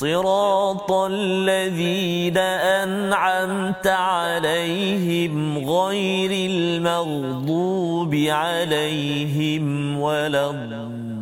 صراط 0.00 0.88
الذين 0.92 2.38
أنعمت 2.80 3.86
عليهم 3.86 5.58
غير 5.58 6.30
المغضوب 6.50 8.14
عليهم 8.14 9.64
ولا 10.00 10.50
الضالين. 10.50 11.20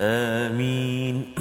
آمين. 0.00 1.36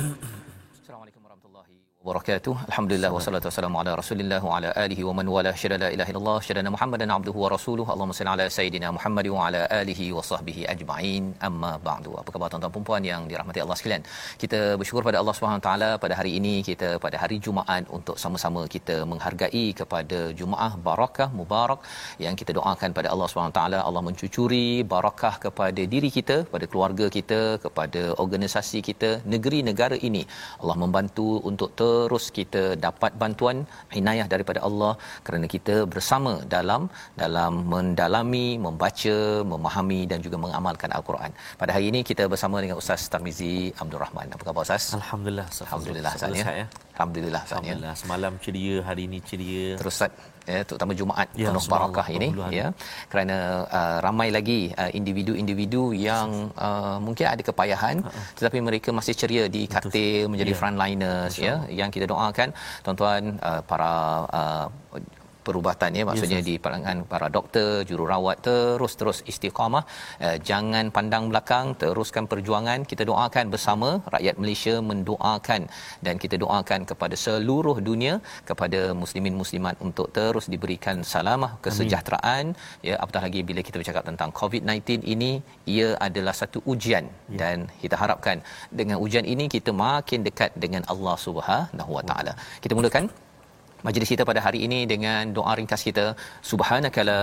Assalamualaikum 0.76 1.24
warahmatullahi 1.24 1.72
wabarakatuh. 2.06 2.54
Alhamdulillah 2.70 3.10
wassalatu 3.16 3.46
wassalamu 3.48 3.78
ala 3.80 3.92
Rasulillah 4.00 4.40
wa 4.46 4.54
ala 4.58 4.70
alihi 4.84 5.04
wa 5.08 5.14
man 5.18 5.28
wala 5.34 5.52
syada 5.62 5.78
la 5.84 5.90
ilaha 5.96 6.10
illallah 6.12 6.38
syada 6.48 6.72
Muhammadan 6.76 7.10
abduhu 7.16 7.40
wa 7.44 7.50
rasuluhu. 7.54 7.90
Allahumma 7.94 8.16
salli 8.20 8.32
ala 8.34 8.46
sayidina 8.56 8.88
Muhammad 8.96 9.28
wa 9.36 9.42
ala 9.48 9.62
alihi 9.80 10.06
wa 10.18 10.24
sahbihi 10.30 10.62
ajma'in. 10.74 11.26
Amma 11.48 11.72
ba'du. 11.88 12.12
Apa 12.22 12.30
khabar 12.36 12.48
tuan-tuan 12.52 12.74
dan 12.78 12.86
puan 12.88 13.04
yang 13.10 13.22
dirahmati 13.32 13.62
Allah 13.66 13.78
sekalian? 13.82 14.04
Kita 14.44 14.62
bersyukur 14.80 15.04
pada 15.10 15.20
Allah 15.22 15.36
Subhanahu 15.40 15.64
taala 15.68 15.90
pada 16.06 16.18
hari 16.20 16.32
ini 16.40 16.56
kita 16.70 16.90
pada 17.06 17.20
hari 17.24 17.38
Jumaat 17.48 17.86
untuk 17.98 18.18
sama-sama 18.24 18.64
kita 18.76 18.98
menghargai 19.12 19.66
kepada 19.82 20.20
Jumaah 20.42 20.72
barakah 20.88 21.30
mubarak 21.42 21.84
yang 22.26 22.38
kita 22.42 22.58
doakan 22.60 22.98
pada 22.98 23.10
Allah 23.14 23.30
Subhanahu 23.34 23.58
taala 23.60 23.80
Allah 23.88 24.04
mencucuri 24.10 24.66
barakah 24.96 25.34
kepada 25.46 25.84
diri 25.94 26.12
kita, 26.18 26.40
pada 26.56 26.66
keluarga 26.74 27.08
kita, 27.20 27.42
kepada 27.68 28.04
organisasi 28.26 28.82
kita, 28.90 29.12
negeri 29.36 29.62
negara 29.72 30.00
ini. 30.10 30.26
Allah 30.62 30.80
membantu 30.86 31.30
untuk 31.52 31.70
terus 32.06 32.26
kita 32.38 32.64
dapat 32.86 33.12
bantuan 33.24 33.58
inayah 34.00 34.28
daripada 34.34 34.60
Allah 34.68 34.94
kerana 35.26 35.48
kita 35.56 35.76
bersama 35.94 36.34
dalam 36.56 36.84
dalam 37.24 37.54
mendalami, 37.74 38.48
membaca, 38.68 39.18
memahami 39.54 40.02
dan 40.12 40.20
juga 40.26 40.40
mengamalkan 40.46 40.92
al-Quran. 40.98 41.32
Pada 41.62 41.72
hari 41.76 41.88
ini 41.92 42.02
kita 42.12 42.26
bersama 42.34 42.58
dengan 42.64 42.78
Ustaz 42.84 43.04
Tarmizi 43.14 43.56
Abdul 43.84 44.02
Rahman. 44.06 44.28
Apa 44.36 44.44
khabar 44.48 44.64
Ustaz? 44.68 44.86
Alhamdulillah. 45.02 45.48
Alhamdulillah 45.66 46.14
Ustaz 46.20 46.40
ya. 46.42 46.48
ya. 46.62 46.68
Alhamdulillah 46.96 47.42
Ustaz 47.46 47.52
ya. 47.52 47.58
Alhamdulillah. 47.62 47.94
Semalam 48.02 48.34
ceria, 48.44 48.76
hari 48.88 49.02
ini 49.10 49.18
ceria. 49.30 49.68
Terus 49.80 49.94
Ustaz 49.98 50.12
ya 50.50 50.62
terutama 50.68 50.92
Jumaat 51.00 51.28
Ya, 51.38 51.48
penuh 51.54 51.66
barakah 51.70 52.08
ini 52.18 52.28
ya 52.50 52.68
kerana 53.12 53.38
uh, 53.70 53.98
ramai 54.06 54.34
lagi 54.34 54.74
uh, 54.74 54.90
individu-individu 55.00 55.94
yang 55.94 56.50
uh, 56.58 56.98
mungkin 56.98 57.30
ada 57.30 57.42
kepayahan 57.46 58.02
tetapi 58.38 58.58
mereka 58.68 58.90
masih 58.90 59.14
ceria 59.14 59.46
di 59.46 59.70
katil 59.70 60.26
menjadi 60.34 60.52
Ya. 60.54 60.58
frontliners 60.60 61.34
ya 61.38 61.56
yang 61.70 61.94
kita 61.94 62.10
doakan 62.10 62.50
tuan-tuan 62.84 63.38
uh, 63.40 63.62
para 63.70 63.94
uh, 64.40 64.66
perubatan 65.48 65.92
ya 66.00 66.04
maksudnya 66.10 66.40
Yes, 66.42 66.48
di 66.50 66.56
kalangan 66.66 66.98
para 67.12 67.28
doktor 67.38 67.70
jururawat 67.90 68.38
terus-terus 68.48 69.18
istiqamah. 69.32 69.84
Uh, 70.26 70.38
jangan 70.50 70.86
pandang 70.98 71.26
belakang 71.32 71.66
teruskan 71.82 72.26
perjuangan. 72.32 72.80
Kita 72.92 73.04
doakan 73.12 73.46
bersama 73.54 73.90
rakyat 74.16 74.36
Malaysia 74.42 74.76
mendoakan. 74.90 75.62
Dan 76.06 76.16
kita 76.24 76.36
doakan 76.44 76.82
kepada 76.92 77.16
seluruh 77.26 77.78
dunia 77.90 78.14
kepada 78.50 78.82
muslimin 79.02 79.36
muslimat 79.42 79.76
untuk 79.88 80.08
terus 80.18 80.48
diberikan 80.54 80.98
salamah 81.14 81.52
kesejahteraan. 81.66 82.46
Ya 82.88 82.96
apatah 83.04 83.24
lagi 83.28 83.42
bila 83.50 83.62
kita 83.68 83.78
bercakap 83.82 84.06
tentang 84.10 84.30
COVID-19 84.42 85.06
ini 85.16 85.32
ia 85.78 85.90
adalah 86.08 86.36
satu 86.44 86.62
ujian. 86.74 87.06
Ya. 87.32 87.38
dan 87.42 87.58
kita 87.82 87.96
harapkan 88.02 88.38
dengan 88.80 88.98
ujian 89.06 89.26
ini 89.34 89.46
kita 89.56 89.72
makin 89.86 90.20
dekat 90.28 90.52
dengan 90.64 90.84
Allah 90.94 91.16
Subhanahu 91.26 91.92
Wa 91.98 92.04
Taala. 92.10 92.34
Kita 92.64 92.74
mulakan 92.78 93.06
Majlis 93.86 94.10
kita 94.14 94.24
pada 94.30 94.42
hari 94.46 94.60
ini 94.66 94.80
dengan 94.92 95.34
doa 95.38 95.54
ringkas 95.60 95.82
kita. 95.88 96.04
Subhanakala 96.50 97.20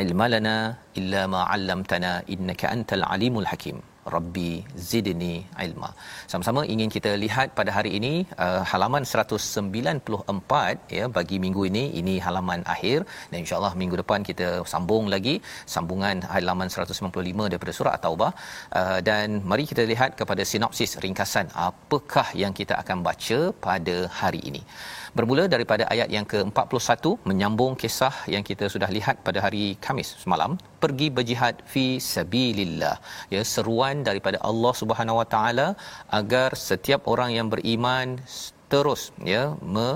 ilmalana 0.00 0.56
illa 1.00 1.22
ma 1.34 1.40
'allamtana 1.52 2.10
innaka 2.34 2.66
antal 2.74 3.04
alimul 3.14 3.48
hakim. 3.50 3.78
Rabbi 4.14 4.50
zidni 4.88 5.34
ilma. 5.64 5.90
Sama-sama 6.30 6.60
ingin 6.72 6.90
kita 6.94 7.10
lihat 7.24 7.48
pada 7.58 7.70
hari 7.76 7.90
ini 7.98 8.12
uh, 8.44 8.62
halaman 8.70 9.04
194 9.10 10.96
ya 10.96 11.04
bagi 11.16 11.36
minggu 11.44 11.62
ini. 11.70 11.84
Ini 12.00 12.14
halaman 12.26 12.62
akhir. 12.74 12.98
Dan 13.30 13.36
insyaallah 13.42 13.72
minggu 13.82 13.98
depan 14.02 14.20
kita 14.30 14.48
sambung 14.72 15.06
lagi 15.14 15.34
sambungan 15.74 16.18
halaman 16.34 16.68
195 16.74 17.50
daripada 17.52 17.74
surah 17.78 17.94
at-taubah. 17.98 18.32
Uh, 18.80 18.98
dan 19.10 19.40
mari 19.52 19.66
kita 19.72 19.84
lihat 19.92 20.12
kepada 20.22 20.44
sinopsis 20.52 20.92
ringkasan 21.06 21.48
apakah 21.68 22.28
yang 22.42 22.52
kita 22.60 22.76
akan 22.82 23.00
baca 23.08 23.40
pada 23.68 23.96
hari 24.20 24.42
ini 24.52 24.64
bermula 25.18 25.44
daripada 25.54 25.84
ayat 25.92 26.08
yang 26.16 26.26
ke-41 26.32 27.04
menyambung 27.30 27.72
kisah 27.82 28.14
yang 28.34 28.44
kita 28.48 28.64
sudah 28.74 28.88
lihat 28.96 29.16
pada 29.26 29.38
hari 29.44 29.64
Kamis 29.84 30.10
semalam 30.22 30.52
pergi 30.82 31.08
berjihad 31.16 31.54
fi 31.72 31.84
sabilillah. 32.14 32.96
Ya 33.34 33.42
seruan 33.54 33.96
daripada 34.08 34.40
Allah 34.50 34.72
Subhanahu 34.80 35.20
Wa 35.20 35.26
Taala 35.34 35.68
agar 36.20 36.48
setiap 36.68 37.02
orang 37.14 37.32
yang 37.38 37.48
beriman 37.54 38.16
terus 38.72 39.02
ya 39.32 39.42
me, 39.74 39.88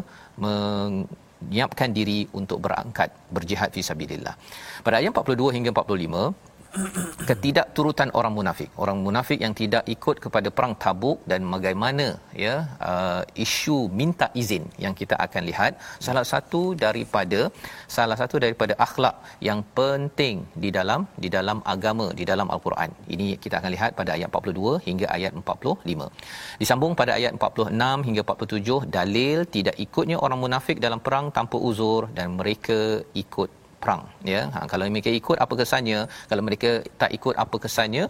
menyiapkan 0.45 1.91
diri 1.99 2.21
untuk 2.41 2.61
berangkat 2.67 3.09
berjihad 3.37 3.73
fi 3.77 3.85
sabilillah. 3.91 4.37
Pada 4.85 4.99
ayat 5.01 5.13
42 5.17 5.57
hingga 5.57 5.73
45 5.73 6.46
ketidakturutan 7.29 8.11
orang 8.19 8.35
munafik. 8.39 8.71
Orang 8.83 8.99
munafik 9.07 9.39
yang 9.45 9.55
tidak 9.61 9.85
ikut 9.95 10.17
kepada 10.25 10.49
perang 10.57 10.75
tabuk 10.85 11.19
dan 11.31 11.41
bagaimana 11.55 12.07
ya 12.45 12.55
uh, 12.91 13.23
isu 13.47 13.79
minta 14.01 14.29
izin 14.43 14.65
yang 14.85 14.95
kita 15.01 15.17
akan 15.27 15.43
lihat. 15.51 15.73
Salah 16.07 16.27
satu 16.33 16.63
daripada 16.85 17.41
salah 17.97 18.19
satu 18.23 18.37
daripada 18.45 18.77
akhlak 18.87 19.17
yang 19.49 19.61
penting 19.79 20.37
di 20.65 20.71
dalam 20.79 21.03
di 21.25 21.31
dalam 21.37 21.61
agama 21.75 22.09
di 22.21 22.27
dalam 22.33 22.49
al-Quran. 22.57 22.91
Ini 23.15 23.29
kita 23.45 23.57
akan 23.61 23.71
lihat 23.77 23.91
pada 24.01 24.13
ayat 24.17 24.29
42 24.33 24.87
hingga 24.89 25.07
ayat 25.17 25.33
45 25.43 26.61
disambung 26.61 26.93
pada 27.01 27.13
ayat 27.19 27.33
46 27.39 28.07
hingga 28.09 28.23
47 28.31 28.97
dalil 28.99 29.39
tidak 29.57 29.77
ikutnya 29.85 30.17
orang 30.25 30.41
munafik 30.45 30.79
dalam 30.87 31.01
perang 31.07 31.27
tanpa 31.39 31.57
uzur 31.69 32.03
dan 32.17 32.37
mereka 32.41 32.79
ikut 33.23 33.51
perang 33.83 34.03
ya. 34.33 34.41
Ha, 34.55 34.59
kalau 34.73 34.85
mereka 34.95 35.11
ikut 35.21 35.39
apa 35.45 35.55
kesannya 35.61 36.01
kalau 36.31 36.43
mereka 36.49 36.71
tak 37.01 37.11
ikut 37.19 37.35
apa 37.45 37.57
kesannya 37.65 38.05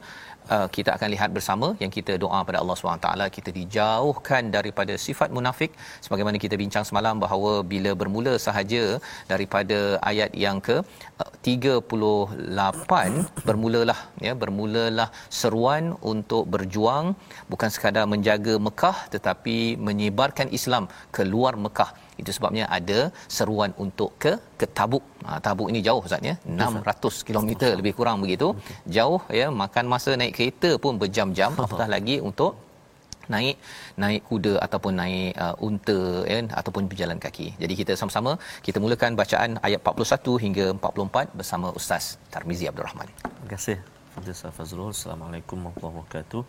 uh, 0.54 0.66
kita 0.76 0.90
akan 0.96 1.08
lihat 1.14 1.30
bersama 1.36 1.68
yang 1.82 1.92
kita 1.96 2.12
doa 2.24 2.38
pada 2.48 2.58
Allah 2.62 2.76
SWT 2.78 3.08
kita 3.36 3.50
dijauhkan 3.58 4.42
daripada 4.56 4.94
sifat 5.06 5.28
munafik. 5.36 5.70
Sebagaimana 6.04 6.38
kita 6.44 6.56
bincang 6.62 6.84
semalam 6.90 7.16
bahawa 7.24 7.52
bila 7.72 7.92
bermula 8.02 8.34
sahaja 8.46 8.84
daripada 9.32 9.78
ayat 10.10 10.32
yang 10.46 10.60
ke 10.68 10.76
uh, 11.24 11.32
38 11.50 13.44
bermulalah 13.48 13.98
ya 14.26 14.34
bermulalah 14.42 15.08
seruan 15.40 15.84
untuk 16.12 16.44
berjuang. 16.54 17.06
Bukan 17.52 17.70
sekadar 17.76 18.06
menjaga 18.14 18.56
Mekah 18.68 18.96
tetapi 19.14 19.58
menyebarkan 19.88 20.50
Islam 20.58 20.86
ke 21.16 21.22
luar 21.34 21.54
Mekah 21.66 21.90
itu 22.20 22.30
sebabnya 22.36 22.64
ada 22.78 22.98
seruan 23.36 23.72
untuk 23.84 24.10
ke 24.22 24.32
ke 24.60 24.66
Tabuk. 24.78 25.04
Ha, 25.26 25.38
Tabuk 25.46 25.68
ini 25.72 25.80
jauh 25.86 26.00
Ustaz 26.08 26.22
ya. 26.30 26.34
600 26.66 27.26
km 27.28 27.50
lebih 27.80 27.92
kurang 27.98 28.18
begitu. 28.24 28.48
Jauh 28.96 29.20
ya, 29.40 29.48
makan 29.62 29.84
masa 29.94 30.12
naik 30.20 30.34
kereta 30.38 30.70
pun 30.84 30.94
berjam-jam 31.02 31.52
apatah 31.64 31.88
lagi 31.96 32.16
untuk 32.28 32.52
naik 33.34 33.56
naik 34.02 34.22
kuda 34.28 34.54
ataupun 34.66 34.92
naik 35.02 35.30
uh, 35.44 35.66
unta 35.68 35.98
ya 36.32 36.38
ataupun 36.60 36.82
berjalan 36.90 37.18
kaki. 37.24 37.48
Jadi 37.62 37.74
kita 37.80 37.92
sama-sama 38.00 38.32
kita 38.66 38.78
mulakan 38.84 39.18
bacaan 39.20 39.58
ayat 39.68 39.80
41 39.82 40.44
hingga 40.44 40.66
44 40.78 41.38
bersama 41.40 41.70
Ustaz 41.80 42.04
Tarmizi 42.34 42.70
Abdul 42.70 42.86
Rahman. 42.88 43.10
Terima 43.24 43.50
kasih 43.54 43.78
Fadil 44.14 44.34
Ustaz 44.38 44.54
Fazrul. 44.58 44.92
Assalamualaikum 44.98 45.58
warahmatullahi 45.58 45.96
wabarakatuh. 45.98 46.42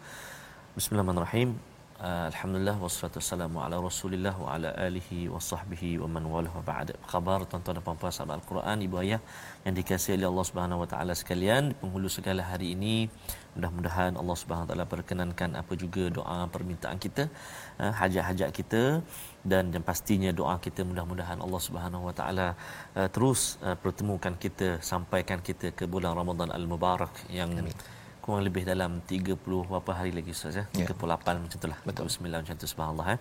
Bismillahirrahmanirrahim. 0.77 1.76
Uh, 1.97 2.29
Alhamdulillah 2.29 2.77
wassalatu 2.77 3.17
wassalamu 3.17 3.57
ala 3.57 3.81
Rasulillah 3.81 4.33
wa 4.37 4.53
ala 4.53 4.69
alihi 4.87 5.33
wa 5.33 5.41
sahbihi 5.41 5.97
wa 6.01 6.05
man 6.15 6.29
walah 6.33 6.53
wa 6.57 6.61
ba'd. 6.61 6.93
Apa 6.93 7.07
khabar 7.13 7.41
tuan-tuan 7.49 7.73
dan 7.77 7.83
puan-puan 7.87 8.13
sahabat 8.13 8.37
Al-Quran, 8.37 8.77
ibu 8.85 9.01
ayah 9.01 9.17
yang 9.65 9.73
dikasihi 9.79 10.13
oleh 10.21 10.29
Allah 10.29 10.45
Subhanahu 10.49 10.83
wa 10.83 10.87
taala 10.91 11.17
sekalian, 11.21 11.73
di 11.73 11.75
penghulu 11.81 12.05
segala 12.17 12.45
hari 12.51 12.77
ini, 12.77 13.09
mudah-mudahan 13.57 14.13
Allah 14.13 14.37
Subhanahu 14.37 14.65
wa 14.65 14.69
taala 14.69 14.85
perkenankan 14.93 15.57
apa 15.57 15.73
juga 15.73 16.05
doa 16.13 16.39
permintaan 16.53 17.01
kita, 17.01 17.33
uh, 17.81 17.89
hajat-hajat 17.89 18.49
kita 18.53 19.01
dan 19.41 19.73
yang 19.73 19.81
pastinya 19.81 20.29
doa 20.29 20.55
kita 20.61 20.85
mudah-mudahan 20.85 21.41
Allah 21.41 21.61
Subhanahu 21.65 22.13
wa 22.13 22.13
taala 22.13 22.53
uh, 22.93 23.09
terus 23.09 23.57
pertemukan 23.81 24.37
kita, 24.37 24.85
sampaikan 24.93 25.41
kita 25.41 25.73
ke 25.73 25.89
bulan 25.89 26.13
Ramadan 26.13 26.53
al-Mubarak 26.53 27.25
yang 27.33 27.49
Amin 27.57 27.96
kurang 28.27 28.43
lebih 28.43 28.67
dalam 28.67 28.99
30 29.07 29.39
berapa 29.39 29.91
hari 29.95 30.11
lagi 30.11 30.35
Ustaz 30.35 30.59
ya 30.59 30.67
38 30.75 30.83
yeah. 30.83 31.15
macam 31.15 31.47
itulah 31.47 31.79
betul 31.87 32.11
9 32.11 32.27
macam 32.27 32.55
tu 32.59 32.67
subhanallah 32.67 33.07
eh 33.15 33.19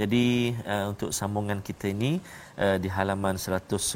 jadi 0.00 0.56
uh, 0.64 0.84
untuk 0.96 1.12
sambungan 1.12 1.60
kita 1.60 1.92
ini 1.92 2.16
uh, 2.56 2.80
di 2.80 2.88
halaman 2.88 3.36
194 3.36 3.92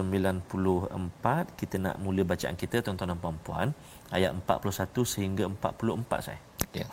kita 1.56 1.76
nak 1.81 1.96
mula 2.04 2.20
bacaan 2.20 2.52
kita 2.52 2.84
tuan-tuan 2.84 3.16
dan 3.16 3.19
puan-puan 3.19 3.69
ayat 4.12 4.37
41 4.37 4.93
sehingga 5.08 5.44
44 5.48 6.20
saya. 6.20 6.40
Ya. 6.76 6.87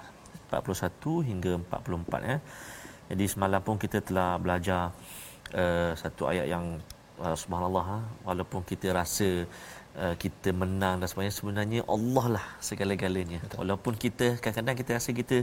41 0.49 1.29
hingga 1.29 1.51
44 1.67 2.31
ya. 2.31 2.38
Jadi 3.11 3.25
semalam 3.27 3.59
pun 3.59 3.75
kita 3.75 3.99
telah 3.99 4.39
belajar 4.39 4.95
uh, 5.51 5.91
satu 5.99 6.31
ayat 6.31 6.47
yang 6.47 6.79
uh, 7.19 7.36
subhanallah 7.38 7.86
ha, 7.92 7.98
walaupun 8.27 8.62
kita 8.71 8.94
rasa 8.95 9.45
uh, 9.98 10.15
kita 10.24 10.50
menang 10.54 11.01
dan 11.01 11.07
sebagainya 11.10 11.36
sebenarnya 11.36 11.81
Allah 11.95 12.25
lah 12.39 12.45
segala-galanya. 12.69 13.39
Betul. 13.44 13.57
walaupun 13.62 13.94
kita 13.98 14.27
kadang-kadang 14.42 14.77
kita 14.81 14.92
rasa 14.98 15.10
kita 15.13 15.38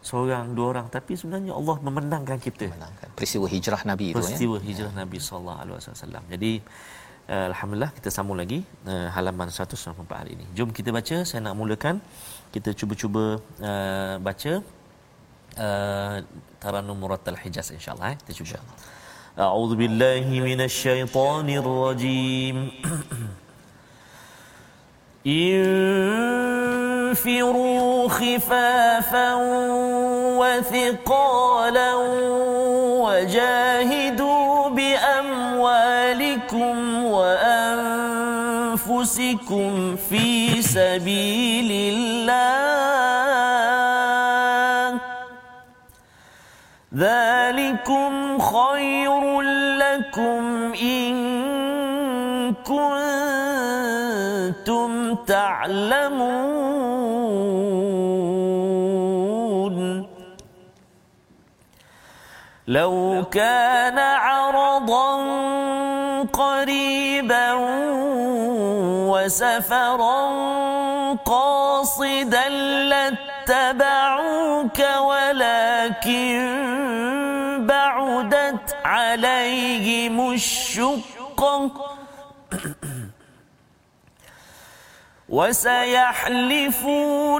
seorang 0.00 0.56
dua 0.56 0.66
orang 0.72 0.86
tapi 0.88 1.12
sebenarnya 1.20 1.52
Allah 1.52 1.76
memenangkan 1.86 2.38
kita. 2.40 2.72
Memenangkan. 2.72 3.08
Peristiwa 3.18 3.46
hijrah 3.54 3.82
nabi 3.84 4.04
itu 4.12 4.16
ya? 4.16 4.24
Peristiwa 4.24 4.56
hijrah 4.68 4.92
ya. 4.92 4.98
nabi 5.04 5.18
sallallahu 5.20 5.58
alaihi 5.60 5.76
wasallam. 5.92 6.24
Jadi 6.32 6.52
uh, 7.28 7.46
alhamdulillah 7.52 7.92
kita 7.98 8.08
sambung 8.16 8.38
lagi 8.40 8.64
uh, 8.88 9.08
halaman 9.16 9.52
194 9.52 10.20
hari 10.20 10.32
ini. 10.40 10.46
Jom 10.56 10.72
kita 10.72 10.90
baca 10.98 11.16
saya 11.28 11.40
nak 11.44 11.56
mulakan. 11.60 12.00
Kita 12.54 12.72
cuba-cuba 12.74 13.38
uh, 13.62 14.14
baca 14.18 14.52
uh, 15.64 16.16
taranum 16.62 16.96
murattal 16.96 17.38
hijaz 17.42 17.68
insyaallah 17.76 18.16
eh. 18.16 18.18
Kita 18.24 18.32
cuba 18.40 18.58
أعوذ 19.40 19.74
بالله 19.76 20.24
من 20.28 20.60
الشيطان 20.60 21.48
الرجيم. 21.50 22.70
انفروا 26.36 27.28
خفافا 28.08 29.34
وثقالا 30.40 31.94
وجاهدوا 33.04 34.68
بأموالكم 34.68 36.24
وأنفسكم 37.04 38.06
في 39.96 40.62
سبيل 40.62 41.70
الله. 41.72 42.09
لكم 50.10 50.74
إن 50.82 51.14
كنتم 54.66 55.14
تعلمون. 55.14 56.60
لو 62.68 63.24
كان 63.30 63.98
عرضا 63.98 65.22
قريبا 66.32 67.52
وسفرا 69.10 70.30
قاصدا 71.24 72.48
لاتبعوك 73.48 74.80
ولكن 75.00 76.40
عليهم 78.84 80.30
الشقة. 80.32 81.70
وسيحلفون 85.30 86.64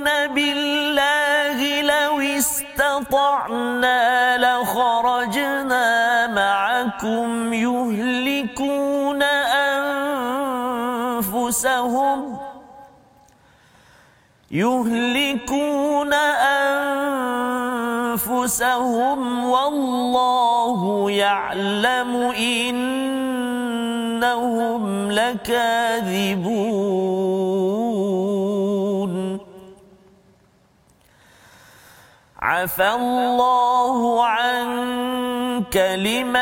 بالله 0.04 1.82
لو 1.82 2.20
استطعنا 2.20 3.98
لخرجنا 4.38 6.26
معكم 6.26 7.52
يهلكون 7.52 9.22
أنفسهم 11.22 12.38
يهلكون 14.50 16.12
أنفسهم. 16.14 17.09
والله 19.44 21.10
يعلم 21.10 22.16
إنهم 24.16 25.12
لكاذبون. 25.12 26.90
عفى 32.40 32.88
الله 32.94 34.24
عنك 34.26 35.76
لم 35.76 36.36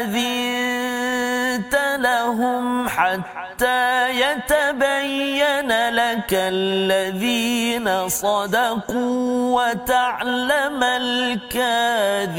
أذنت 0.00 0.94
لهم 1.98 2.88
حتى 2.88 3.43
يتبين 4.10 5.90
لك 5.90 6.30
الذين 6.32 8.08
صدقوا 8.08 9.62
وتعلم 9.62 10.82
الكاذبين. 10.82 12.34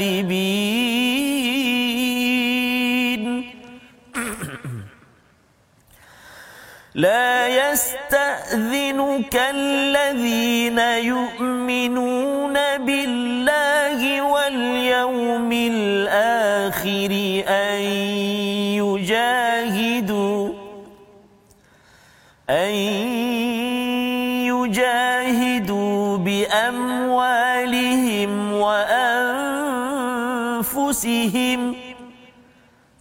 لا 6.96 7.48
يستأذنك 7.48 9.36
الذين 9.36 10.78
يؤمنون 10.78 12.52
بالله 12.78 14.22
واليوم 14.22 15.52
الآخر 15.52 17.10
أن 17.48 17.80
يجاهدوا 18.80 20.45
أن 22.50 22.70
يجاهدوا 24.46 26.16
بأموالهم 26.16 27.72
وأنفسهم 28.62 29.36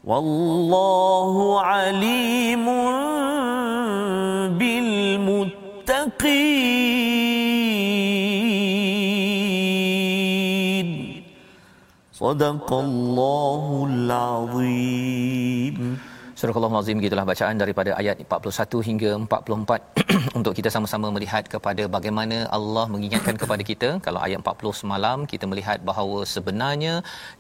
والله 0.04 1.62
عليم 1.62 2.66
بالمتقين. 4.58 6.06
صدق 12.14 12.74
الله 12.74 13.88
العظيم. 13.92 15.78
Surah 16.46 16.70
Al-Azim 16.70 16.98
gitulah 17.04 17.24
bacaan 17.30 17.58
daripada 17.62 17.92
ayat 18.00 18.18
41 18.24 18.82
hingga 18.88 19.12
44 19.22 20.04
untuk 20.40 20.54
kita 20.58 20.70
sama-sama 20.74 21.08
melihat 21.16 21.44
kepada 21.54 21.84
bagaimana 21.96 22.38
Allah 22.58 22.84
mengingatkan 22.96 23.36
kepada 23.42 23.64
kita. 23.70 23.90
Kalau 24.06 24.20
ayat 24.26 24.40
40 24.42 24.82
semalam 24.82 25.18
kita 25.32 25.46
melihat 25.52 25.80
bahawa 25.90 26.20
sebenarnya 26.34 26.94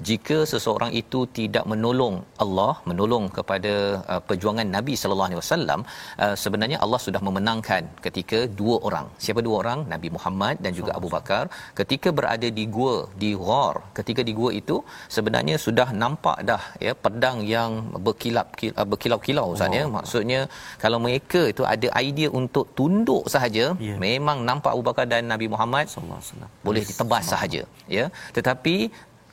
jika 0.09 0.37
seseorang 0.51 0.91
itu 1.01 1.19
tidak 1.39 1.67
menolong 1.73 2.15
Allah 2.45 2.73
menolong 2.89 3.27
kepada 3.37 3.73
uh, 4.13 4.21
perjuangan 4.29 4.67
Nabi 4.77 4.95
sallallahu 5.01 5.29
alaihi 5.29 5.41
wasallam 5.43 5.79
uh, 6.23 6.35
sebenarnya 6.45 6.79
Allah 6.87 7.01
sudah 7.05 7.21
memenangkan 7.27 7.83
ketika 8.07 8.41
dua 8.61 8.79
orang. 8.89 9.05
Siapa 9.27 9.43
dua 9.49 9.55
orang? 9.61 9.85
Nabi 9.93 10.11
Muhammad 10.17 10.57
dan 10.65 10.73
juga 10.79 10.93
Abu 10.97 11.11
Bakar. 11.15 11.43
Ketika 11.81 12.09
berada 12.21 12.49
di 12.59 12.65
gua 12.79 12.95
di 13.25 13.31
Ghar 13.45 13.75
ketika 14.01 14.23
di 14.31 14.35
gua 14.41 14.49
itu 14.63 14.79
sebenarnya 15.17 15.61
sudah 15.67 15.87
nampak 16.03 16.39
dah 16.49 16.63
ya 16.87 16.95
pedang 17.05 17.39
yang 17.55 17.71
berkilap 18.09 18.49
berkilau-kilau 18.95 19.47
Ustaz 19.55 19.77
ya. 19.79 19.83
Maksudnya 19.97 20.39
kalau 20.83 20.99
mereka 21.05 21.41
itu 21.53 21.63
ada 21.73 21.87
idea 22.07 22.29
untuk 22.41 22.65
tunduk 22.79 23.23
sahaja 23.35 23.65
yeah. 23.87 23.97
memang 24.05 24.47
nampak 24.49 24.71
Abu 24.75 24.83
Bakar 24.89 25.05
dan 25.13 25.27
Nabi 25.33 25.47
Muhammad 25.53 25.85
sallallahu 25.91 26.19
alaihi 26.19 26.31
wasallam. 26.31 26.51
boleh 26.67 26.83
ditebas 26.89 27.23
sahaja 27.33 27.61
ya. 27.97 28.05
Tetapi 28.37 28.75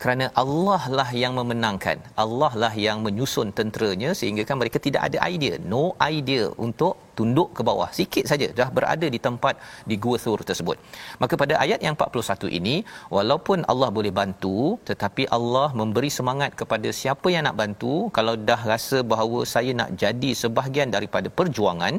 kerana 0.03 0.27
Allah 0.43 0.83
lah 0.99 1.09
yang 1.23 1.33
memenangkan. 1.39 1.99
Allah 2.23 2.53
lah 2.63 2.73
yang 2.85 2.99
menyusun 3.07 3.49
tenteranya 3.59 4.11
sehingga 4.21 4.43
kan 4.49 4.57
mereka 4.63 4.79
tidak 4.87 5.03
ada 5.09 5.19
idea. 5.33 5.55
No 5.73 5.83
idea 6.15 6.45
untuk 6.67 6.95
tunduk 7.19 7.49
ke 7.57 7.63
bawah. 7.69 7.89
Sikit 7.99 8.25
saja 8.31 8.49
dah 8.61 8.69
berada 8.77 9.07
di 9.15 9.21
tempat 9.27 9.55
di 9.91 9.97
gua 10.05 10.17
Thur 10.25 10.41
tersebut. 10.51 10.77
Maka 11.23 11.35
pada 11.43 11.55
ayat 11.65 11.81
yang 11.87 11.95
41 11.99 12.59
ini 12.59 12.77
walaupun 13.17 13.61
Allah 13.73 13.91
boleh 13.99 14.13
bantu 14.21 14.59
tetapi 14.91 15.25
Allah 15.39 15.69
memberi 15.81 16.11
semangat 16.19 16.51
kepada 16.63 16.91
siapa 17.01 17.29
yang 17.35 17.45
nak 17.49 17.59
bantu 17.63 17.95
kalau 18.19 18.35
dah 18.51 18.61
rasa 18.73 19.01
bahawa 19.13 19.41
saya 19.55 19.73
nak 19.81 19.93
jadi 20.05 20.33
sebahagian 20.43 20.91
daripada 20.97 21.31
perjuangan 21.39 21.95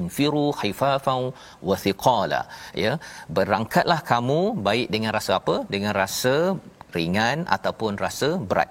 infiru 0.00 0.46
khifafan 0.60 1.22
wa 1.68 1.76
thiqala. 1.84 2.42
Ya 2.84 2.92
berangkatlah 3.36 4.00
kamu 4.12 4.40
baik 4.68 4.88
dengan 4.94 5.12
rasa 5.18 5.32
apa? 5.40 5.56
Dengan 5.74 5.92
rasa 6.02 6.34
ringan 6.96 7.44
ataupun 7.56 7.92
rasa 8.04 8.30
berat 8.50 8.70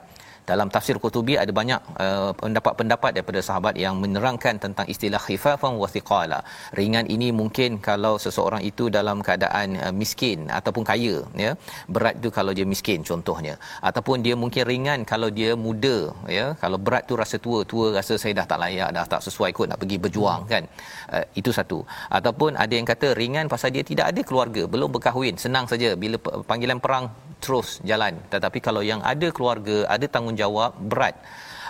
dalam 0.50 0.68
tafsir 0.76 0.96
Qurtubi 1.04 1.34
ada 1.44 1.52
banyak 1.60 1.82
uh, 2.04 2.32
pendapat-pendapat 2.42 3.12
daripada 3.16 3.40
sahabat 3.48 3.76
yang 3.84 3.96
menerangkan 4.04 4.56
tentang 4.66 4.88
istilah 4.94 5.20
khifafan 5.28 5.74
wa 5.82 5.88
thiqala. 5.96 6.40
Ringan 6.80 7.06
ini 7.16 7.30
mungkin 7.40 7.72
kalau 7.88 8.14
seseorang 8.26 8.64
itu 8.70 8.86
dalam 8.98 9.20
keadaan 9.28 9.76
uh, 9.86 9.94
miskin 10.02 10.48
ataupun 10.60 10.84
kaya 10.92 11.16
ya. 11.44 11.52
Berat 11.96 12.16
itu 12.22 12.32
kalau 12.38 12.56
dia 12.60 12.68
miskin 12.74 13.04
contohnya. 13.10 13.56
Ataupun 13.90 14.24
dia 14.28 14.36
mungkin 14.44 14.64
ringan 14.72 15.00
kalau 15.12 15.30
dia 15.40 15.52
muda 15.66 15.98
ya. 16.38 16.46
Kalau 16.64 16.80
berat 16.86 17.04
tu 17.12 17.20
rasa 17.24 17.38
tua, 17.46 17.60
tua 17.72 17.88
rasa 18.00 18.16
saya 18.24 18.34
dah 18.40 18.48
tak 18.52 18.60
layak, 18.64 18.90
dah 18.98 19.06
tak 19.14 19.22
sesuai 19.28 19.52
kot 19.58 19.68
nak 19.72 19.80
pergi 19.84 20.00
berjuang 20.06 20.42
kan. 20.54 20.64
Uh, 21.12 21.26
itu 21.42 21.52
satu. 21.60 21.84
Ataupun 22.20 22.56
ada 22.64 22.74
yang 22.80 22.88
kata 22.94 23.08
ringan 23.22 23.52
pasal 23.52 23.76
dia 23.76 23.84
tidak 23.92 24.16
ada 24.16 24.22
keluarga, 24.30 24.64
belum 24.74 24.90
berkahwin, 24.96 25.36
senang 25.46 25.68
saja 25.68 25.92
bila 26.00 26.16
panggilan 26.52 26.80
perang 26.86 27.08
terus 27.44 27.70
jalan. 27.90 28.14
Tetapi 28.34 28.60
kalau 28.68 28.82
yang 28.92 29.02
ada 29.14 29.28
keluarga 29.38 29.78
ada 29.96 30.06
tanggungjawab 30.16 30.72
berat. 30.92 31.16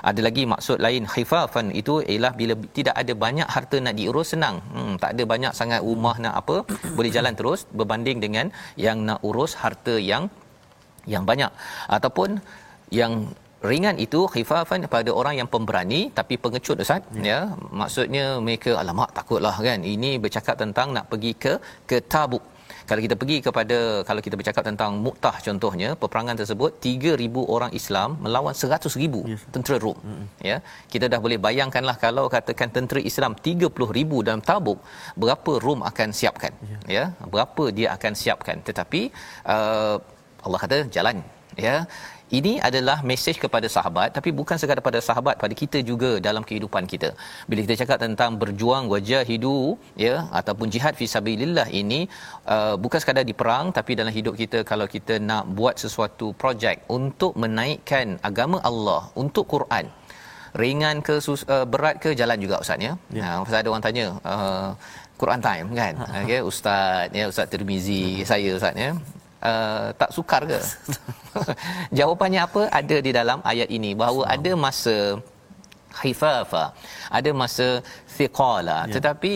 Ada 0.09 0.21
lagi 0.27 0.43
maksud 0.53 0.77
lain 0.85 1.03
khifafan 1.13 1.67
itu 1.81 1.93
ialah 2.11 2.31
bila 2.39 2.53
tidak 2.77 2.95
ada 3.01 3.13
banyak 3.25 3.47
harta 3.55 3.77
nak 3.85 3.95
diurus 3.99 4.29
senang. 4.33 4.57
Hmm, 4.73 4.93
tak 5.01 5.11
ada 5.15 5.23
banyak 5.33 5.53
sangat 5.59 5.81
rumah 5.89 6.15
nak 6.25 6.35
apa 6.41 6.55
boleh 6.97 7.11
jalan 7.17 7.33
terus 7.39 7.61
berbanding 7.79 8.19
dengan 8.25 8.45
yang 8.85 8.99
nak 9.07 9.19
urus 9.29 9.53
harta 9.63 9.95
yang 10.11 10.25
yang 11.13 11.25
banyak. 11.31 11.51
Ataupun 11.97 12.29
yang 13.01 13.13
ringan 13.69 13.97
itu 14.05 14.19
khifafan 14.33 14.85
pada 14.95 15.09
orang 15.19 15.35
yang 15.39 15.49
pemberani 15.53 16.01
tapi 16.17 16.35
pengecut 16.43 16.83
ustaz. 16.83 17.01
Ya, 17.17 17.21
ya 17.29 17.39
maksudnya 17.81 18.25
mereka 18.47 18.71
alamak 18.81 19.09
takutlah 19.17 19.55
kan 19.67 19.81
ini 19.93 20.11
bercakap 20.25 20.55
tentang 20.63 20.93
nak 20.97 21.05
pergi 21.11 21.31
ke 21.43 21.53
ke 21.89 21.97
tabuk 22.13 22.43
kalau 22.89 23.01
kita 23.05 23.15
pergi 23.21 23.37
kepada 23.47 23.77
kalau 24.09 24.21
kita 24.25 24.35
bercakap 24.39 24.63
tentang 24.69 24.91
Mu'tah 25.05 25.35
contohnya 25.47 25.89
peperangan 26.01 26.35
tersebut 26.41 26.71
3000 26.85 27.55
orang 27.55 27.71
Islam 27.79 28.09
melawan 28.25 28.55
100000 28.61 29.31
yes. 29.31 29.43
tentera 29.55 29.77
Rom 29.85 29.97
mm-hmm. 29.99 30.25
ya 30.49 30.57
kita 30.93 31.05
dah 31.13 31.19
boleh 31.25 31.39
bayangkanlah 31.47 31.97
kalau 32.05 32.25
katakan 32.35 32.71
tentera 32.77 33.01
Islam 33.11 33.33
30000 33.47 34.27
dalam 34.27 34.43
Tabuk 34.49 34.79
berapa 35.23 35.51
Rom 35.65 35.81
akan 35.91 36.09
siapkan 36.19 36.53
yeah. 36.73 36.81
ya 36.97 37.03
berapa 37.33 37.65
dia 37.79 37.87
akan 37.97 38.13
siapkan 38.23 38.59
tetapi 38.69 39.01
uh, 39.55 39.95
Allah 40.45 40.59
kata 40.63 40.77
jalan 40.97 41.17
ya 41.65 41.75
ini 42.39 42.53
adalah 42.67 42.97
mesej 43.09 43.37
kepada 43.43 43.67
sahabat 43.75 44.09
tapi 44.17 44.29
bukan 44.39 44.57
sekadar 44.61 44.83
pada 44.87 44.99
sahabat 45.07 45.35
pada 45.43 45.55
kita 45.61 45.79
juga 45.89 46.11
dalam 46.27 46.43
kehidupan 46.49 46.83
kita 46.93 47.09
bila 47.49 47.59
kita 47.65 47.75
cakap 47.81 47.99
tentang 48.05 48.35
berjuang 48.41 48.85
wajah 48.93 49.23
hidu 49.29 49.57
ya 50.05 50.15
ataupun 50.39 50.67
jihad 50.75 50.93
fi 50.99 51.07
sabilillah 51.15 51.67
ini 51.81 52.01
uh, 52.55 52.75
bukan 52.83 52.99
sekadar 53.03 53.23
di 53.31 53.35
perang 53.41 53.71
tapi 53.77 53.95
dalam 53.99 54.13
hidup 54.19 54.35
kita 54.41 54.61
kalau 54.71 54.87
kita 54.95 55.15
nak 55.29 55.45
buat 55.59 55.77
sesuatu 55.83 56.29
projek 56.41 56.83
untuk 56.99 57.33
menaikkan 57.43 58.19
agama 58.29 58.59
Allah 58.71 59.01
untuk 59.23 59.47
Quran 59.55 59.87
ringan 60.61 60.97
ke 61.07 61.15
sus, 61.25 61.41
uh, 61.55 61.65
berat 61.73 61.95
ke 62.03 62.09
jalan 62.19 62.37
juga 62.43 62.57
ustaz 62.63 62.81
ya. 62.87 62.93
ya. 63.17 63.23
Ha 63.23 63.41
pasal 63.45 63.59
ada 63.61 63.69
orang 63.73 63.83
tanya 63.85 64.05
uh, 64.33 64.69
Quran 65.21 65.41
time 65.47 65.67
kan. 65.79 65.93
Okey 66.23 66.41
ustaz 66.49 67.13
ya 67.19 67.25
ustaz 67.31 67.47
Tirmizi 67.51 68.25
saya 68.31 68.51
ustaz 68.59 68.73
ya 68.85 68.91
uh, 69.49 69.87
tak 70.01 70.09
sukar 70.15 70.41
ke? 70.51 70.59
Jawapannya 71.99 72.41
apa? 72.47 72.61
Ada 72.79 72.97
di 73.07 73.11
dalam 73.19 73.39
ayat 73.51 73.69
ini 73.77 73.91
bahawa 74.01 74.21
so. 74.25 74.31
ada 74.35 74.51
masa 74.65 74.95
khifafa, 75.99 76.65
ada 77.19 77.29
masa 77.41 77.67
thiqala. 78.15 78.79
Ya. 78.85 78.93
Tetapi 78.95 79.35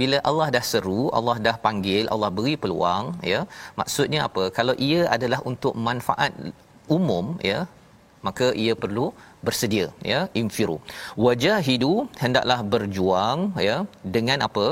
bila 0.00 0.18
Allah 0.28 0.48
dah 0.56 0.64
seru, 0.72 1.02
Allah 1.18 1.36
dah 1.46 1.56
panggil, 1.66 2.04
Allah 2.14 2.30
beri 2.38 2.54
peluang, 2.64 3.16
ya. 3.32 3.40
Maksudnya 3.80 4.20
apa? 4.28 4.44
Kalau 4.58 4.74
ia 4.88 5.08
adalah 5.16 5.40
untuk 5.52 5.72
manfaat 5.88 6.32
umum, 6.96 7.40
ya, 7.50 7.64
maka 8.26 8.46
ia 8.64 8.74
perlu 8.82 9.06
bersedia 9.46 9.86
ya 10.10 10.20
infiru 10.40 10.76
wajahidu 11.24 11.92
hendaklah 12.22 12.58
berjuang 12.72 13.38
ya 13.68 13.76
dengan 14.16 14.38
apa 14.48 14.66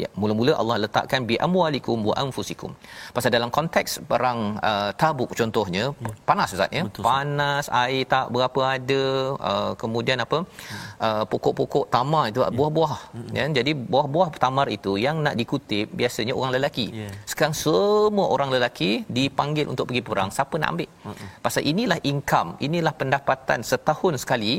ya 0.00 0.08
mula-mula 0.20 0.52
Allah 0.60 0.76
letakkan 0.84 1.24
bi 1.28 1.34
amwalikum 1.46 1.98
wa 2.08 2.14
anfusikum. 2.22 2.70
Pasal 3.16 3.30
dalam 3.36 3.50
konteks 3.56 4.04
perang 4.10 4.60
uh, 4.70 4.90
tabuk 5.00 5.32
contohnya 5.40 5.84
ya. 5.94 6.12
panas 6.28 6.54
ustaz 6.56 6.70
ya? 6.78 6.82
Betul, 6.88 7.02
panas 7.08 7.66
air 7.82 8.02
tak 8.14 8.26
berapa 8.34 8.60
ada 8.76 9.02
uh, 9.50 9.72
kemudian 9.82 10.18
apa 10.24 10.38
uh, 11.06 11.24
pokok-pokok 11.32 11.84
tamar 11.96 12.24
itu 12.32 12.40
ya. 12.44 12.50
buah-buah. 12.58 12.94
Ya 13.36 13.44
jadi 13.58 13.72
buah-buah 13.92 14.28
tamar 14.44 14.66
itu 14.76 14.94
yang 15.06 15.18
nak 15.26 15.36
dikutip 15.40 15.88
biasanya 16.00 16.34
orang 16.38 16.52
lelaki. 16.56 16.86
Ya. 17.02 17.10
sekarang 17.30 17.54
semua 17.54 18.26
orang 18.34 18.50
lelaki 18.54 18.90
dipanggil 19.18 19.66
untuk 19.72 19.88
pergi 19.88 20.02
perang. 20.08 20.30
Siapa 20.36 20.54
nak 20.60 20.70
ambil? 20.74 20.88
Pasal 21.44 21.62
inilah 21.72 21.98
income 22.12 22.50
inilah 22.66 22.94
pendapatan 23.00 23.60
setahun 23.70 24.14
sekali 24.24 24.52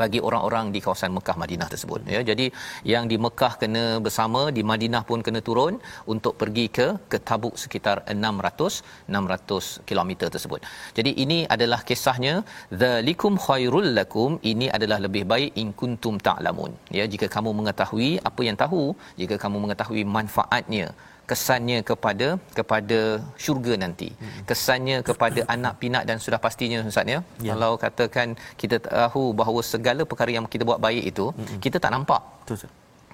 bagi 0.00 0.20
orang-orang 0.28 0.66
di 0.74 0.80
kawasan 0.84 1.12
Mekah 1.16 1.36
Madinah 1.42 1.68
tersebut. 1.72 2.00
Ya 2.14 2.20
jadi 2.30 2.46
yang 2.92 3.04
di 3.12 3.16
Mekah 3.24 3.52
kena 3.62 3.84
bersama 4.06 4.42
di 4.56 4.62
Madinah 4.70 5.02
pun 5.10 5.20
kena 5.26 5.40
turun 5.48 5.74
untuk 6.14 6.34
pergi 6.40 6.66
ke 6.76 6.86
ke 7.12 7.20
Tabuk 7.28 7.54
sekitar 7.62 7.96
600 8.16 8.82
600 9.18 9.88
kilometer 9.88 10.28
tersebut. 10.34 10.60
Jadi 10.98 11.12
ini 11.24 11.38
adalah 11.56 11.80
kisahnya 11.90 12.34
zalikum 12.82 13.36
khairul 13.46 13.88
lakum 13.98 14.32
ini 14.52 14.68
adalah 14.76 14.98
lebih 15.06 15.24
baik 15.32 15.52
in 15.62 15.70
kuntum 15.80 16.16
ta'lamun. 16.28 16.72
Ya 16.98 17.06
jika 17.14 17.28
kamu 17.36 17.50
mengetahui 17.60 18.10
apa 18.30 18.42
yang 18.48 18.58
tahu 18.64 18.84
jika 19.22 19.36
kamu 19.44 19.56
mengetahui 19.64 20.04
manfaatnya 20.18 20.86
kesannya 21.30 21.78
kepada 21.90 22.28
kepada 22.58 23.00
syurga 23.44 23.74
nanti 23.84 24.08
hmm. 24.12 24.42
kesannya 24.50 24.96
kepada 25.08 25.40
anak 25.54 25.74
pinak 25.82 26.04
dan 26.08 26.16
sudah 26.24 26.40
pastinya 26.46 26.78
ustaz 26.90 27.12
ya, 27.14 27.18
ya. 27.46 27.52
kalau 27.54 27.72
katakan 27.84 28.28
kita 28.60 28.78
tahu 28.86 29.24
bahawa 29.40 29.60
segala 29.72 30.02
perkara 30.12 30.32
yang 30.36 30.46
kita 30.54 30.66
buat 30.70 30.80
baik 30.86 31.04
itu 31.12 31.26
hmm. 31.30 31.60
kita 31.64 31.76
tak 31.84 31.92
nampak 31.96 32.22
betul 32.42 32.58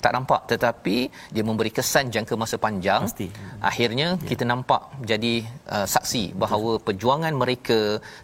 tak 0.04 0.12
nampak 0.16 0.40
tetapi 0.52 0.96
dia 1.34 1.42
memberi 1.48 1.70
kesan 1.78 2.06
jangka 2.14 2.34
masa 2.42 2.56
panjang 2.64 3.02
Pasti. 3.08 3.26
akhirnya 3.70 4.08
ya. 4.14 4.28
kita 4.30 4.44
nampak 4.52 4.82
jadi 5.10 5.34
uh, 5.74 5.86
saksi 5.94 6.24
bahawa 6.42 6.70
Betul. 6.76 6.84
perjuangan 6.86 7.34
mereka 7.42 7.78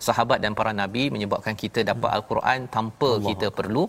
sahabat 0.07 0.38
dan 0.45 0.54
para 0.59 0.73
nabi 0.83 1.04
menyebabkan 1.14 1.57
kita 1.64 1.83
dapat 1.93 2.11
hmm. 2.11 2.16
al-Quran 2.19 2.61
tanpa 2.76 3.11
Allah. 3.16 3.28
kita 3.31 3.47
perlu 3.59 3.85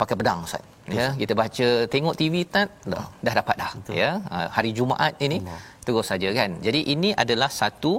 pakai 0.00 0.16
pedang 0.20 0.40
ustaz 0.48 0.64
ya 0.98 1.06
kita 1.20 1.32
baca 1.42 1.68
tengok 1.94 2.14
TV 2.20 2.34
tak 2.54 2.68
dah, 2.92 3.06
dah 3.26 3.34
dapat 3.40 3.56
dah 3.62 3.70
Betul. 3.76 3.94
ya 4.02 4.10
uh, 4.36 4.48
hari 4.56 4.70
Jumaat 4.78 5.14
ini 5.26 5.38
Allah. 5.40 5.60
terus 5.86 6.06
saja 6.12 6.28
kan 6.38 6.50
jadi 6.66 6.80
ini 6.94 7.10
adalah 7.24 7.50
satu 7.60 7.92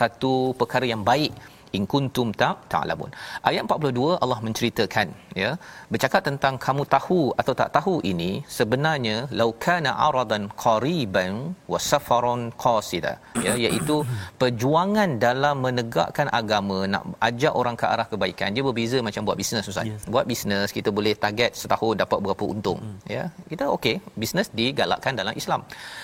satu 0.00 0.32
perkara 0.60 0.88
yang 0.92 1.04
baik 1.10 1.32
in 1.76 1.84
kuntum 1.92 2.28
ta 2.40 2.48
ta'lamun. 2.72 3.10
Ayat 3.48 3.62
42 3.66 4.18
Allah 4.24 4.38
menceritakan 4.46 5.08
ya 5.42 5.50
bercakap 5.92 6.22
tentang 6.28 6.54
kamu 6.66 6.82
tahu 6.94 7.20
atau 7.40 7.54
tak 7.60 7.70
tahu 7.76 7.94
ini 8.12 8.30
sebenarnya 8.58 9.16
laukana 9.40 9.92
aradan 10.06 10.44
qariban 10.64 11.32
wa 11.72 11.78
safaron 11.90 12.42
qasida 12.64 13.12
ya 13.46 13.54
iaitu 13.64 13.96
perjuangan 14.42 15.10
dalam 15.26 15.56
menegakkan 15.66 16.28
agama 16.40 16.78
nak 16.94 17.04
ajak 17.28 17.54
orang 17.60 17.76
ke 17.80 17.86
arah 17.92 18.06
kebaikan 18.12 18.50
dia 18.56 18.64
berbeza 18.68 18.98
macam 19.08 19.24
buat 19.28 19.38
bisnes 19.42 19.70
ustaz. 19.72 19.86
Yes. 19.90 20.04
Buat 20.14 20.26
bisnes 20.32 20.68
kita 20.78 20.90
boleh 20.98 21.14
target 21.24 21.52
setahun 21.62 21.94
dapat 22.02 22.18
berapa 22.26 22.44
untung 22.54 22.80
hmm. 22.82 22.98
ya. 23.16 23.24
Kita 23.52 23.64
okey 23.76 23.96
bisnes 24.20 24.50
digalakkan 24.60 25.14
dalam 25.20 25.34
Islam. 25.42 25.62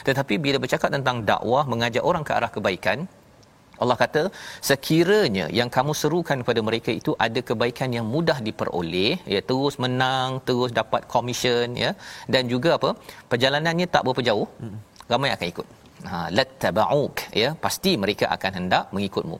Tetapi 0.08 0.34
bila 0.46 0.58
bercakap 0.64 0.90
tentang 0.96 1.16
dakwah 1.30 1.64
mengajak 1.72 2.04
orang 2.10 2.24
ke 2.28 2.32
arah 2.38 2.50
kebaikan 2.56 2.98
Allah 3.82 3.96
kata 4.02 4.22
sekiranya 4.68 5.46
yang 5.58 5.70
kamu 5.76 5.92
serukan 6.02 6.38
kepada 6.42 6.60
mereka 6.68 6.90
itu 7.00 7.12
ada 7.26 7.40
kebaikan 7.48 7.90
yang 7.98 8.06
mudah 8.14 8.38
diperoleh 8.48 9.14
ya 9.34 9.40
terus 9.50 9.76
menang 9.84 10.30
terus 10.48 10.72
dapat 10.80 11.02
komisen 11.14 11.76
ya 11.84 11.90
dan 12.34 12.44
juga 12.52 12.72
apa 12.78 12.92
perjalanannya 13.32 13.88
tak 13.96 14.04
berapa 14.06 14.24
jauh 14.30 14.48
ramai 15.12 15.30
akan 15.34 15.48
ikut. 15.54 15.68
Ha 16.08 16.18
lattaba'uk 16.36 17.14
ya 17.40 17.48
pasti 17.64 17.90
mereka 18.02 18.24
akan 18.34 18.52
hendak 18.58 18.84
mengikutmu. 18.94 19.36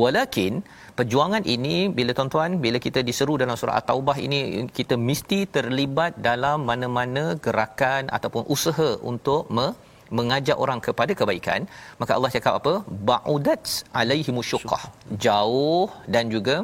Walakin 0.00 0.54
perjuangan 0.98 1.44
ini 1.54 1.76
bila 1.96 2.10
tuan-tuan 2.18 2.52
bila 2.64 2.78
kita 2.86 3.00
diseru 3.08 3.34
dalam 3.42 3.58
surah 3.60 3.76
at-taubah 3.80 4.16
ini 4.26 4.40
kita 4.78 4.94
mesti 5.08 5.40
terlibat 5.56 6.12
dalam 6.28 6.64
mana-mana 6.70 7.24
gerakan 7.46 8.04
ataupun 8.18 8.44
usaha 8.56 8.90
untuk 9.12 9.50
me- 9.56 9.74
mengajak 10.18 10.56
orang 10.64 10.80
kepada 10.86 11.12
kebaikan 11.20 11.60
maka 12.00 12.12
Allah 12.16 12.30
cakap 12.36 12.54
apa 12.60 12.72
ba'udat 13.10 13.64
alaihi 14.00 14.30
musyuqqah 14.38 14.82
jauh 15.26 15.88
dan 16.14 16.24
juga 16.34 16.56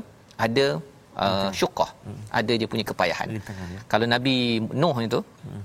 ada 0.47 0.67
uh, 1.25 1.51
syuqqah 1.61 1.91
hmm. 2.07 2.23
ada 2.41 2.53
dia 2.61 2.69
punya 2.73 2.85
kepayahan 2.91 3.29
ya. 3.37 3.43
kalau 3.93 4.07
nabi 4.15 4.37
Nuh 4.83 4.97
itu 5.09 5.21
hmm. 5.47 5.63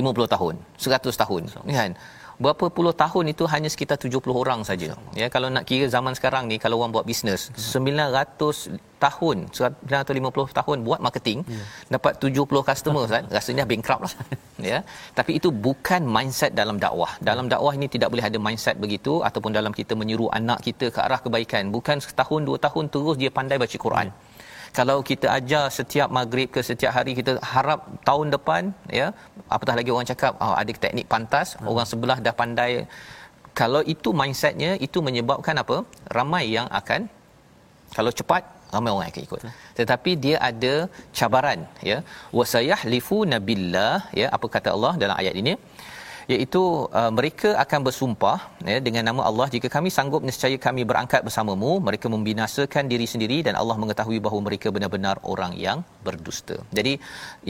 50 0.00 0.34
tahun 0.34 0.54
100 0.88 1.22
tahun 1.22 1.42
so. 1.54 1.60
kan 1.78 1.92
berapa 2.38 2.66
puluh 2.76 2.94
tahun 3.02 3.34
itu 3.34 3.44
hanya 3.52 3.68
sekitar 3.74 3.96
70 4.00 4.22
orang 4.42 4.60
saja. 4.68 4.96
Ya 5.18 5.26
kalau 5.34 5.48
nak 5.54 5.64
kira 5.68 5.86
zaman 5.96 6.12
sekarang 6.18 6.48
ni 6.50 6.56
kalau 6.62 6.80
orang 6.80 6.92
buat 6.96 7.06
bisnes 7.10 7.52
900 7.56 8.78
tahun 9.02 9.36
950 9.50 10.58
tahun 10.58 10.76
buat 10.86 11.00
marketing 11.02 11.42
ya. 11.42 11.64
dapat 11.98 12.22
70 12.22 12.46
customer 12.70 13.04
kan 13.10 13.24
rasanya 13.36 13.66
bankrupt 13.66 14.04
lah. 14.06 14.14
Ya. 14.62 14.78
Tapi 15.18 15.42
itu 15.42 15.50
bukan 15.50 16.06
mindset 16.06 16.54
dalam 16.54 16.78
dakwah. 16.78 17.18
Dalam 17.18 17.50
dakwah 17.50 17.74
ini 17.74 17.90
tidak 17.90 18.14
boleh 18.14 18.22
ada 18.30 18.38
mindset 18.38 18.78
begitu 18.78 19.18
ataupun 19.28 19.50
dalam 19.50 19.74
kita 19.74 19.98
menyuruh 19.98 20.30
anak 20.30 20.62
kita 20.62 20.86
ke 20.94 21.02
arah 21.02 21.18
kebaikan. 21.18 21.74
Bukan 21.74 21.98
setahun 21.98 22.46
dua 22.46 22.62
tahun 22.62 22.86
terus 22.86 23.18
dia 23.18 23.30
pandai 23.38 23.58
baca 23.58 23.74
Quran. 23.74 24.06
ya 24.14 24.31
kalau 24.78 24.96
kita 25.08 25.26
ajar 25.38 25.64
setiap 25.78 26.08
maghrib 26.18 26.48
ke 26.54 26.60
setiap 26.68 26.92
hari 26.96 27.12
kita 27.18 27.32
harap 27.54 27.80
tahun 28.08 28.28
depan 28.34 28.62
ya 28.98 29.06
apatah 29.54 29.74
lagi 29.78 29.90
orang 29.94 30.08
cakap 30.12 30.32
oh, 30.44 30.54
ada 30.60 30.72
teknik 30.84 31.06
pantas. 31.12 31.48
Hmm. 31.54 31.68
orang 31.72 31.88
sebelah 31.92 32.18
dah 32.26 32.34
pandai. 32.40 32.72
Kalau 33.60 33.80
itu 33.94 34.10
mindsetnya 34.20 34.70
itu 34.86 34.98
menyebabkan 35.06 35.56
apa? 35.62 35.76
Ramai 36.18 36.44
yang 36.56 36.68
akan 36.80 37.00
kalau 37.96 38.12
cepat 38.18 38.42
ramai 38.74 38.90
orang 38.94 39.08
akan 39.12 39.22
ikut. 39.28 39.40
Tetapi 39.78 40.10
dia 40.24 40.36
ada 40.50 40.74
cabaran 41.18 41.60
ya. 41.90 41.98
Wasayahlifu 42.38 43.18
nabillah 43.32 43.96
ya 44.20 44.28
apa 44.36 44.46
kata 44.54 44.68
Allah 44.76 44.94
dalam 45.02 45.16
ayat 45.22 45.36
ini 45.42 45.54
iaitu 46.34 46.62
uh, 47.00 47.10
mereka 47.18 47.50
akan 47.64 47.80
bersumpah 47.86 48.36
ya 48.72 48.78
dengan 48.86 49.04
nama 49.08 49.22
Allah 49.28 49.46
jika 49.54 49.68
kami 49.76 49.88
sanggup 49.96 50.22
nescaya 50.28 50.56
kami 50.66 50.82
berangkat 50.90 51.20
bersamamu 51.26 51.72
mereka 51.88 52.06
membinasakan 52.14 52.90
diri 52.92 53.06
sendiri 53.12 53.38
dan 53.46 53.54
Allah 53.60 53.76
mengetahui 53.82 54.18
bahawa 54.26 54.40
mereka 54.48 54.68
benar-benar 54.76 55.16
orang 55.32 55.52
yang 55.66 55.80
berdusta. 56.06 56.56
Jadi 56.78 56.94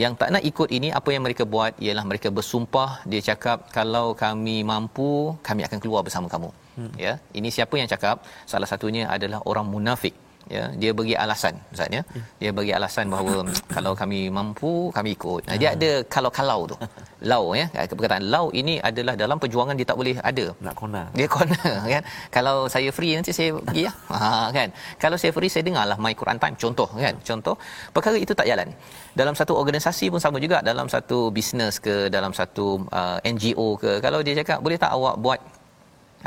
yang 0.03 0.15
tak 0.21 0.31
nak 0.35 0.43
ikut 0.51 0.69
ini 0.77 0.89
apa 0.99 1.09
yang 1.15 1.23
mereka 1.27 1.45
buat 1.53 1.73
ialah 1.85 2.05
mereka 2.11 2.29
bersumpah 2.39 2.89
dia 3.11 3.21
cakap 3.29 3.69
kalau 3.77 4.07
kami 4.25 4.57
mampu 4.71 5.11
kami 5.47 5.63
akan 5.69 5.79
keluar 5.85 6.03
bersama 6.07 6.29
kamu. 6.35 6.51
Hmm. 6.77 6.93
Ya, 7.05 7.13
ini 7.37 7.49
siapa 7.55 7.75
yang 7.79 7.89
cakap? 7.93 8.25
Salah 8.51 8.69
satunya 8.71 9.03
adalah 9.15 9.39
orang 9.51 9.67
munafik 9.73 10.13
ya 10.55 10.63
dia 10.81 10.91
bagi 10.99 11.15
alasan 11.23 11.55
ustaz 11.73 11.89
ya. 11.97 12.01
Dia 12.41 12.51
bagi 12.57 12.71
alasan 12.77 13.05
bahawa 13.13 13.47
kalau 13.75 13.93
kami 14.01 14.19
mampu 14.37 14.91
kami 14.97 15.15
ikut. 15.17 15.41
Nah, 15.49 15.57
dia 15.61 15.69
ada 15.77 15.91
kalau-kalau 16.15 16.59
tu. 16.71 16.77
Lau 17.31 17.55
ya 17.55 17.71
perkataan 17.71 18.23
lau 18.27 18.51
ini 18.51 18.83
adalah 18.83 19.15
dalam 19.15 19.39
perjuangan 19.39 19.75
dia 19.79 19.87
tak 19.87 19.95
boleh 19.95 20.15
ada. 20.19 20.45
Nak 20.65 20.75
kona. 20.75 21.03
Dia 21.15 21.27
kona 21.35 21.55
kan. 21.93 22.03
Kalau 22.35 22.67
saya 22.67 22.89
free 22.91 23.15
nanti 23.15 23.31
saya 23.31 23.55
pergi 23.55 23.87
ya. 23.87 23.91
Ha 24.11 24.51
kan. 24.57 24.69
Kalau 25.03 25.15
saya 25.21 25.31
free 25.35 25.47
saya 25.53 25.63
dengarlah 25.63 25.95
my 26.05 26.11
Quran 26.19 26.35
time. 26.35 26.55
Contoh 26.59 26.89
kan. 27.05 27.15
Contoh 27.23 27.55
perkara 27.95 28.19
itu 28.19 28.35
tak 28.35 28.47
jalan. 28.51 28.67
Dalam 29.15 29.33
satu 29.39 29.55
organisasi 29.55 30.11
pun 30.11 30.19
sama 30.19 30.37
juga. 30.43 30.59
Dalam 30.59 30.91
satu 30.91 31.31
bisnes 31.31 31.79
ke 31.79 32.11
dalam 32.11 32.35
satu 32.35 32.83
uh, 32.91 33.17
NGO 33.23 33.79
ke 33.79 34.03
kalau 34.03 34.19
dia 34.19 34.35
cakap 34.43 34.59
boleh 34.59 34.75
tak 34.75 34.91
awak 34.91 35.15
buat 35.23 35.39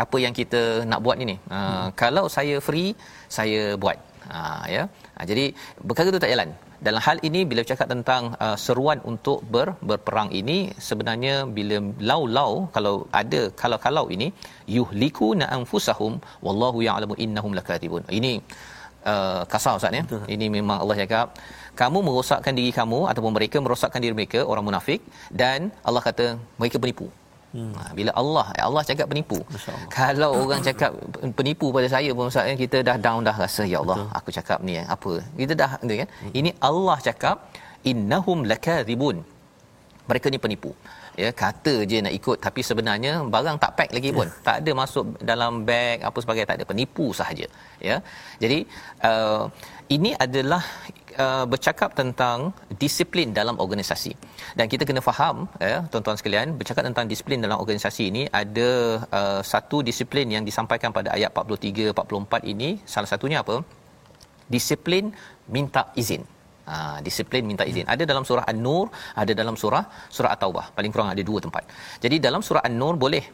apa 0.04 0.16
yang 0.24 0.34
kita 0.40 0.62
nak 0.90 1.00
buat 1.06 1.18
ini. 1.24 1.36
Uh, 1.48 1.56
hmm. 1.56 1.88
kalau 2.02 2.24
saya 2.36 2.56
free, 2.66 2.90
saya 3.38 3.62
buat. 3.82 3.98
Ha 4.30 4.40
ya. 4.74 4.82
Ha, 5.16 5.24
jadi 5.30 5.44
perkara 5.88 6.08
itu 6.12 6.22
tak 6.24 6.32
jalan. 6.34 6.50
Dalam 6.86 7.00
hal 7.06 7.18
ini 7.28 7.40
bila 7.50 7.60
bercakap 7.64 7.88
tentang 7.92 8.22
uh, 8.44 8.56
seruan 8.64 8.98
untuk 9.10 9.38
ber, 9.54 9.68
berperang 9.88 10.30
ini 10.40 10.58
sebenarnya 10.88 11.34
bila 11.58 11.76
lau-lau 12.10 12.50
kalau 12.74 12.94
ada 13.20 13.42
kalau-kalau 13.62 14.04
ini 14.16 14.28
yuhliku 14.76 15.28
na 15.40 15.46
anfusahum 15.56 16.14
wallahu 16.46 16.80
ya'lamu 16.88 17.16
innahum 17.26 17.54
lakatibun. 17.58 18.04
Ini 18.18 18.32
uh, 19.12 19.42
kasar 19.52 19.74
ustaz 19.80 19.98
ya. 19.98 20.04
Ini 20.34 20.48
memang 20.56 20.78
Allah 20.82 20.98
cakap 21.02 21.26
kamu 21.80 21.98
merosakkan 22.08 22.54
diri 22.58 22.72
kamu 22.80 22.98
ataupun 23.12 23.32
mereka 23.38 23.56
merosakkan 23.64 24.00
diri 24.04 24.14
mereka 24.18 24.42
orang 24.52 24.66
munafik 24.68 25.00
dan 25.42 25.70
Allah 25.88 26.02
kata 26.08 26.26
mereka 26.60 26.76
penipu. 26.82 27.08
Hmm. 27.56 27.72
Ha, 27.78 27.82
bila 27.98 28.10
Allah 28.20 28.46
Allah 28.68 28.82
cakap 28.90 29.06
penipu. 29.12 29.38
Kalau 29.98 30.30
orang 30.44 30.60
cakap 30.68 30.90
penipu 31.38 31.66
pada 31.76 31.88
saya 31.94 32.10
pun 32.16 32.28
Ustaz 32.30 32.44
kan, 32.50 32.58
kita 32.64 32.78
dah 32.88 32.96
down 33.06 33.20
dah 33.28 33.36
rasa 33.44 33.62
ya 33.72 33.78
Allah 33.82 33.98
Betul. 34.00 34.18
aku 34.18 34.28
cakap 34.38 34.58
ni 34.68 34.74
apa. 34.96 35.12
Kita 35.40 35.54
dah 35.62 35.70
kan. 35.80 36.08
Hmm. 36.20 36.32
Ini 36.38 36.50
Allah 36.68 36.98
cakap 37.08 37.36
innahum 37.90 38.44
lakadzibun. 38.52 39.16
Mereka 40.10 40.26
ni 40.34 40.38
penipu. 40.44 40.70
Ya 41.22 41.30
kata 41.42 41.74
je 41.90 41.98
nak 42.04 42.14
ikut 42.18 42.38
tapi 42.46 42.60
sebenarnya 42.68 43.12
barang 43.34 43.56
tak 43.62 43.72
pack 43.78 43.90
lagi 43.96 44.10
pun. 44.16 44.28
tak 44.46 44.56
ada 44.60 44.70
masuk 44.80 45.04
dalam 45.30 45.52
beg 45.68 46.04
apa 46.08 46.18
sebagainya 46.24 46.48
tak 46.50 46.58
ada 46.60 46.66
penipu 46.70 47.06
sahaja. 47.20 47.46
Ya. 47.88 47.96
Jadi 48.42 48.58
uh, 49.08 49.44
ini 49.96 50.10
adalah 50.24 50.62
uh, 51.24 51.44
bercakap 51.52 51.90
tentang 52.00 52.38
disiplin 52.82 53.28
dalam 53.38 53.56
organisasi 53.64 54.12
dan 54.58 54.66
kita 54.72 54.84
kena 54.88 55.02
faham 55.08 55.36
ya 55.70 55.76
tuan-tuan 55.90 56.18
sekalian 56.20 56.54
bercakap 56.60 56.84
tentang 56.88 57.06
disiplin 57.12 57.40
dalam 57.46 57.58
organisasi 57.64 58.04
ini 58.12 58.22
ada 58.42 58.70
uh, 59.18 59.40
satu 59.52 59.80
disiplin 59.88 60.28
yang 60.36 60.44
disampaikan 60.48 60.92
pada 60.98 61.10
ayat 61.16 61.30
43 61.32 61.96
44 61.96 62.52
ini 62.52 62.70
salah 62.94 63.10
satunya 63.12 63.40
apa 63.44 63.58
disiplin 64.54 65.04
minta 65.56 65.84
izin 66.02 66.24
Ha, 66.70 66.98
disiplin 67.06 67.42
minta 67.50 67.64
izin. 67.70 67.86
Ada 67.94 68.02
dalam 68.10 68.24
surah 68.28 68.44
An-Nur, 68.50 68.86
ada 69.22 69.32
dalam 69.40 69.56
surah 69.62 69.84
surah 70.16 70.30
At-Taubah. 70.34 70.66
Paling 70.76 70.92
kurang 70.94 71.10
ada 71.14 71.22
dua 71.30 71.38
tempat. 71.46 71.62
Jadi 72.04 72.16
dalam 72.26 72.42
surah 72.46 72.62
An-Nur 72.68 72.94
boleh 73.04 73.24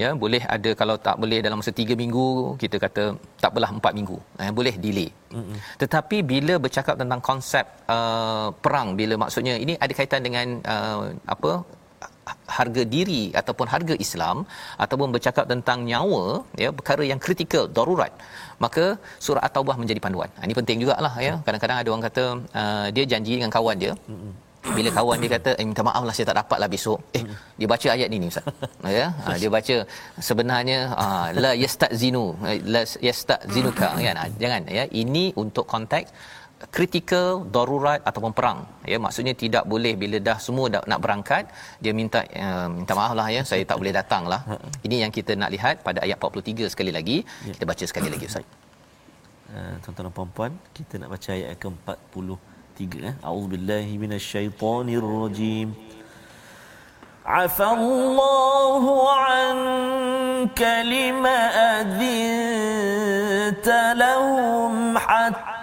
ya 0.00 0.08
boleh 0.22 0.42
ada 0.54 0.70
kalau 0.80 0.96
tak 1.06 1.16
boleh 1.22 1.38
dalam 1.44 1.60
masa 1.60 1.72
3 1.80 2.02
minggu 2.02 2.56
kita 2.62 2.76
kata 2.84 3.04
tak 3.42 3.50
belah 3.54 3.70
4 3.76 3.98
minggu 3.98 4.16
eh, 4.42 4.52
boleh 4.58 4.74
delay 4.84 5.08
mm-hmm. 5.12 5.56
tetapi 5.82 6.18
bila 6.32 6.54
bercakap 6.64 6.96
tentang 7.00 7.20
konsep 7.20 7.64
uh, 7.96 8.48
perang 8.64 8.96
bila 9.00 9.14
maksudnya 9.24 9.54
ini 9.64 9.76
ada 9.84 9.92
kaitan 9.98 10.24
dengan 10.26 10.46
uh, 10.74 11.12
apa 11.34 11.52
harga 12.56 12.82
diri 12.94 13.22
ataupun 13.40 13.66
harga 13.74 13.94
Islam 14.04 14.36
ataupun 14.84 15.08
bercakap 15.14 15.44
tentang 15.52 15.78
nyawa 15.90 16.24
ya 16.62 16.70
perkara 16.78 17.04
yang 17.10 17.20
kritikal 17.26 17.66
darurat 17.78 18.12
maka 18.64 18.84
surah 19.26 19.42
at-taubah 19.48 19.76
menjadi 19.82 20.00
panduan. 20.04 20.30
Ha, 20.38 20.46
ini 20.46 20.54
penting 20.60 20.78
jugalah 20.82 21.14
ya. 21.26 21.34
Kadang-kadang 21.46 21.78
ada 21.82 21.88
orang 21.92 22.04
kata 22.08 22.24
uh, 22.62 22.86
dia 22.94 23.04
janji 23.12 23.32
dengan 23.38 23.52
kawan 23.56 23.76
dia. 23.82 23.94
Bila 24.76 24.90
kawan 24.96 25.18
dia 25.22 25.30
kata 25.36 25.50
eh 25.60 25.64
minta 25.68 25.82
maaf 25.88 26.02
lah 26.08 26.14
saya 26.16 26.26
tak 26.30 26.38
dapat 26.40 26.58
lah 26.62 26.68
besok. 26.74 26.98
Eh 27.18 27.22
dia 27.58 27.68
baca 27.72 27.88
ayat 27.94 28.08
ni 28.12 28.18
ni 28.22 28.28
ustaz. 28.32 28.46
Ya 28.98 29.06
ha, 29.24 29.34
dia 29.40 29.50
baca 29.56 29.76
sebenarnya 30.28 30.78
ha, 31.00 31.06
la 31.44 31.52
yastazinu 31.64 32.24
la 32.74 32.82
yastazinuka 33.08 33.88
kan? 34.06 34.16
Ha, 34.22 34.26
jangan 34.42 34.70
ya. 34.78 34.84
Ini 35.02 35.24
untuk 35.42 35.66
konteks 35.74 36.10
kritikal 36.75 37.29
darurat 37.55 37.99
ataupun 38.09 38.31
perang 38.37 38.59
ya 38.91 38.97
maksudnya 39.05 39.33
tidak 39.43 39.63
boleh 39.71 39.93
bila 40.01 40.17
dah 40.27 40.37
semua 40.45 40.65
dah 40.73 40.81
nak 40.91 40.99
berangkat 41.03 41.43
dia 41.83 41.91
minta 41.99 42.19
uh, 42.45 42.67
minta 42.77 42.93
maaf 42.99 43.13
lah 43.19 43.27
ya 43.35 43.41
saya 43.49 43.63
tak 43.69 43.77
boleh 43.81 43.93
datang 43.99 44.23
lah 44.31 44.41
ini 44.87 44.97
yang 45.03 45.11
kita 45.17 45.31
nak 45.41 45.51
lihat 45.55 45.75
pada 45.87 45.99
ayat 46.05 46.17
43 46.17 46.73
sekali 46.73 46.91
lagi 46.97 47.17
ya. 47.47 47.53
kita 47.55 47.65
baca 47.71 47.83
sekali 47.91 48.09
lagi 48.13 48.25
ustaz 48.31 48.45
uh, 49.53 49.73
tuan-tuan 49.81 50.05
dan 50.09 50.13
puan-puan 50.17 50.51
kita 50.77 50.93
nak 51.01 51.09
baca 51.13 51.29
ayat 51.37 51.49
ke-40 51.61 52.27
tiga 52.77 53.09
أعوذ 53.27 53.45
بالله 53.53 53.87
من 54.03 54.11
الشيطان 54.21 54.87
الرجيم 55.01 55.67
عفى 57.25 57.67
الله 57.79 58.83
عنك 59.25 60.61
لما 60.93 61.39
أذنت 61.81 63.67
لهم 64.03 64.73
حتى 64.97 65.60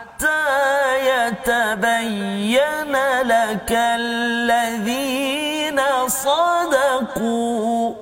يتبين 0.97 2.95
لك 3.21 3.71
الذين 3.71 5.79
صدقوا. 6.07 7.95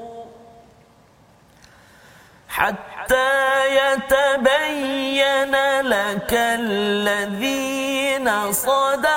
حتى 2.50 3.76
يتبين 3.76 5.56
لك 5.82 6.34
الذين 6.34 8.54
صدقوا. 8.54 9.17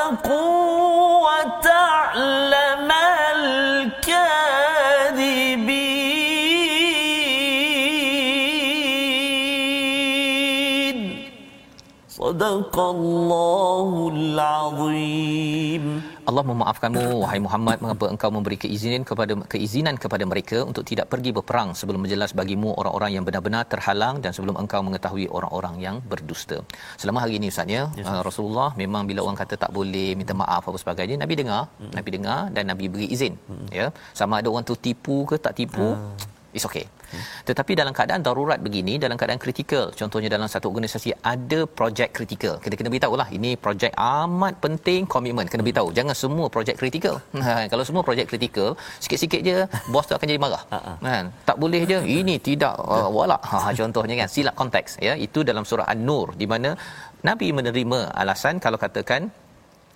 Sadaqallahul 12.51 14.35
Azim. 14.35 15.85
Allah 16.31 16.45
memaafkanmu 16.51 17.23
wahai 17.23 17.39
Muhammad 17.47 17.79
mengapa 17.85 18.07
engkau 18.13 18.31
memberi 18.35 18.57
keizinan 18.65 19.03
kepada 19.11 19.33
keizinan 19.53 19.95
kepada 20.05 20.25
mereka 20.31 20.59
untuk 20.71 20.83
tidak 20.91 21.07
pergi 21.13 21.31
berperang 21.37 21.71
sebelum 21.79 22.01
menjelas 22.05 22.35
bagimu 22.41 22.75
orang-orang 22.81 23.11
yang 23.15 23.25
benar-benar 23.29 23.63
terhalang 23.73 24.19
dan 24.25 24.35
sebelum 24.35 24.59
engkau 24.63 24.83
mengetahui 24.89 25.27
orang-orang 25.39 25.75
yang 25.85 25.97
berdusta. 26.13 26.59
Selama 27.03 27.23
hari 27.25 27.39
ini 27.39 27.47
usahanya 27.55 27.83
yes. 27.95 28.11
Uh, 28.11 28.23
Rasulullah 28.29 28.69
memang 28.83 29.07
bila 29.11 29.23
orang 29.27 29.39
kata 29.43 29.55
tak 29.65 29.71
boleh 29.79 30.09
minta 30.19 30.35
maaf 30.43 30.67
apa 30.67 30.79
sebagainya 30.85 31.17
Nabi 31.23 31.35
dengar, 31.43 31.63
hmm. 31.79 31.93
Nabi 31.99 32.11
dengar 32.19 32.41
dan 32.51 32.65
Nabi 32.73 32.85
beri 32.91 33.07
izin. 33.15 33.35
Hmm. 33.47 33.67
Ya. 33.71 33.87
Sama 34.21 34.43
ada 34.43 34.51
orang 34.51 34.67
tu 34.67 34.75
tipu 34.75 35.23
ke 35.31 35.39
tak 35.47 35.55
tipu, 35.55 35.87
uh. 35.95 36.55
it's 36.57 36.67
okay. 36.67 36.87
Hmm. 37.11 37.23
Tetapi 37.49 37.73
dalam 37.81 37.93
keadaan 37.99 38.23
darurat 38.27 38.59
begini, 38.67 38.95
dalam 39.05 39.17
keadaan 39.21 39.41
kritikal, 39.45 39.85
contohnya 40.01 40.31
dalam 40.37 40.49
satu 40.55 40.67
organisasi 40.73 41.11
ada 41.33 41.61
projek 41.79 42.15
kritikal. 42.17 42.55
Kita 42.65 42.75
kena 42.79 42.91
beritahu 42.93 43.15
lah, 43.21 43.29
ini 43.37 43.51
projek 43.59 43.93
amat 43.99 44.55
penting, 44.65 45.05
komitmen. 45.15 45.47
Kena 45.53 45.63
beritahu. 45.67 45.91
Jangan 45.99 46.15
semua 46.15 46.47
projek 46.57 46.79
kritikal. 46.81 47.19
Ha, 47.51 47.67
kalau 47.73 47.85
semua 47.89 48.03
projek 48.07 48.27
kritikal, 48.31 48.77
sikit-sikit 49.03 49.41
je, 49.49 49.57
bos 49.93 50.05
tu 50.07 50.13
akan 50.13 50.27
jadi 50.31 50.39
marah. 50.45 50.63
Ha, 50.71 50.79
kan? 51.03 51.25
Tak 51.49 51.57
boleh 51.63 51.83
je, 51.89 51.99
ini 52.05 52.37
tidak 52.37 52.77
uh, 52.93 53.09
walak. 53.09 53.41
Ha, 53.51 53.73
contohnya 53.73 54.15
kan, 54.21 54.29
silap 54.29 54.55
konteks. 54.61 55.01
Ya, 55.01 55.17
Itu 55.17 55.41
dalam 55.41 55.65
surah 55.65 55.89
An-Nur, 55.89 56.37
di 56.37 56.45
mana 56.45 56.77
Nabi 57.25 57.49
menerima 57.51 58.13
alasan 58.13 58.61
kalau 58.61 58.77
katakan 58.77 59.33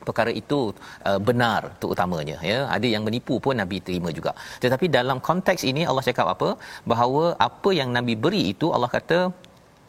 perkara 0.09 0.33
itu 0.43 0.59
uh, 1.09 1.21
benar 1.29 1.61
terutamanya 1.83 2.37
ya. 2.51 2.59
Ada 2.77 2.87
yang 2.95 3.03
menipu 3.09 3.37
pun 3.45 3.57
nabi 3.63 3.79
terima 3.89 4.11
juga. 4.19 4.33
Tetapi 4.65 4.89
dalam 4.99 5.21
konteks 5.29 5.65
ini 5.73 5.85
Allah 5.91 6.05
cakap 6.09 6.29
apa? 6.35 6.49
Bahawa 6.93 7.25
apa 7.49 7.73
yang 7.81 7.91
nabi 7.99 8.17
beri 8.25 8.43
itu 8.55 8.69
Allah 8.77 8.91
kata 8.97 9.19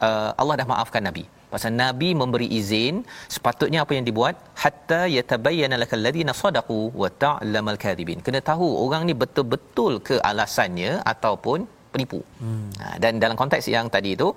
uh, 0.08 0.30
Allah 0.40 0.56
dah 0.60 0.68
maafkan 0.74 1.04
nabi. 1.08 1.24
Pasal 1.52 1.72
nabi 1.82 2.08
memberi 2.20 2.46
izin 2.58 2.94
sepatutnya 3.34 3.80
apa 3.84 3.92
yang 3.96 4.04
dibuat? 4.08 4.34
Hatta 4.62 5.00
yatabayyana 5.16 5.76
lakal 5.82 6.02
ladina 6.06 6.32
sadaqu 6.42 6.78
wa 7.02 7.08
ta'lamal 7.24 7.78
kadhibin. 7.84 8.20
Kena 8.26 8.40
tahu 8.50 8.66
orang 8.84 9.02
ni 9.08 9.14
betul-betul 9.22 9.92
ke 10.08 10.16
alasannya 10.30 10.92
ataupun 11.12 11.60
penipu. 11.92 12.20
Hmm. 12.42 12.68
ha, 12.80 12.86
dan 13.02 13.22
dalam 13.22 13.36
konteks 13.42 13.66
yang 13.76 13.86
tadi 13.94 14.10
itu 14.18 14.28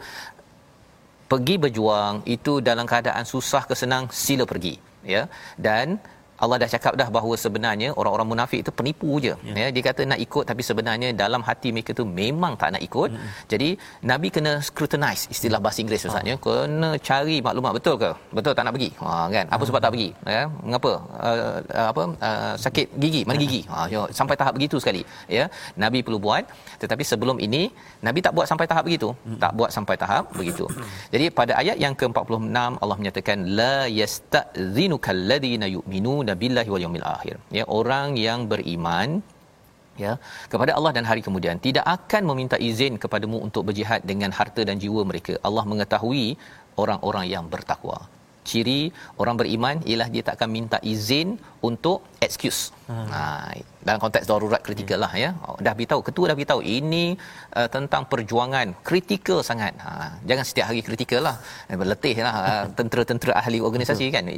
pergi 1.31 1.55
berjuang 1.63 2.15
itu 2.35 2.53
dalam 2.69 2.85
keadaan 2.91 3.25
susah 3.33 3.63
ke 3.69 3.75
senang 3.81 4.05
sila 4.23 4.45
pergi 4.51 4.73
ya. 5.03 5.27
Dan 5.57 5.99
Allah 6.43 6.57
dah 6.61 6.69
cakap 6.73 6.93
dah 7.01 7.07
bahawa 7.15 7.35
sebenarnya 7.43 7.89
orang-orang 7.99 8.27
munafik 8.31 8.59
itu 8.63 8.71
penipu 8.79 9.11
je. 9.25 9.33
Ya. 9.47 9.55
ya 9.61 9.67
dia 9.75 9.83
kata 9.89 10.01
nak 10.11 10.19
ikut 10.25 10.43
tapi 10.49 10.61
sebenarnya 10.69 11.09
dalam 11.23 11.41
hati 11.47 11.69
mereka 11.75 11.91
tu 11.99 12.05
memang 12.21 12.53
tak 12.61 12.71
nak 12.75 12.83
ikut. 12.87 13.09
Hmm. 13.15 13.29
jadi 13.51 13.69
nabi 14.11 14.27
kena 14.35 14.53
scrutinize 14.67 15.23
istilah 15.33 15.59
bahasa 15.65 15.79
Inggeris 15.83 16.07
ustaz 16.09 16.29
ya. 16.31 16.35
Oh. 16.35 16.39
kena 16.45 16.89
cari 17.09 17.37
maklumat. 17.47 17.71
Betul 17.79 17.95
ke? 18.03 18.11
Betul 18.37 18.53
tak 18.57 18.63
nak 18.67 18.73
pergi? 18.77 18.89
Ha 19.03 19.11
kan? 19.35 19.45
Apa 19.55 19.63
sebab 19.69 19.79
tak 19.85 19.91
pergi? 19.95 20.09
Ya 20.35 20.43
mengapa? 20.65 20.91
Uh, 21.29 21.57
apa? 21.91 22.03
Uh, 22.29 22.53
sakit 22.65 22.87
gigi 23.03 23.21
mana 23.27 23.39
gigi. 23.43 23.61
Ha 23.71 23.85
yo, 23.95 24.01
sampai 24.19 24.35
tahap 24.41 24.53
begitu 24.57 24.77
sekali 24.83 25.03
ya. 25.37 25.45
Nabi 25.83 25.99
perlu 26.07 26.19
buat 26.27 26.43
tetapi 26.83 27.03
sebelum 27.11 27.37
ini 27.47 27.61
nabi 28.07 28.19
tak 28.25 28.33
buat 28.37 28.47
sampai 28.51 28.67
tahap 28.71 28.83
begitu. 28.89 29.09
Hmm. 29.27 29.39
tak 29.43 29.51
buat 29.59 29.69
sampai 29.77 29.95
tahap 30.03 30.25
begitu. 30.39 30.65
Jadi 31.13 31.25
pada 31.39 31.53
ayat 31.61 31.77
yang 31.83 31.93
ke-46 31.99 32.47
Allah 32.83 32.97
menyatakan 33.01 33.37
la 33.59 33.75
yastazinukal 34.01 35.21
ladina 35.31 35.67
yu'minu 36.31 36.41
billahi 36.43 36.69
wal 36.73 36.83
yaumil 36.85 37.07
akhir. 37.15 37.35
Ya 37.57 37.65
orang 37.79 38.17
yang 38.27 38.39
beriman 38.51 39.09
ya 40.03 40.13
kepada 40.51 40.71
Allah 40.77 40.91
dan 40.97 41.05
hari 41.09 41.21
kemudian 41.27 41.57
tidak 41.67 41.85
akan 41.95 42.23
meminta 42.29 42.57
izin 42.69 42.95
kepadamu 43.03 43.37
untuk 43.47 43.63
berjihad 43.69 44.01
dengan 44.11 44.31
harta 44.39 44.63
dan 44.69 44.77
jiwa 44.83 45.03
mereka. 45.11 45.35
Allah 45.47 45.65
mengetahui 45.71 46.27
orang-orang 46.83 47.25
yang 47.33 47.45
bertakwa 47.53 47.99
ciri 48.49 48.81
orang 49.21 49.35
beriman 49.41 49.75
ialah 49.89 50.07
dia 50.13 50.23
tak 50.27 50.35
akan 50.37 50.49
minta 50.57 50.77
izin 50.93 51.29
untuk 51.69 51.99
excuse. 52.25 52.61
Hmm. 52.89 53.07
Ha 53.13 53.23
dalam 53.87 53.99
konteks 54.03 54.25
darurat 54.29 54.61
kritikal 54.67 54.99
yeah. 54.99 55.03
lah 55.03 55.13
ya. 55.23 55.29
Oh, 55.47 55.55
dah 55.65 55.73
beritahu 55.77 56.01
ketua 56.07 56.25
dah 56.29 56.35
beritahu 56.39 56.61
ini 56.77 57.05
uh, 57.59 57.69
tentang 57.75 58.03
perjuangan 58.11 58.67
kritikal 58.89 59.39
sangat. 59.49 59.73
Ha 59.85 59.91
jangan 60.29 60.45
setiap 60.49 60.65
hari 60.69 60.81
kritikal 60.87 61.21
lah. 61.27 61.35
Berletih 61.81 62.15
lah 62.25 62.33
uh, 62.51 62.65
tentera-tentera 62.79 63.33
ahli 63.41 63.59
organisasi 63.69 64.07
kan. 64.15 64.31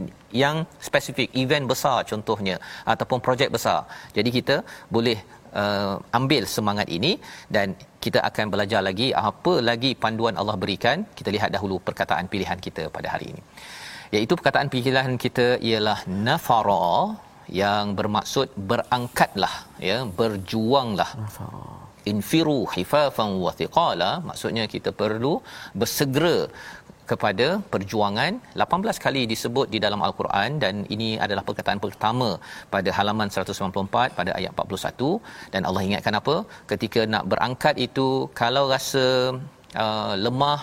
Yang 0.43 0.57
spesifik 0.87 1.29
event 1.43 1.67
besar 1.73 1.97
contohnya 2.11 2.57
ataupun 2.93 3.19
projek 3.27 3.51
besar. 3.57 3.79
Jadi 4.17 4.29
kita 4.37 4.57
boleh 4.97 5.17
uh, 5.61 5.95
ambil 6.19 6.43
semangat 6.57 6.87
ini 6.97 7.13
dan 7.55 7.67
kita 8.05 8.19
akan 8.29 8.45
belajar 8.53 8.81
lagi 8.89 9.07
apa 9.29 9.53
lagi 9.69 9.91
panduan 10.03 10.37
Allah 10.41 10.57
berikan. 10.63 10.97
Kita 11.19 11.29
lihat 11.37 11.49
dahulu 11.57 11.77
perkataan 11.89 12.25
pilihan 12.33 12.61
kita 12.67 12.85
pada 12.97 13.09
hari 13.15 13.27
ini 13.33 13.43
iaitu 14.15 14.33
perkataan 14.39 14.69
pilihan 14.75 15.15
kita 15.23 15.47
ialah 15.69 15.99
nafara 16.27 16.89
yang 17.63 17.85
bermaksud 17.99 18.47
berangkatlah 18.69 19.53
ya 19.89 19.97
berjuanglah. 20.19 21.11
Infiru 22.11 22.59
hifafan 22.75 23.31
wa 23.45 23.51
thiqala 23.59 24.11
maksudnya 24.29 24.63
kita 24.73 24.89
perlu 25.01 25.33
bersegera 25.81 26.37
kepada 27.11 27.47
perjuangan. 27.73 28.33
18 28.63 29.03
kali 29.05 29.21
disebut 29.31 29.67
di 29.73 29.79
dalam 29.85 30.01
al-Quran 30.07 30.51
dan 30.63 30.75
ini 30.95 31.09
adalah 31.25 31.43
perkataan 31.47 31.81
pertama 31.85 32.29
pada 32.75 32.89
halaman 32.97 33.29
194 33.35 34.17
pada 34.19 34.31
ayat 34.39 34.51
41 34.65 35.53
dan 35.53 35.61
Allah 35.69 35.83
ingatkan 35.87 36.17
apa? 36.21 36.35
Ketika 36.71 37.03
nak 37.13 37.25
berangkat 37.33 37.75
itu 37.87 38.07
kalau 38.41 38.63
rasa 38.75 39.05
uh, 39.83 40.13
lemah 40.25 40.59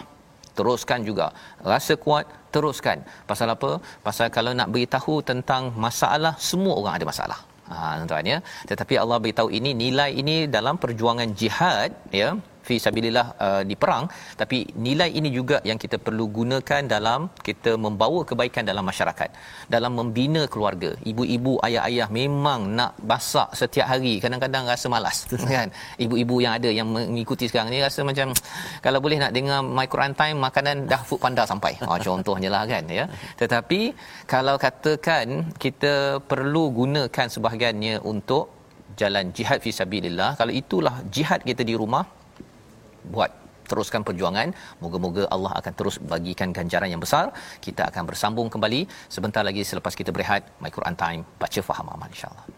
teruskan 0.58 1.00
juga. 1.08 1.26
Rasa 1.72 1.94
kuat 2.04 2.24
teruskan. 2.54 2.98
Pasal 3.30 3.48
apa? 3.56 3.70
Pasal 4.06 4.26
kalau 4.36 4.52
nak 4.60 4.68
beritahu 4.74 5.14
tentang 5.30 5.62
masalah 5.84 6.34
semua 6.50 6.74
orang 6.80 6.96
ada 6.98 7.06
masalah. 7.12 7.40
Ha 7.70 7.76
tuan-tuan 7.98 8.32
ya. 8.32 8.38
Tetapi 8.70 8.94
Allah 9.02 9.18
beritahu 9.24 9.48
ini 9.58 9.70
nilai 9.84 10.10
ini 10.22 10.36
dalam 10.56 10.76
perjuangan 10.84 11.30
jihad 11.40 11.90
ya 12.20 12.30
fi 12.68 12.76
sabilillah 12.86 13.26
uh, 13.46 13.62
di 13.70 13.74
perang. 13.82 14.04
Tapi 14.40 14.58
nilai 14.86 15.10
ini 15.18 15.30
juga 15.38 15.58
yang 15.70 15.78
kita 15.84 15.96
perlu 16.06 16.24
gunakan 16.38 16.82
dalam 16.94 17.20
kita 17.48 17.72
membawa 17.84 18.20
kebaikan 18.30 18.64
dalam 18.70 18.84
masyarakat. 18.90 19.30
Dalam 19.74 19.92
membina 19.98 20.42
keluarga. 20.52 20.90
Ibu-ibu 21.10 21.52
ayah-ayah 21.66 22.08
memang 22.20 22.60
nak 22.78 22.92
masak 23.10 23.48
setiap 23.60 23.86
hari. 23.92 24.14
Kadang-kadang 24.24 24.68
rasa 24.72 24.86
malas 24.94 25.24
kan? 25.56 25.68
Ibu-ibu 26.04 26.36
yang 26.44 26.52
ada 26.58 26.70
yang 26.78 26.88
mengikuti 26.96 27.48
sekarang 27.50 27.72
ni 27.72 27.80
rasa 27.88 28.04
macam 28.10 28.28
kalau 28.84 29.00
boleh 29.04 29.18
nak 29.22 29.32
dengar 29.38 29.60
my 29.78 29.86
Quran 29.92 30.12
time 30.20 30.36
makanan 30.46 30.76
dah 30.92 31.00
food 31.08 31.20
panda 31.24 31.42
sampai. 31.52 31.72
Ha 31.80 31.96
contohnya 32.06 32.52
lah 32.52 32.64
kan? 32.68 32.84
Ya? 33.00 33.04
Tetapi 33.40 33.80
kalau 34.28 34.60
katakan 34.60 35.56
kita 35.64 36.20
perlu 36.30 36.64
gunakan 36.80 37.26
sebahagiannya 37.34 38.04
untuk 38.12 38.58
jalan 39.00 39.26
jihad 39.36 39.58
fi 39.64 39.70
sabilillah 39.80 40.30
kalau 40.40 40.52
itulah 40.60 40.94
jihad 41.14 41.40
kita 41.50 41.62
di 41.70 41.74
rumah 41.80 42.04
buat 43.04 43.30
teruskan 43.68 44.02
perjuangan. 44.02 44.56
Moga-moga 44.80 45.28
Allah 45.28 45.52
akan 45.60 45.72
terus 45.76 46.00
bagikan 46.00 46.50
ganjaran 46.56 46.88
yang 46.88 47.02
besar. 47.04 47.30
Kita 47.60 47.92
akan 47.92 48.02
bersambung 48.08 48.48
kembali. 48.48 48.88
Sebentar 49.12 49.44
lagi 49.44 49.62
selepas 49.62 49.92
kita 49.92 50.10
berehat 50.10 50.48
my 50.64 50.72
Quran 50.72 50.96
time. 50.96 51.22
Baca 51.36 51.60
faham 51.60 51.86
amal 51.92 52.08
insyaallah 52.08 52.57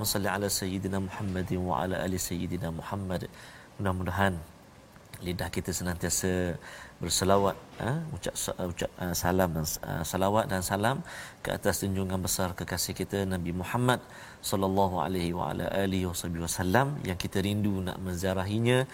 Allahumma 0.00 0.16
salli 0.16 0.32
ala 0.32 0.48
sayyidina 0.48 0.96
Muhammad 0.96 1.48
wa 1.60 1.84
ala 1.84 1.96
ali 2.00 2.16
sayyidina 2.16 2.72
Muhammad. 2.72 3.28
Mudah-mudahan 3.76 4.32
lidah 5.20 5.52
kita 5.52 5.76
senantiasa 5.76 6.56
berselawat 7.04 7.52
ha? 7.84 8.00
ucap 8.16 8.32
ucap 8.64 8.88
uh, 8.96 9.12
salam 9.12 9.52
dan 9.52 9.64
uh, 9.84 10.00
salawat 10.00 10.48
dan 10.48 10.64
salam 10.64 11.04
ke 11.44 11.52
atas 11.52 11.84
junjungan 11.84 12.16
besar 12.16 12.56
kekasih 12.56 12.96
kita 12.96 13.28
Nabi 13.28 13.52
Muhammad 13.52 14.00
sallallahu 14.40 15.04
alaihi 15.04 15.36
wa 15.36 15.52
ala 15.52 15.68
alihi 15.68 16.08
wasallam 16.08 16.96
yang 17.04 17.20
kita 17.20 17.44
rindu 17.44 17.84
nak 17.84 18.00
menziarahinya 18.00 18.88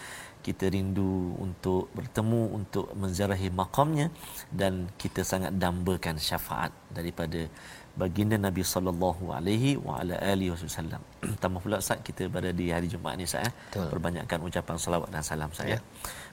kita 0.47 0.71
rindu 0.75 1.35
untuk 1.43 1.91
bertemu 1.99 2.43
untuk 2.59 2.87
menziarahi 2.95 3.51
makamnya 3.51 4.07
dan 4.51 4.87
kita 5.03 5.23
sangat 5.27 5.55
dambakan 5.63 6.19
syafaat 6.29 6.71
daripada 6.91 7.51
baginda 7.97 8.37
Nabi 8.39 8.63
sallallahu 8.65 9.33
alaihi 9.33 9.81
wa 9.81 10.01
ala 10.01 10.21
alihi 10.21 10.53
wasallam. 10.53 11.01
Tambah 11.43 11.61
pula 11.65 11.83
Ustaz 11.83 11.99
kita 12.03 12.31
berada 12.33 12.53
di 12.55 12.71
hari 12.71 12.87
Jumaat 12.87 13.17
ni 13.21 13.27
saya 13.27 13.51
eh? 13.51 13.53
perbanyakkan 13.93 14.39
ucapan 14.43 14.77
salawat 14.79 15.11
dan 15.11 15.23
salam 15.27 15.51
saya. 15.51 15.77
Ya. 15.77 15.79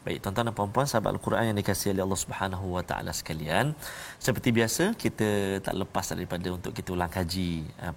Baik 0.04 0.20
tuan-tuan 0.20 0.52
dan 0.52 0.56
puan-puan 0.56 0.86
sahabat 0.86 1.16
Al-Quran 1.16 1.44
yang 1.50 1.58
dikasihi 1.58 1.96
oleh 1.96 2.04
Allah 2.04 2.20
Subhanahu 2.20 2.66
wa 2.76 2.84
taala 2.84 3.12
sekalian. 3.16 3.72
Seperti 4.20 4.50
biasa 4.52 4.84
kita 5.00 5.60
tak 5.64 5.76
lepas 5.80 6.06
daripada 6.12 6.48
untuk 6.52 6.72
kita 6.76 6.92
ulang 6.92 7.12
kaji 7.12 7.64
uh, 7.80 7.94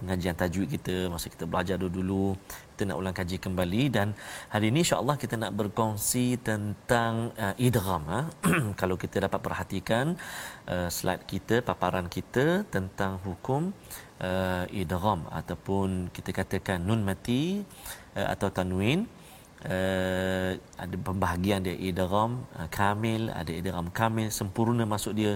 pengajian 0.00 0.32
tajwid 0.32 0.68
kita 0.80 1.12
masa 1.12 1.28
kita 1.28 1.44
belajar 1.44 1.76
dulu-dulu 1.76 2.36
kita 2.72 2.88
nak 2.88 2.98
ulang 2.98 3.14
kaji 3.14 3.36
kembali 3.36 3.82
dan 3.94 4.16
hari 4.48 4.72
ini 4.72 4.80
insya-Allah 4.82 5.14
kita 5.20 5.36
nak 5.36 5.52
berkongsi 5.54 6.40
tentang 6.40 7.30
uh, 7.36 7.54
idgham 7.60 8.02
ha? 8.08 8.20
kalau 8.80 8.96
kita 8.96 9.22
dapat 9.28 9.38
perhatikan 9.44 10.18
uh, 10.66 10.88
slide 10.88 11.22
kita 11.28 11.60
paparan 11.60 12.08
kita 12.08 12.64
tentang 12.72 13.20
hukum 13.22 13.70
uh, 14.28 14.64
idgham 14.82 15.20
ataupun 15.38 15.88
kita 16.14 16.30
katakan 16.38 16.78
nun 16.88 17.02
mati 17.08 17.40
uh, 18.18 18.26
atau 18.34 18.48
tanwin 18.58 19.00
uh, 19.66 20.50
ada 20.84 20.96
pembahagian 21.08 21.60
dia 21.66 21.76
idgham 21.90 22.30
uh, 22.58 22.68
kamil 22.78 23.22
ada 23.40 23.52
idgham 23.60 23.86
kamil 23.98 24.28
sempurna 24.38 24.84
masuk 24.94 25.12
dia 25.20 25.32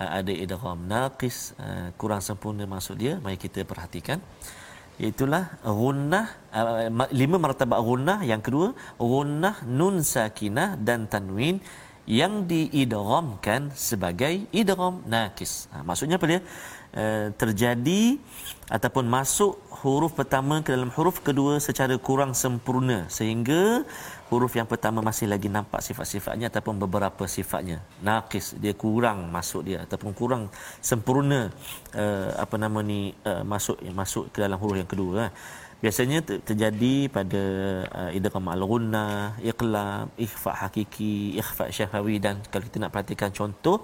uh, 0.00 0.10
ada 0.18 0.32
idgham 0.44 0.78
naqis 0.92 1.38
uh, 1.64 1.88
kurang 2.00 2.24
sempurna 2.28 2.64
masuk 2.76 2.96
dia 3.02 3.14
mari 3.24 3.38
kita 3.46 3.62
perhatikan. 3.72 4.20
Itulah 5.00 5.44
gunnah 5.64 6.26
uh, 6.52 7.08
lima 7.20 7.36
martabat 7.44 7.80
gunnah 7.88 8.18
yang 8.30 8.42
kedua 8.46 8.76
gunnah 9.12 9.56
nun 9.78 10.04
sakinah 10.14 10.76
dan 10.76 11.08
tanwin 11.12 11.56
yang 12.18 12.34
diidghamkan 12.50 13.70
sebagai 13.88 14.34
idgham 14.60 14.94
naqis. 15.12 15.52
Ha, 15.72 15.86
maksudnya 15.88 16.16
apa 16.18 16.26
dia 16.32 16.40
uh, 16.94 17.28
terjadi 17.34 18.18
ataupun 18.70 19.04
masuk 19.10 19.58
huruf 19.82 20.12
pertama 20.14 20.62
ke 20.62 20.70
dalam 20.70 20.92
huruf 20.94 21.24
kedua 21.24 21.58
secara 21.58 21.96
kurang 21.98 22.36
sempurna 22.36 23.08
sehingga 23.10 23.82
huruf 24.30 24.54
yang 24.54 24.68
pertama 24.68 25.02
masih 25.02 25.26
lagi 25.26 25.50
nampak 25.50 25.82
sifat-sifatnya 25.82 26.52
ataupun 26.52 26.78
beberapa 26.78 27.26
sifatnya 27.26 27.82
naqis 27.98 28.54
dia 28.62 28.76
kurang 28.76 29.26
masuk 29.32 29.66
dia 29.66 29.82
ataupun 29.88 30.14
kurang 30.14 30.42
sempurna 30.78 31.50
uh, 31.96 32.30
apa 32.38 32.54
nama 32.60 32.78
ni 32.84 33.10
uh, 33.26 33.42
masuk 33.42 33.82
masuk 33.90 34.30
ke 34.30 34.38
dalam 34.38 34.60
huruf 34.60 34.78
yang 34.78 34.90
kedua 34.90 35.12
uh. 35.26 35.30
Biasanya 35.84 36.18
terjadi 36.48 36.94
pada 37.16 37.42
uh, 38.00 38.10
idgham 38.18 38.46
al-ghunnah 38.54 39.40
iqlam 39.50 40.12
ikhfa 40.26 40.52
hakiki 40.60 41.40
ikhfa 41.40 41.64
syafawi 41.76 42.16
dan 42.24 42.36
kalau 42.52 42.64
kita 42.68 42.78
nak 42.82 42.92
perhatikan 42.94 43.30
contoh 43.38 43.76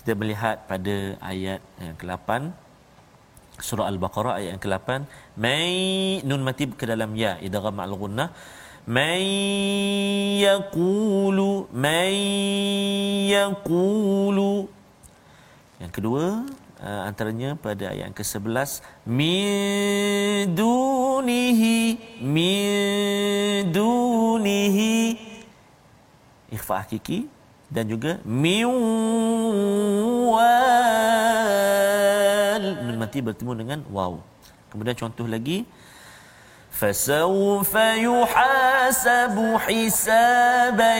kita 0.00 0.12
melihat 0.20 0.56
pada 0.70 0.96
ayat 1.32 1.60
yang 1.84 1.96
ke-8 2.00 2.28
surah 3.68 3.86
al-baqarah 3.92 4.32
ayat 4.38 4.48
yang 4.56 4.62
ke-8 4.64 4.88
mai 5.44 6.24
nun 6.28 6.42
mati 6.48 6.66
ke 6.80 6.84
dalam 6.92 7.12
ya 7.22 7.36
idgham 7.48 7.78
al-ghunnah. 7.86 8.28
Mai 8.94 9.22
yaqulu 10.42 11.70
mai 11.84 12.18
yaqulu. 13.30 14.66
Yang 15.82 15.92
kedua 15.96 16.24
uh, 16.82 17.02
antaranya 17.08 17.54
pada 17.66 17.94
ayat 17.94 18.10
yang 18.10 18.16
ke-11 18.18 18.82
min 19.18 20.50
dunihi 21.21 21.77
min 22.35 23.69
dunihi 23.77 24.97
ikhfa 26.57 26.73
hakiki 26.81 27.19
dan 27.69 27.85
juga 27.93 28.11
min 28.25 28.65
wal 30.33 30.55
nun 32.85 32.97
mati 33.01 33.19
bertemu 33.21 33.51
dengan 33.61 33.79
waw 33.93 34.13
kemudian 34.73 34.97
contoh 34.97 35.27
lagi 35.29 35.59
فسوف 36.77 37.73
يحاسب 37.73 39.35
حسابا 39.65 40.95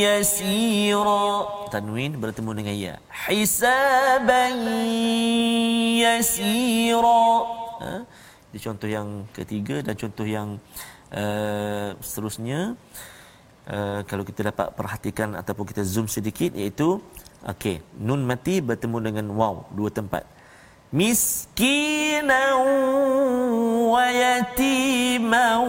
يسيرا 0.00 1.28
tanwin 1.68 2.16
bertemu 2.16 2.50
dengan 2.56 2.72
ya 2.72 2.94
hisaban 3.28 4.64
yasira 6.00 7.28
ha? 7.84 7.92
Ini 8.55 8.63
contoh 8.63 8.87
yang 8.87 9.27
ketiga 9.35 9.83
dan 9.83 9.99
contoh 9.99 10.23
yang 10.23 10.55
uh, 11.11 11.91
seterusnya 11.99 12.79
uh, 13.67 13.99
kalau 14.07 14.23
kita 14.23 14.47
dapat 14.47 14.71
perhatikan 14.71 15.35
ataupun 15.35 15.67
kita 15.67 15.83
zoom 15.83 16.07
sedikit 16.07 16.55
iaitu 16.55 17.03
okey 17.43 17.83
nun 17.99 18.23
mati 18.23 18.63
bertemu 18.63 19.11
dengan 19.11 19.27
waw 19.35 19.67
dua 19.75 19.91
tempat. 19.91 20.23
Miskinan 20.95 22.63
wa 23.91 24.07
yatiman 24.07 25.67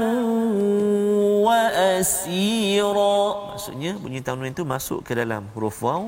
wa 1.42 1.62
asira. 1.98 3.18
Maksudnya 3.50 3.98
bunyi 3.98 4.22
tanwin 4.22 4.54
itu 4.54 4.62
masuk 4.62 5.02
ke 5.02 5.18
dalam 5.18 5.50
huruf 5.58 5.82
waw 5.82 6.06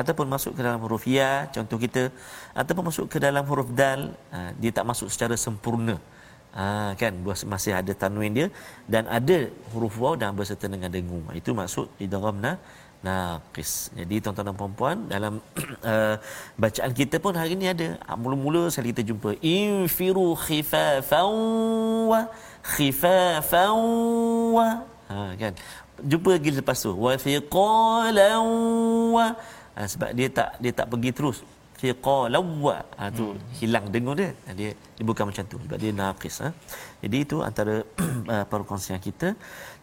ataupun 0.00 0.26
masuk 0.34 0.52
ke 0.56 0.60
dalam 0.66 0.80
huruf 0.84 1.04
ya 1.18 1.30
contoh 1.54 1.78
kita 1.84 2.02
ataupun 2.60 2.84
masuk 2.90 3.06
ke 3.12 3.18
dalam 3.26 3.44
huruf 3.50 3.68
dal 3.80 4.00
ha, 4.34 4.38
dia 4.60 4.70
tak 4.78 4.86
masuk 4.90 5.08
secara 5.14 5.34
sempurna 5.44 5.96
ha, 6.58 6.94
kan 7.00 7.12
masih 7.54 7.72
ada 7.80 7.92
tanwin 8.02 8.32
dia 8.38 8.46
dan 8.92 9.04
ada 9.18 9.38
huruf 9.72 9.96
waw 10.02 10.14
dan 10.20 10.36
berserta 10.38 10.66
dengan 10.74 10.90
dengung 10.96 11.24
itu 11.40 11.50
maksud 11.60 11.86
idghamna 12.04 12.52
naqis. 13.06 13.94
Jadi 13.94 14.18
tuan-tuan 14.22 14.50
dan 14.50 14.56
puan-puan 14.58 14.96
dalam 15.06 15.34
uh, 15.86 16.16
bacaan 16.62 16.92
kita 17.00 17.22
pun 17.22 17.34
hari 17.40 17.54
ini 17.54 17.70
ada. 17.70 17.88
Ah, 18.02 18.18
mula-mula 18.18 18.66
sekali 18.72 18.90
kita 18.90 19.06
jumpa 19.06 19.38
infiru 19.38 20.34
khifafan 20.34 21.30
wa 22.10 22.20
khifafan 22.74 23.74
wa 24.56 24.68
ha 25.10 25.18
kan. 25.38 25.54
Jumpa 25.98 26.38
lagi 26.38 26.50
lepas 26.58 26.78
tu 26.78 26.94
wa 26.94 27.14
fiqalan 27.14 28.42
wa 29.14 29.26
ha, 29.78 29.86
sebab 29.92 30.10
dia 30.18 30.28
tak 30.38 30.50
dia 30.62 30.72
tak 30.78 30.86
pergi 30.92 31.12
terus 31.18 31.38
fiqalan 31.78 32.46
wa 32.66 32.76
ha, 32.98 33.06
tu 33.18 33.26
hmm. 33.30 33.42
hilang 33.58 33.86
dengung 33.94 34.18
dia. 34.20 34.30
Dia 34.60 34.70
dia 34.96 35.04
bukan 35.10 35.24
macam 35.30 35.44
tu 35.52 35.58
sebab 35.64 35.78
dia 35.82 35.92
naqis 36.00 36.36
ha. 36.42 36.48
Jadi 37.02 37.16
itu 37.26 37.36
antara 37.48 37.74
perkongsian 38.52 38.98
kita 39.08 39.28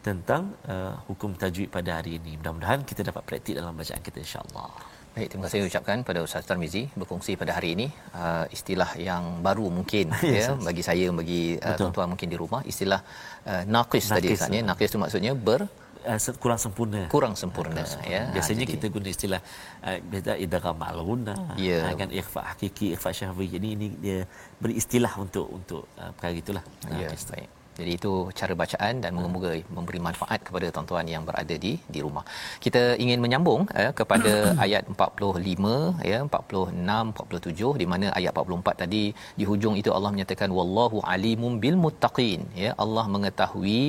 tentang 0.07 0.51
uh, 0.73 0.93
hukum 1.07 1.31
tajwid 1.41 1.71
pada 1.77 1.89
hari 1.97 2.19
ini. 2.19 2.35
Mudah-mudahan 2.39 2.83
kita 2.89 3.01
dapat 3.09 3.23
praktik 3.29 3.55
dalam 3.59 3.73
bacaan 3.79 4.03
kita 4.07 4.19
insya-Allah. 4.25 4.69
Baik, 5.15 5.27
terima 5.31 5.43
kasih 5.47 5.63
ucapkan 5.71 5.97
pada 6.07 6.19
Ustaz 6.27 6.43
Tarmizi 6.47 6.81
berkongsi 6.99 7.39
pada 7.41 7.55
hari 7.55 7.69
ini 7.75 7.87
uh, 8.19 8.43
istilah 8.55 8.89
yang 8.99 9.39
baru 9.47 9.71
mungkin 9.77 10.11
yes, 10.19 10.51
ya 10.51 10.59
bagi 10.67 10.83
saya 10.83 11.07
bagi 11.19 11.55
uh, 11.55 11.75
tuan-tuan 11.79 12.11
mungkin 12.11 12.27
di 12.33 12.37
rumah 12.41 12.59
istilah 12.71 12.99
uh, 13.47 13.63
naqis 13.63 14.11
tadi 14.11 14.35
Ustaz 14.35 14.51
ya. 14.51 14.59
Naqis 14.69 14.91
itu 14.91 14.99
maksudnya 14.99 15.31
ber 15.47 15.61
Uh, 16.05 16.19
kurang 16.37 16.59
sempurna. 16.61 17.09
Kurang 17.09 17.33
sempurna 17.33 17.81
uh, 17.81 18.05
ya. 18.05 18.29
biasanya 18.29 18.69
jadi, 18.69 18.73
kita 18.77 18.85
guna 18.93 19.07
istilah 19.09 19.41
uh, 19.81 19.97
beda 20.05 20.37
idgham 20.37 20.77
al-ghunna 20.77 21.33
ya. 21.57 21.89
uh, 21.89 21.97
kan 21.97 22.09
ikhfa 22.13 22.41
hakiki 22.53 22.93
ikhfa 22.93 23.09
syahwi. 23.09 23.49
Jadi 23.49 23.67
ini 23.73 23.87
dia 23.97 24.29
beri 24.61 24.77
istilah 24.77 25.13
untuk 25.17 25.49
untuk 25.49 25.89
uh, 25.97 26.13
perkara 26.13 26.37
itulah. 26.37 26.63
Ya 26.93 27.09
baik 27.09 27.54
jadi 27.79 27.91
itu 27.97 28.11
cara 28.39 28.53
bacaan 28.61 28.93
dan 29.03 29.11
moga-moga 29.17 29.51
memberi 29.77 29.99
manfaat 30.07 30.39
kepada 30.47 30.67
tuan-tuan 30.75 31.07
yang 31.13 31.23
berada 31.29 31.55
di 31.65 31.73
di 31.93 31.99
rumah. 32.05 32.23
Kita 32.65 32.81
ingin 33.03 33.19
menyambung 33.25 33.61
eh, 33.81 33.91
kepada 33.99 34.33
ayat 34.65 34.83
45 34.91 36.07
ya 36.11 36.19
46 36.27 37.11
47 37.15 37.81
di 37.81 37.85
mana 37.91 38.07
ayat 38.19 38.31
44 38.43 38.81
tadi 38.83 39.03
di 39.39 39.43
hujung 39.49 39.75
itu 39.81 39.91
Allah 39.97 40.11
menyatakan 40.15 40.49
wallahu 40.57 40.99
alimum 41.15 41.53
bil 41.63 41.77
muttaqin 41.85 42.41
ya 42.63 42.71
Allah 42.83 43.05
mengetahui 43.15 43.83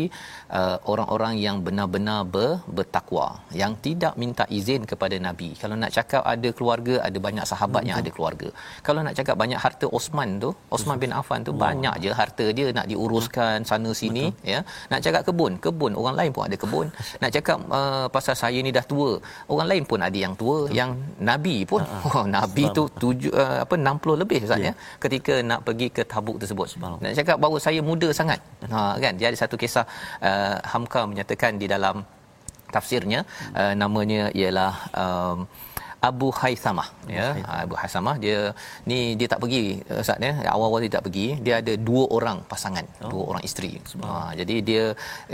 uh, 0.58 0.76
orang-orang 0.92 1.34
yang 1.46 1.56
benar-benar 1.66 2.20
ber, 2.34 2.50
bertakwa 2.78 3.26
yang 3.62 3.72
tidak 3.86 4.14
minta 4.22 4.46
izin 4.58 4.82
kepada 4.90 5.16
nabi. 5.28 5.50
Kalau 5.62 5.78
nak 5.82 5.92
cakap 5.98 6.22
ada 6.34 6.48
keluarga 6.58 6.94
ada 7.08 7.18
banyak 7.28 7.46
sahabat 7.52 7.82
yang 7.88 7.98
ada 8.02 8.10
keluarga. 8.16 8.50
Kalau 8.86 9.00
nak 9.06 9.14
cakap 9.18 9.36
banyak 9.42 9.60
harta 9.64 9.86
Osman 9.98 10.30
tu 10.42 10.50
Osman 10.76 10.98
bin 11.04 11.14
Affan 11.20 11.40
tu 11.48 11.54
banyak 11.66 11.94
je 12.04 12.10
harta 12.20 12.46
dia 12.58 12.66
nak 12.78 12.86
diuruskan 12.90 13.58
sana 13.76 13.90
sini 14.00 14.24
Betul. 14.32 14.52
ya. 14.52 14.60
Nak 14.90 15.00
cakap 15.04 15.22
kebun 15.28 15.52
kebun 15.64 15.92
orang 16.00 16.16
lain 16.20 16.30
pun 16.36 16.42
ada 16.48 16.56
kebun. 16.62 16.86
Nak 17.22 17.30
cakap 17.36 17.58
uh, 17.78 18.06
pasal 18.16 18.34
saya 18.42 18.58
ni 18.66 18.72
dah 18.78 18.84
tua 18.92 19.10
orang 19.52 19.68
lain 19.70 19.82
pun 19.90 20.00
ada 20.08 20.18
yang 20.24 20.34
tua 20.40 20.56
Betul. 20.64 20.76
yang 20.78 20.90
nabi 21.30 21.56
pun. 21.70 21.82
Uh-huh. 21.84 22.16
oh, 22.22 22.26
nabi 22.36 22.64
tu 22.78 22.84
tujuh 23.02 23.32
uh, 23.42 23.58
apa 23.64 23.74
60 23.76 24.22
lebih 24.22 24.38
Ustaz 24.48 24.60
yeah. 24.64 24.74
ya 24.74 25.00
ketika 25.04 25.34
nak 25.50 25.60
pergi 25.68 25.88
ke 25.96 26.02
Tabuk 26.12 26.36
tersebut. 26.42 26.66
Nak 27.04 27.14
cakap 27.20 27.36
bahawa 27.42 27.58
saya 27.66 27.80
muda 27.84 28.08
sangat. 28.20 28.40
Ha 28.72 28.96
kan? 29.04 29.12
Dia 29.20 29.28
ada 29.30 29.38
satu 29.38 29.56
kisah 29.60 29.84
uh, 30.28 30.56
Hamka 30.72 31.04
menyatakan 31.10 31.60
di 31.62 31.68
dalam 31.68 32.02
tafsirnya 32.74 33.20
uh, 33.54 33.72
namanya 33.82 34.22
ialah 34.34 34.72
um, 35.02 35.38
Abu 36.08 36.28
Haythamah 36.40 36.88
ya 37.16 37.26
Abu 37.64 37.74
Haythamah 37.80 38.16
dia 38.24 38.38
ni 38.90 38.98
dia 39.18 39.28
tak 39.32 39.40
pergi 39.42 39.64
ustaz 40.02 40.26
ya 40.28 40.32
awal-awal 40.54 40.80
dia 40.84 40.92
tak 40.96 41.04
pergi 41.06 41.26
dia 41.46 41.54
ada 41.62 41.74
dua 41.88 42.04
orang 42.16 42.38
pasangan 42.52 42.86
oh. 43.04 43.10
dua 43.12 43.22
orang 43.30 43.42
isteri 43.48 43.72
ha, 44.04 44.30
jadi 44.40 44.56
dia 44.68 44.82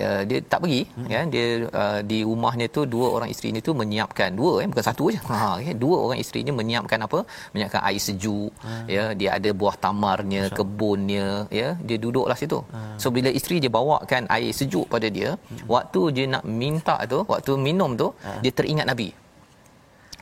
uh, 0.04 0.22
dia 0.28 0.38
tak 0.52 0.60
pergi 0.64 0.82
hmm. 0.88 1.08
ya 1.14 1.20
dia 1.34 1.46
uh, 1.82 2.00
di 2.10 2.18
rumahnya 2.28 2.66
tu 2.76 2.82
dua 2.94 3.06
orang 3.16 3.28
isteri 3.34 3.48
ni 3.56 3.62
tu 3.68 3.74
menyiapkan 3.82 4.30
dua 4.40 4.52
eh 4.62 4.68
bukan 4.72 4.86
satu 4.88 5.10
aja 5.12 5.20
ha 5.30 5.40
okay. 5.56 5.76
dua 5.84 5.96
orang 6.04 6.18
isterinya 6.24 6.54
menyiapkan 6.60 7.00
apa 7.06 7.20
menyiapkan 7.54 7.82
air 7.88 8.02
sejuk 8.08 8.52
hmm. 8.66 8.84
ya 8.96 9.04
dia 9.20 9.30
ada 9.38 9.50
buah 9.60 9.76
tamarnya 9.84 10.42
Masya. 10.46 10.56
kebunnya 10.58 11.28
ya 11.60 11.68
dia 11.88 11.98
duduklah 12.04 12.38
situ 12.42 12.60
hmm. 12.74 12.96
so 13.02 13.08
bila 13.16 13.32
isteri 13.40 13.58
dia 13.64 13.72
bawakan 13.78 14.24
air 14.36 14.52
sejuk 14.60 14.86
pada 14.94 15.08
dia 15.16 15.30
hmm. 15.34 15.66
waktu 15.74 16.02
dia 16.16 16.26
nak 16.34 16.44
minta 16.62 16.96
tu 17.12 17.20
waktu 17.32 17.52
minum 17.66 17.92
tu 18.02 18.08
hmm. 18.12 18.40
dia 18.44 18.52
teringat 18.60 18.88
nabi 18.92 19.08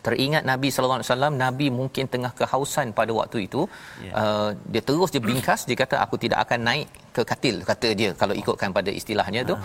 teringat 0.06 0.42
Nabi 0.50 0.68
sallallahu 0.74 0.98
alaihi 1.00 1.10
wasallam 1.10 1.34
Nabi 1.44 1.66
mungkin 1.80 2.04
tengah 2.14 2.32
kehausan 2.40 2.88
pada 2.98 3.12
waktu 3.20 3.38
itu. 3.46 3.62
Yeah. 4.04 4.14
uh, 4.20 4.50
dia 4.72 4.82
terus 4.88 5.10
dia 5.14 5.22
bingkas 5.30 5.62
dia 5.68 5.76
kata 5.82 5.96
aku 6.04 6.16
tidak 6.24 6.38
akan 6.44 6.60
naik 6.68 6.88
ke 7.16 7.22
katil 7.30 7.56
kata 7.70 7.88
dia 8.00 8.10
kalau 8.20 8.34
ikutkan 8.42 8.70
pada 8.78 8.90
istilahnya 9.00 9.42
tu. 9.50 9.56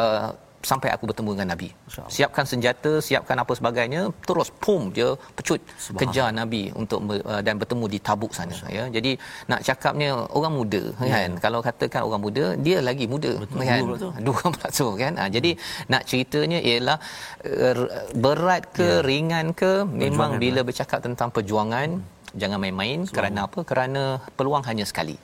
Uh, 0.00 0.28
sampai 0.70 0.88
aku 0.94 1.04
bertemu 1.10 1.30
dengan 1.36 1.48
nabi. 1.54 1.68
Siapkan 2.16 2.44
senjata 2.52 2.92
siapkan 3.08 3.36
apa 3.42 3.52
sebagainya 3.58 4.02
terus 4.28 4.48
pum 4.62 4.90
dia 4.96 5.08
pecut 5.36 5.60
kejar 6.00 6.28
nabi 6.40 6.62
untuk 6.80 7.00
uh, 7.04 7.40
dan 7.46 7.60
bertemu 7.60 7.84
di 7.94 7.98
tabuk 8.06 8.32
sana 8.38 8.56
ya. 8.76 8.84
Jadi 8.96 9.12
nak 9.50 9.60
cakapnya 9.68 10.08
orang 10.38 10.54
muda 10.58 10.82
ya. 11.04 11.12
kan 11.14 11.30
kalau 11.44 11.60
katakan 11.68 12.02
orang 12.08 12.22
muda 12.26 12.44
dia 12.66 12.78
lagi 12.88 13.06
muda 13.14 13.32
Betul. 13.44 13.60
kan? 13.68 13.82
20% 14.24 14.92
kan? 15.02 15.12
Ha, 15.20 15.24
jadi 15.36 15.50
nak 15.92 16.02
ceritanya 16.08 16.58
ialah 16.70 16.98
uh, 17.44 17.74
berat 18.24 18.62
ke 18.78 18.88
ya. 18.88 19.04
ringan 19.04 19.46
ke 19.52 19.72
memang 19.84 20.40
bila 20.42 20.60
lah. 20.60 20.66
bercakap 20.68 20.98
tentang 21.06 21.28
perjuangan 21.28 21.88
hmm. 22.00 22.36
jangan 22.40 22.58
main-main. 22.58 22.98
Kerana 23.16 23.46
apa? 23.46 23.60
Kerana 23.62 24.02
peluang 24.34 24.64
hanya 24.66 24.88
sekali 24.88 25.16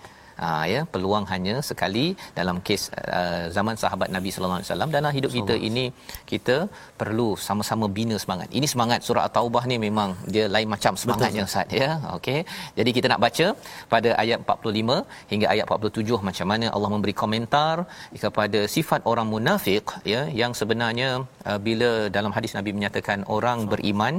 ha, 0.42 0.50
ya 0.72 0.80
peluang 0.92 1.24
hanya 1.32 1.54
sekali 1.68 2.06
dalam 2.38 2.56
kes 2.66 2.82
uh, 3.18 3.44
zaman 3.56 3.76
sahabat 3.82 4.08
Nabi 4.16 4.30
sallallahu 4.34 4.60
alaihi 4.60 4.70
wasallam 4.70 4.92
dalam 4.96 5.12
hidup 5.18 5.32
kita 5.38 5.54
ini 5.68 5.84
kita 6.32 6.56
perlu 7.00 7.28
sama-sama 7.46 7.86
bina 7.98 8.16
semangat. 8.24 8.48
Ini 8.58 8.66
semangat 8.72 9.00
surah 9.06 9.24
At-Taubah 9.28 9.64
ni 9.70 9.76
memang 9.86 10.10
dia 10.34 10.44
lain 10.56 10.68
macam 10.74 10.94
semangatnya 11.02 11.44
Ustaz 11.50 11.78
ya. 11.82 11.90
Okey. 12.16 12.40
Jadi 12.78 12.90
kita 12.96 13.06
nak 13.12 13.22
baca 13.26 13.46
pada 13.94 14.10
ayat 14.22 14.38
45 14.56 14.98
hingga 15.32 15.46
ayat 15.54 15.64
47 15.68 16.28
macam 16.28 16.46
mana 16.52 16.66
Allah 16.74 16.90
memberi 16.94 17.14
komentar 17.22 17.76
kepada 18.24 18.60
sifat 18.74 19.00
orang 19.12 19.26
munafik 19.34 19.86
ya 20.14 20.22
yang 20.42 20.52
sebenarnya 20.60 21.08
uh, 21.48 21.58
bila 21.68 21.90
dalam 22.18 22.34
hadis 22.36 22.54
Nabi 22.58 22.70
menyatakan 22.78 23.20
orang 23.38 23.58
beriman 23.72 24.14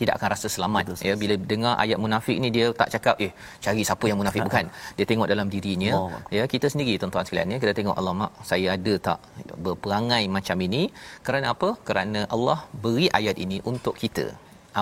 tidak 0.00 0.14
akan 0.18 0.28
rasa 0.34 0.46
selamat. 0.56 0.82
Betul, 0.90 1.06
ya 1.08 1.14
bila 1.22 1.34
dengar 1.52 1.74
ayat 1.84 1.98
munafik 2.04 2.36
ni 2.44 2.48
dia 2.56 2.66
tak 2.80 2.88
cakap 2.94 3.16
eh 3.26 3.32
cari 3.64 3.82
siapa 3.88 4.04
yang 4.10 4.18
munafik. 4.22 4.42
Bukan. 4.46 4.66
Dia 4.98 5.06
tengok 5.10 5.28
dalam 5.32 5.46
dirinya. 5.54 5.92
Oh. 5.98 6.10
ya 6.36 6.44
kita 6.54 6.66
sendiri 6.72 6.94
tuan-tuan 7.00 7.24
sekalian 7.26 7.54
ya 7.54 7.58
kita 7.64 7.72
tengok 7.78 7.96
Allah 8.00 8.14
mak 8.20 8.32
saya 8.50 8.68
ada 8.76 8.94
tak 9.08 9.18
berperangai 9.66 10.22
macam 10.36 10.56
ini? 10.66 10.82
Kerana 11.26 11.46
apa? 11.54 11.68
Kerana 11.88 12.22
Allah 12.34 12.58
beri 12.84 13.06
ayat 13.18 13.38
ini 13.44 13.58
untuk 13.72 13.94
kita 14.04 14.26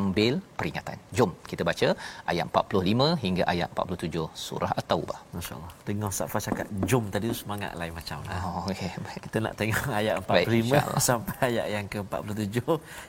ambil 0.00 0.40
peringatan. 0.58 0.96
Jom 1.16 1.30
kita 1.50 1.62
baca 1.68 1.88
ayat 2.30 2.44
45 2.48 3.22
hingga 3.24 3.44
ayat 3.52 3.68
47 3.76 4.24
surah 4.44 4.72
At-Taubah. 4.80 5.18
Masya-Allah. 5.36 5.70
Tengok 5.86 6.10
Ustaz 6.14 6.28
Fah 6.32 6.42
cakap 6.46 6.66
jom 6.90 7.04
tadi 7.14 7.28
tu 7.32 7.36
semangat 7.42 7.72
lain 7.80 7.92
macam 7.92 8.18
lah. 8.28 8.40
Oh 8.48 8.64
okey. 8.72 8.90
Baik. 9.06 9.20
Kita 9.28 9.36
nak 9.44 9.54
tengok 9.60 9.86
ayat 10.00 10.14
45 10.24 10.72
Baik, 10.72 10.84
sampai 11.08 11.36
ayat 11.48 11.66
yang 11.74 11.86
ke-47 11.92 12.56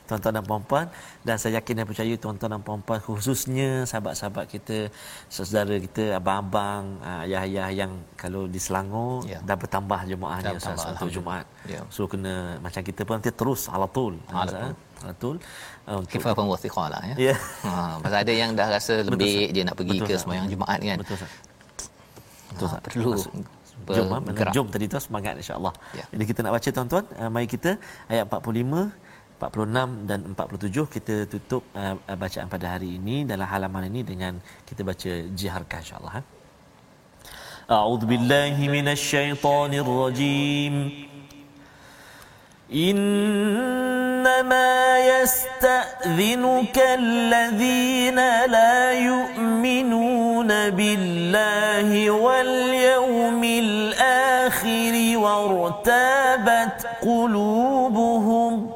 tuan-tuan 0.08 0.32
dan 0.36 0.44
puan-puan 0.44 0.86
dan 1.26 1.36
saya 1.40 1.52
yakin 1.58 1.74
dan 1.80 1.86
percaya 1.88 2.14
tuan-tuan 2.24 2.50
dan 2.54 2.62
puan-puan 2.62 3.00
khususnya 3.00 3.88
sahabat-sahabat 3.88 4.44
kita, 4.52 4.78
saudara 5.32 5.76
kita, 5.80 6.20
abang-abang, 6.20 7.00
ah, 7.00 7.24
ayah-ayah 7.24 7.68
yang 7.72 7.92
kalau 8.20 8.44
di 8.44 8.60
Selangor 8.60 9.24
ya. 9.24 9.40
dah 9.40 9.56
bertambah 9.56 10.00
jemaahnya 10.04 10.56
Ustaz 10.60 10.84
untuk 10.92 11.10
Jumaat. 11.10 11.46
Ya. 11.64 11.80
So 11.88 12.04
kena 12.04 12.60
macam 12.60 12.82
kita 12.84 13.06
pun 13.06 13.20
nanti 13.20 13.32
terus 13.32 13.66
alatul. 13.72 14.20
Alatul. 14.28 14.76
Alatul 15.04 15.36
uh, 15.88 15.96
untuk 16.00 16.10
kifafan 16.12 16.46
wa 16.52 16.58
thiqala 16.64 16.98
ya. 17.12 17.16
Yeah. 17.28 17.38
Ha 17.66 17.72
pasal 18.04 18.18
ada 18.24 18.32
yang 18.32 18.50
dah 18.58 18.68
rasa 18.76 18.94
lebih 19.10 19.52
dia 19.54 19.62
nak 19.68 19.76
pergi 19.80 19.98
Betul, 20.00 20.08
ke 20.08 20.14
sembahyang 20.22 20.48
Jumaat 20.52 20.80
kan. 20.88 20.98
Betul. 21.02 21.16
Betul. 22.50 22.68
Ha, 22.70 22.76
perlu 22.86 23.12
jom 23.96 24.06
ha, 24.14 24.50
jom 24.56 24.66
tadi 24.74 24.84
tu 24.92 24.98
semangat 25.06 25.34
insya-Allah. 25.40 25.74
Ya. 25.98 26.04
Jadi 26.12 26.24
kita 26.30 26.40
nak 26.46 26.52
baca 26.56 26.68
tuan-tuan, 26.76 27.04
uh, 27.20 27.30
mari 27.34 27.46
kita 27.54 27.70
ayat 28.12 28.24
45 28.30 29.04
46 29.34 30.08
dan 30.08 30.18
47 30.32 30.94
kita 30.94 31.14
tutup 31.32 31.62
uh, 31.74 31.94
bacaan 32.22 32.46
pada 32.54 32.66
hari 32.78 32.96
ini 32.98 33.16
dalam 33.26 33.46
halaman 33.52 33.90
ini 33.90 34.00
dengan 34.06 34.38
kita 34.68 34.86
baca 34.86 35.12
jiharkah 35.38 35.80
insya-Allah. 35.84 36.12
Ha? 36.16 36.22
A'udzu 37.76 38.06
billahi 38.12 38.64
minasy 38.68 39.04
syaithanir 39.10 39.88
rajim. 39.88 40.74
إنما 42.74 44.64
يستأذنك 44.98 46.78
الذين 46.78 48.16
لا 48.46 48.92
يؤمنون 48.92 50.48
بالله 50.48 52.10
واليوم 52.10 53.44
الآخر 53.44 55.18
وارتابت 55.18 56.86
قلوبهم 57.02 58.70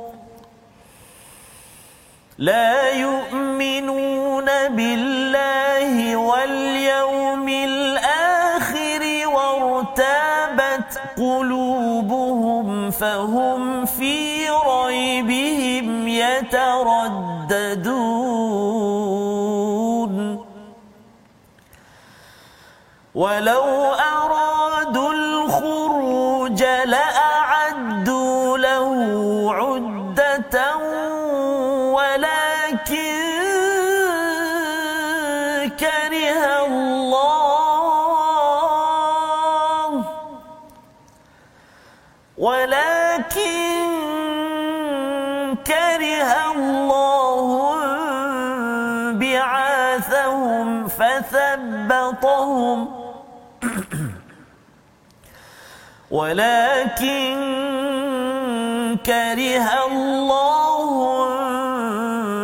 لا 2.39 2.91
يؤمنون 2.93 4.45
بالله 4.69 6.17
واليوم 6.17 7.49
الآخر 7.49 9.03
وارتابت 9.27 11.01
قلوبهم 11.17 12.91
فهم 12.91 13.68
يترددون. 16.19 17.79
ولو 23.15 23.95
ولكن 56.11 57.37
كره 59.07 59.69
الله 59.87 60.89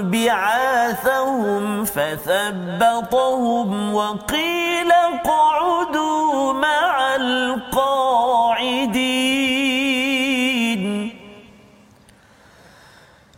بعاثهم 0.03 1.85
فثبطهم 1.85 3.69
وقيل 3.95 4.93
اقعدوا 4.93 6.53
مع 6.53 7.17
القاعدين. 7.17 7.95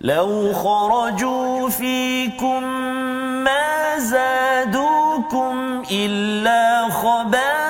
لو 0.00 0.52
خرجوا 0.52 1.68
فيكم 1.68 2.62
ما 3.44 3.98
زادوكم 3.98 5.82
إلا 5.90 6.88
خبالا 6.90 7.65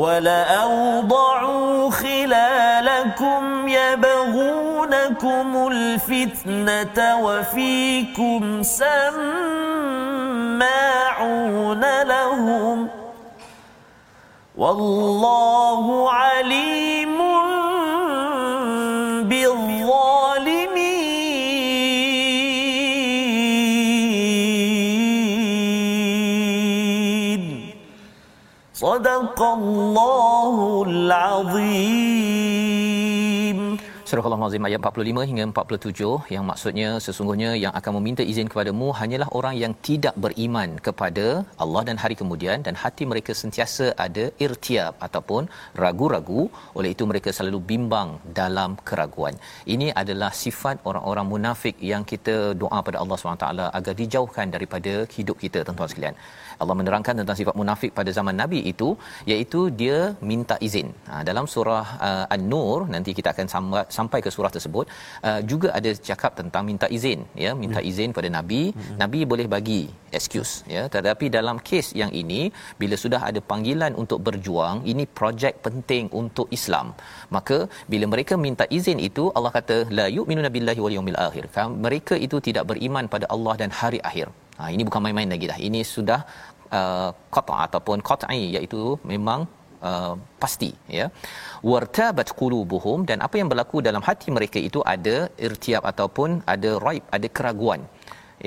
ولأوضعوا 0.00 1.90
خلالكم 1.90 3.68
يبغونكم 3.68 5.68
الفتنة 5.72 7.24
وفيكم 7.24 8.62
سماعون 8.62 9.00
لهم 12.02 12.88
ۖ 12.88 12.90
والله 14.60 16.12
عليم 16.12 17.19
صدق 28.99 29.41
الله 29.41 30.83
العظيم 30.87 32.48
Surah 34.10 34.26
Al-Azim 34.28 34.66
ayat 34.68 34.80
45 34.86 35.26
hingga 35.30 35.44
47 35.48 36.32
yang 36.34 36.44
maksudnya 36.48 36.88
sesungguhnya 37.04 37.50
yang 37.64 37.72
akan 37.78 37.92
meminta 37.96 38.22
izin 38.30 38.48
kepadamu 38.52 38.86
hanyalah 39.00 39.28
orang 39.38 39.54
yang 39.60 39.72
tidak 39.88 40.14
beriman 40.24 40.70
kepada 40.86 41.26
Allah 41.64 41.82
dan 41.88 41.96
hari 42.02 42.16
kemudian 42.20 42.58
dan 42.66 42.74
hati 42.82 43.06
mereka 43.12 43.34
sentiasa 43.42 43.86
ada 44.06 44.24
irtiab 44.46 44.96
ataupun 45.06 45.42
ragu-ragu 45.82 46.42
oleh 46.78 46.90
itu 46.94 47.06
mereka 47.10 47.30
selalu 47.38 47.60
bimbang 47.70 48.10
dalam 48.40 48.74
keraguan. 48.88 49.36
Ini 49.74 49.88
adalah 50.02 50.32
sifat 50.42 50.82
orang-orang 50.90 51.28
munafik 51.34 51.78
yang 51.92 52.02
kita 52.12 52.36
doa 52.64 52.80
pada 52.88 52.98
Allah 53.04 53.18
SWT 53.18 53.48
agar 53.78 53.94
dijauhkan 54.02 54.48
daripada 54.56 54.94
hidup 55.16 55.38
kita 55.44 55.62
tuan-tuan 55.68 55.92
sekalian. 55.94 56.16
Allah 56.62 56.76
menerangkan 56.80 57.14
tentang 57.20 57.36
sifat 57.40 57.54
munafik 57.60 57.90
pada 57.98 58.10
zaman 58.18 58.36
Nabi 58.42 58.58
itu 58.72 58.88
iaitu 59.32 59.60
dia 59.80 59.98
minta 60.30 60.56
izin. 60.66 60.88
Ha, 61.10 61.22
dalam 61.28 61.46
surah 61.54 61.86
uh, 62.08 62.34
An-Nur 62.34 62.78
nanti 62.94 63.10
kita 63.18 63.28
akan 63.34 63.48
sampai 64.00 64.20
ke 64.24 64.30
surah 64.36 64.52
tersebut 64.56 64.86
uh, 65.28 65.40
juga 65.52 65.68
ada 65.78 65.92
cakap 66.08 66.32
tentang 66.40 66.64
minta 66.70 66.88
izin 66.98 67.22
ya 67.44 67.52
minta 67.62 67.80
hmm. 67.80 67.90
izin 67.90 68.10
pada 68.18 68.28
Nabi 68.38 68.62
hmm. 68.74 68.96
Nabi 69.02 69.20
boleh 69.32 69.46
bagi 69.54 69.80
excuse 70.18 70.52
ya 70.74 70.82
tetapi 70.94 71.26
dalam 71.38 71.58
kes 71.70 71.88
yang 72.02 72.12
ini 72.22 72.40
bila 72.82 72.96
sudah 73.04 73.22
ada 73.30 73.42
panggilan 73.52 73.94
untuk 74.02 74.20
berjuang 74.28 74.78
ini 74.92 75.06
projek 75.20 75.56
penting 75.66 76.06
untuk 76.22 76.48
Islam 76.58 76.86
maka 77.36 77.58
bila 77.92 78.06
mereka 78.14 78.36
minta 78.46 78.66
izin 78.78 79.00
itu 79.08 79.26
Allah 79.38 79.52
kata 79.58 79.78
la 79.98 80.06
yu'minuna 80.16 80.50
billahi 80.56 80.82
wal 80.84 80.96
yawmil 80.98 81.20
akhir 81.28 81.46
mereka 81.86 82.14
itu 82.26 82.38
tidak 82.48 82.66
beriman 82.72 83.06
pada 83.16 83.28
Allah 83.34 83.56
dan 83.62 83.72
hari 83.82 84.00
akhir 84.10 84.28
Ha, 84.60 84.68
ini 84.74 84.82
bukan 84.88 85.00
main-main 85.04 85.30
lagi 85.34 85.46
dah. 85.50 85.58
Ini 85.68 85.80
sudah 85.94 86.20
uh, 86.78 87.08
qata 87.34 87.56
ataupun 87.66 87.98
qat'i 88.08 88.42
iaitu 88.56 88.82
memang 89.12 89.40
uh, 89.88 90.14
pasti 90.42 90.70
ya. 90.98 91.06
Wartabat 91.70 92.30
qulubuhum 92.40 93.00
dan 93.10 93.20
apa 93.26 93.36
yang 93.40 93.48
berlaku 93.52 93.78
dalam 93.88 94.04
hati 94.08 94.28
mereka 94.36 94.58
itu 94.68 94.82
ada 94.94 95.16
irtiab 95.48 95.84
ataupun 95.92 96.40
ada 96.54 96.72
raib, 96.86 97.04
ada 97.16 97.28
keraguan. 97.38 97.82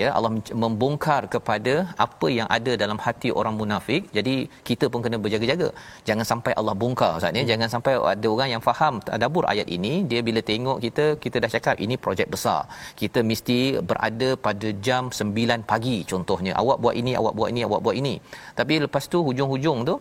Ya 0.01 0.09
Allah 0.17 0.31
membongkar 0.61 1.21
kepada 1.33 1.73
apa 2.05 2.27
yang 2.37 2.47
ada 2.55 2.71
dalam 2.83 2.97
hati 3.05 3.29
orang 3.39 3.55
munafik. 3.59 4.09
Jadi 4.17 4.35
kita 4.67 4.85
pun 4.91 5.01
kena 5.05 5.17
berjaga-jaga. 5.23 5.67
Jangan 6.07 6.25
sampai 6.31 6.53
Allah 6.59 6.73
bongkar 6.81 7.11
ustaz 7.19 7.37
ya. 7.37 7.43
Hmm. 7.43 7.49
jangan 7.51 7.69
sampai 7.73 7.93
ada 8.13 8.27
orang 8.35 8.49
yang 8.53 8.63
faham 8.67 8.93
tadabbur 9.07 9.45
ayat 9.53 9.67
ini 9.77 9.93
dia 10.11 10.21
bila 10.27 10.41
tengok 10.49 10.77
kita 10.85 11.05
kita 11.25 11.37
dah 11.43 11.51
cakap 11.55 11.75
ini 11.85 11.97
projek 12.05 12.29
besar. 12.35 12.61
Kita 13.01 13.21
mesti 13.31 13.59
berada 13.91 14.29
pada 14.47 14.69
jam 14.87 15.13
9 15.19 15.69
pagi 15.71 15.97
contohnya. 16.13 16.53
Awak 16.61 16.77
buat 16.85 16.95
ini 17.01 17.13
awak 17.21 17.35
buat 17.37 17.49
ini 17.53 17.61
awak 17.69 17.81
buat 17.85 17.95
ini. 18.01 18.15
Tapi 18.59 18.73
lepas 18.85 19.05
tu 19.13 19.21
hujung-hujung 19.29 19.79
tu 19.91 19.95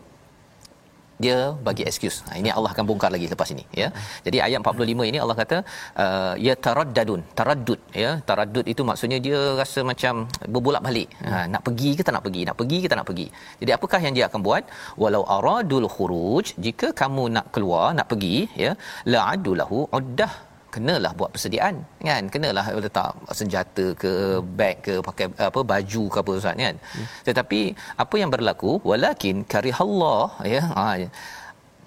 dia 1.25 1.39
bagi 1.67 1.83
excuse. 1.91 2.19
Ha, 2.29 2.39
ini 2.41 2.51
Allah 2.57 2.71
akan 2.75 2.85
bongkar 2.89 3.11
lagi 3.15 3.27
lepas 3.33 3.49
ini 3.55 3.65
ya. 3.83 3.89
Jadi 4.27 4.39
ayat 4.47 4.59
45 4.65 5.11
ini 5.11 5.19
Allah 5.25 5.37
kata 5.43 5.59
uh, 6.05 6.35
ya 6.47 6.55
taraddadun, 6.67 7.23
taraddud 7.39 7.81
ya. 8.05 8.11
Taraddud 8.29 8.67
itu 8.73 8.85
maksudnya 8.91 9.19
dia 9.27 9.39
rasa 9.61 9.83
macam 9.93 10.15
berbolak-balik. 10.55 11.09
Ha, 11.31 11.47
nak 11.55 11.63
pergi 11.69 11.91
ke 11.99 12.03
tak 12.07 12.15
nak 12.17 12.25
pergi? 12.29 12.43
Nak 12.51 12.57
pergi 12.61 12.79
ke 12.85 12.89
tak 12.93 12.99
nak 13.01 13.09
pergi? 13.11 13.27
Jadi 13.63 13.71
apakah 13.79 14.01
yang 14.07 14.15
dia 14.19 14.27
akan 14.31 14.41
buat? 14.49 14.65
Walau 15.03 15.25
aradul 15.37 15.89
khuruj, 15.97 16.47
jika 16.67 16.91
kamu 17.03 17.25
nak 17.37 17.47
keluar, 17.55 17.87
nak 17.99 18.09
pergi 18.13 18.37
ya, 18.65 18.73
la'adulahu 19.15 19.81
uddah 19.99 20.52
kenalah 20.75 21.13
buat 21.19 21.31
persediaan 21.35 21.75
kan? 22.09 22.23
Kenalah 22.35 22.65
letak 22.85 23.11
senjata 23.41 23.87
ke 24.03 24.13
beg 24.59 24.77
ke 24.87 24.95
pakai 25.09 25.27
apa 25.49 25.61
baju 25.73 26.03
ke 26.13 26.19
apa 26.23 26.33
ustaz 26.39 26.57
kan? 26.65 26.77
Hmm. 26.95 27.07
tetapi 27.29 27.61
apa 28.05 28.15
yang 28.23 28.31
berlaku 28.35 28.73
walakin 28.91 29.37
karihallah 29.53 30.25
ya 30.55 30.63
ha, 30.77 30.87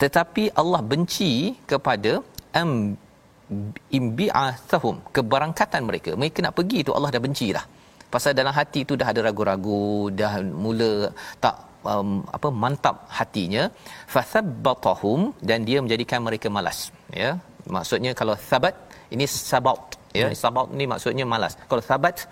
tetapi 0.03 0.43
Allah 0.61 0.81
benci 0.91 1.33
kepada 1.71 2.13
am 2.61 2.71
imbi'athahum 3.97 4.95
keberangkatan 5.15 5.81
mereka. 5.89 6.11
Mereka 6.21 6.39
nak 6.45 6.55
pergi 6.59 6.79
tu 6.87 6.93
Allah 6.97 7.11
dah 7.15 7.23
benci 7.27 7.49
dah 7.57 7.65
pasal 8.15 8.31
dalam 8.39 8.53
hati 8.59 8.81
tu 8.89 8.93
dah 9.01 9.07
ada 9.11 9.21
ragu-ragu 9.27 9.85
dah 10.19 10.33
mula 10.63 10.91
tak 11.43 11.55
um, 11.93 12.11
apa 12.37 12.47
mantap 12.63 12.95
hatinya. 13.17 13.63
Fathabbatahum 14.13 15.19
dan 15.49 15.67
dia 15.67 15.79
menjadikan 15.85 16.21
mereka 16.27 16.47
malas 16.57 16.79
ya 17.23 17.31
maksudnya 17.67 18.11
kalau 18.13 18.35
sabat 18.37 18.75
ini 19.09 19.25
sabat 19.25 19.77
ya 20.15 20.31
sabat 20.31 20.71
ni 20.71 20.85
maksudnya 20.87 21.25
malas. 21.27 21.59
Kalau 21.69 21.83
sabat 21.83 22.25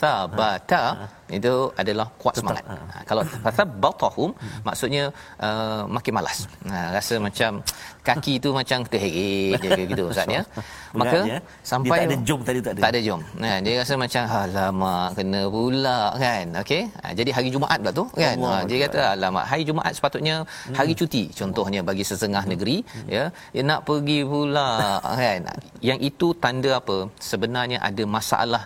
sabata 0.00 0.82
ha. 1.00 1.06
itu 1.38 1.54
adalah 1.82 2.06
kuat 2.20 2.34
semangat 2.38 2.64
ha. 2.68 2.76
Ha. 2.76 2.96
kalau 3.08 3.22
sabatahum 3.58 4.30
hmm. 4.36 4.60
maksudnya 4.68 5.04
uh, 5.46 5.82
makin 5.96 6.12
malas 6.18 6.38
ha, 6.68 6.92
rasa 6.96 7.16
macam 7.26 7.64
kaki 8.08 8.34
tu 8.44 8.52
macam 8.58 8.78
terheret 8.92 9.60
je 9.64 9.84
gitu 9.90 10.02
ustaz 10.12 10.28
ya 10.36 10.42
maka 11.00 11.18
ya. 11.32 11.38
sampai 11.70 11.88
dia 11.88 12.04
tak 12.04 12.10
ada 12.10 12.18
jom 12.28 12.40
tadi 12.48 12.60
tak 12.66 12.72
ada 12.74 12.80
tak 12.84 12.90
ada 12.92 13.00
jom 13.08 13.20
nah 13.42 13.56
dia 13.64 13.74
rasa 13.80 13.94
macam 14.04 14.22
alamak 14.40 15.08
kena 15.16 15.42
pula 15.54 16.00
kan 16.24 16.46
okey 16.62 16.82
ha, 17.00 17.12
jadi 17.18 17.30
hari 17.36 17.48
jumaat 17.54 17.78
pula 17.82 17.92
tu 18.00 18.04
kan 18.20 18.36
ha, 18.44 18.60
dia 18.68 18.78
kata 18.84 19.00
alamak 19.16 19.44
hari 19.50 19.62
jumaat 19.70 19.92
sepatutnya 19.96 20.36
hmm. 20.44 20.76
hari 20.78 20.92
cuti 21.00 21.24
contohnya 21.40 21.80
bagi 21.90 22.04
setengah 22.12 22.44
hmm. 22.44 22.52
negeri 22.52 22.78
hmm. 22.84 23.08
ya 23.16 23.24
dia 23.54 23.62
nak 23.70 23.80
pergi 23.88 24.20
pula 24.32 24.68
kan 25.20 25.40
yang 25.88 25.98
itu 26.08 26.28
tanda 26.44 26.70
apa 26.80 26.98
sebenarnya 27.30 27.78
ada 27.88 28.04
masalah 28.16 28.64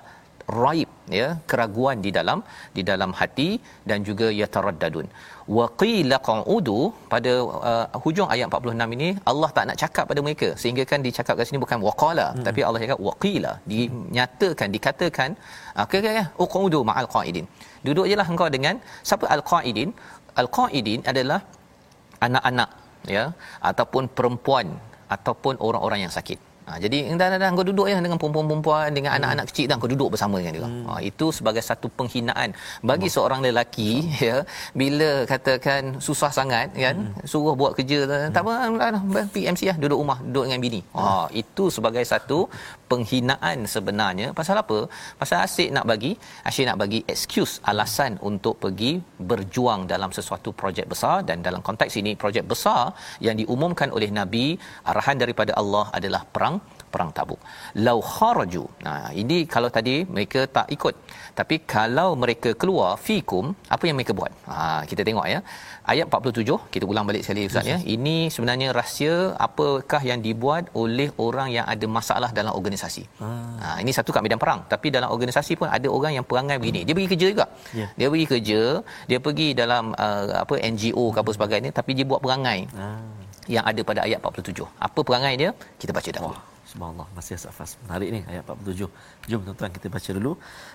raib 0.63 0.89
ya 1.19 1.27
keraguan 1.51 1.97
di 2.05 2.11
dalam 2.17 2.39
di 2.77 2.83
dalam 2.91 3.11
hati 3.21 3.49
dan 3.91 3.99
juga 4.09 4.29
yataraddadun. 4.41 5.07
Wa 5.57 5.67
qila 5.83 6.17
qa'udu 6.29 6.79
pada 7.13 7.33
uh, 7.71 7.85
hujung 8.05 8.29
ayat 8.35 8.47
46 8.59 8.97
ini 8.97 9.09
Allah 9.33 9.51
tak 9.57 9.67
nak 9.71 9.79
cakap 9.83 10.05
pada 10.11 10.21
mereka. 10.27 10.49
Sehingga 10.63 10.85
kan 10.91 11.07
dicakap 11.09 11.35
kat 11.41 11.49
sini 11.51 11.61
bukan 11.65 11.81
waqala 11.89 12.27
hmm. 12.33 12.45
tapi 12.49 12.61
Allah 12.69 12.83
cakap 12.85 13.01
waqila 13.09 13.53
dinyatakan 13.73 14.69
dikatakan 14.77 15.31
okey 15.85 16.01
okey 16.03 16.27
uqudu 16.47 16.81
ma'al 16.91 17.09
qa'idin. 17.17 17.49
Duduk 17.87 18.09
jelah 18.13 18.29
engkau 18.33 18.51
dengan 18.57 18.77
siapa 19.09 19.27
al-qa'idin? 19.37 19.91
Al-qa'idin 20.43 21.01
adalah 21.13 21.41
anak-anak 22.27 22.71
ya 23.17 23.25
ataupun 23.71 24.05
perempuan 24.19 24.69
ataupun 25.17 25.55
orang-orang 25.67 26.01
yang 26.05 26.13
sakit 26.19 26.48
Ha, 26.69 26.77
jadi 26.85 26.99
dah 27.21 27.29
dah 27.43 27.51
kau 27.59 27.65
duduk 27.71 27.87
ya 27.91 27.97
dengan 28.05 28.19
perempuan-perempuan 28.21 28.89
dengan 28.97 29.11
hmm. 29.11 29.19
anak-anak 29.19 29.45
kecil 29.51 29.67
dan 29.71 29.77
kau 29.83 29.91
duduk 29.93 30.09
bersama 30.15 30.37
dengan 30.41 30.55
dia. 30.57 30.65
Hmm. 30.69 30.85
Ha, 30.89 30.93
itu 31.11 31.27
sebagai 31.37 31.63
satu 31.69 31.89
penghinaan 31.99 32.53
bagi 32.91 33.09
hmm. 33.09 33.15
seorang 33.17 33.41
lelaki 33.47 33.91
hmm. 34.05 34.19
ya 34.29 34.37
bila 34.81 35.11
katakan 35.33 35.83
susah 36.07 36.31
sangat 36.39 36.69
kan 36.85 36.97
hmm. 37.09 37.25
suruh 37.33 37.55
buat 37.61 37.73
kerja 37.79 38.01
hmm. 38.05 38.33
tak 38.37 38.43
apa 38.45 39.25
PMC 39.35 39.63
lah 39.71 39.77
duduk 39.83 39.99
rumah 40.03 40.19
duduk 40.29 40.45
dengan 40.49 40.61
bini. 40.67 40.81
Ha, 40.99 41.05
hmm. 41.09 41.41
itu 41.43 41.65
sebagai 41.77 42.05
satu 42.13 42.39
penghinaan 42.93 43.65
sebenarnya 43.75 44.29
pasal 44.41 44.61
apa? 44.65 44.79
Pasal 45.21 45.39
asyik 45.47 45.71
nak 45.77 45.87
bagi 45.93 46.13
asyik 46.51 46.67
nak 46.69 46.79
bagi 46.85 47.01
excuse 47.15 47.55
alasan 47.73 48.21
untuk 48.31 48.61
pergi 48.65 48.93
berjuang 49.31 49.89
dalam 49.95 50.13
sesuatu 50.19 50.53
projek 50.61 50.87
besar 50.93 51.17
dan 51.29 51.41
dalam 51.49 51.65
konteks 51.69 51.97
ini 52.03 52.13
projek 52.23 52.45
besar 52.53 52.93
yang 53.27 53.37
diumumkan 53.41 53.89
oleh 53.97 54.13
Nabi 54.21 54.47
arahan 54.93 55.17
daripada 55.25 55.55
Allah 55.61 55.87
adalah 55.99 56.23
perang 56.35 56.58
perang 56.95 57.11
tabuk. 57.17 57.41
Lau 57.87 57.99
kharaju. 58.15 58.65
Nah 58.87 59.03
ini 59.23 59.39
kalau 59.55 59.69
tadi 59.77 59.97
mereka 60.15 60.41
tak 60.57 60.67
ikut. 60.77 60.95
Tapi 61.39 61.57
kalau 61.75 62.09
mereka 62.23 62.51
keluar 62.61 62.91
fikum 63.07 63.45
apa 63.75 63.85
yang 63.89 63.97
mereka 63.99 64.13
buat? 64.21 64.33
Ha 64.51 64.83
kita 64.91 65.03
tengok 65.09 65.27
ya. 65.35 65.41
Ayat 65.93 66.07
47 66.11 66.57
kita 66.75 66.85
ulang 66.93 67.07
balik 67.09 67.23
sekali 67.27 67.43
ustaz 67.51 67.69
ya. 67.73 67.79
Ini 67.97 68.17
sebenarnya 68.35 68.69
rahsia 68.79 69.15
apakah 69.47 70.03
yang 70.11 70.21
dibuat 70.27 70.65
oleh 70.83 71.09
orang 71.27 71.49
yang 71.57 71.67
ada 71.75 71.87
masalah 71.99 72.31
dalam 72.39 72.53
organisasi? 72.59 73.05
Ah. 73.25 73.31
ha 73.63 73.69
ini 73.85 73.93
satu 73.99 74.11
kat 74.17 74.23
medan 74.27 74.41
perang. 74.45 74.61
Tapi 74.73 74.87
dalam 74.97 75.09
organisasi 75.17 75.55
pun 75.61 75.69
ada 75.79 75.89
orang 75.99 76.13
yang 76.19 76.27
perangai 76.31 76.59
begini. 76.63 76.83
Dia 76.89 76.95
pergi 76.99 77.11
kerja 77.15 77.27
juga. 77.33 77.47
Yeah. 77.81 77.91
dia 77.99 78.09
pergi 78.13 78.27
kerja 78.33 78.61
dia 79.11 79.19
pergi 79.27 79.49
dalam 79.63 79.85
uh, 80.07 80.43
apa 80.43 80.55
NGO 80.73 81.05
ke 81.15 81.19
apa 81.23 81.31
sebagainya 81.37 81.71
tapi 81.79 81.91
dia 81.99 82.07
buat 82.11 82.21
perangai. 82.27 82.61
Ah. 82.75 83.01
yang 83.55 83.65
ada 83.71 83.81
pada 83.89 84.01
ayat 84.05 84.21
47 84.21 84.69
apa 84.87 85.01
perangai 85.09 85.35
dia? 85.41 85.51
Kita 85.81 85.93
baca 85.97 86.11
dahulu. 86.17 86.37
oh. 86.37 86.48
Subhanallah 86.69 87.09
masih 87.17 87.41
safas 87.41 87.71
menarik 87.83 88.09
ni 88.15 88.21
ayat 88.31 88.45
47. 88.45 88.93
Jom 89.31 89.41
tuan-tuan 89.47 89.73
kita 89.77 89.89
baca 89.95 90.11
dulu 90.17 90.33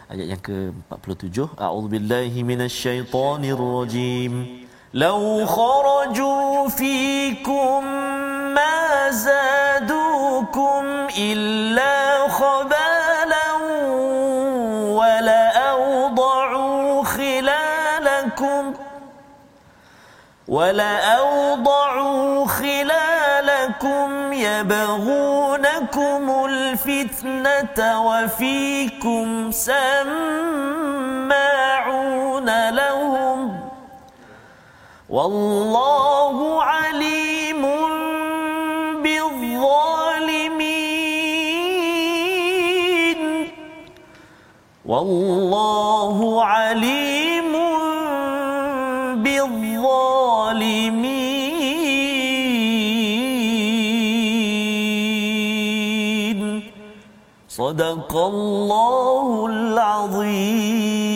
ayat 0.09 0.25
yang 0.31 0.41
ke-47. 0.47 1.37
A'udzubillahi 1.65 2.39
minasyaitonirrajim. 2.49 4.33
Law 5.03 5.21
kharaju 5.57 6.33
fikum 6.79 7.81
ma 8.57 8.73
zadukum 9.25 10.81
illa 11.29 11.93
khabalan 12.39 13.61
wa 14.97 15.11
la 15.29 15.43
awda'u 15.77 16.61
khilalakum 17.13 18.63
wa 20.57 20.65
la 20.81 20.93
awda'u 21.21 22.49
khilalakum 22.57 22.72
لكم 25.57 26.45
الفتنة 26.49 28.01
وفيكم 28.05 29.51
سماعون 29.51 29.89
لهم 32.69 33.59
والله 35.09 36.63
عليم 36.63 37.61
بالظالمين 42.23 43.51
والله 44.85 46.45
عليم 46.45 47.53
Allahul 58.15 59.77
Azim. 59.77 61.13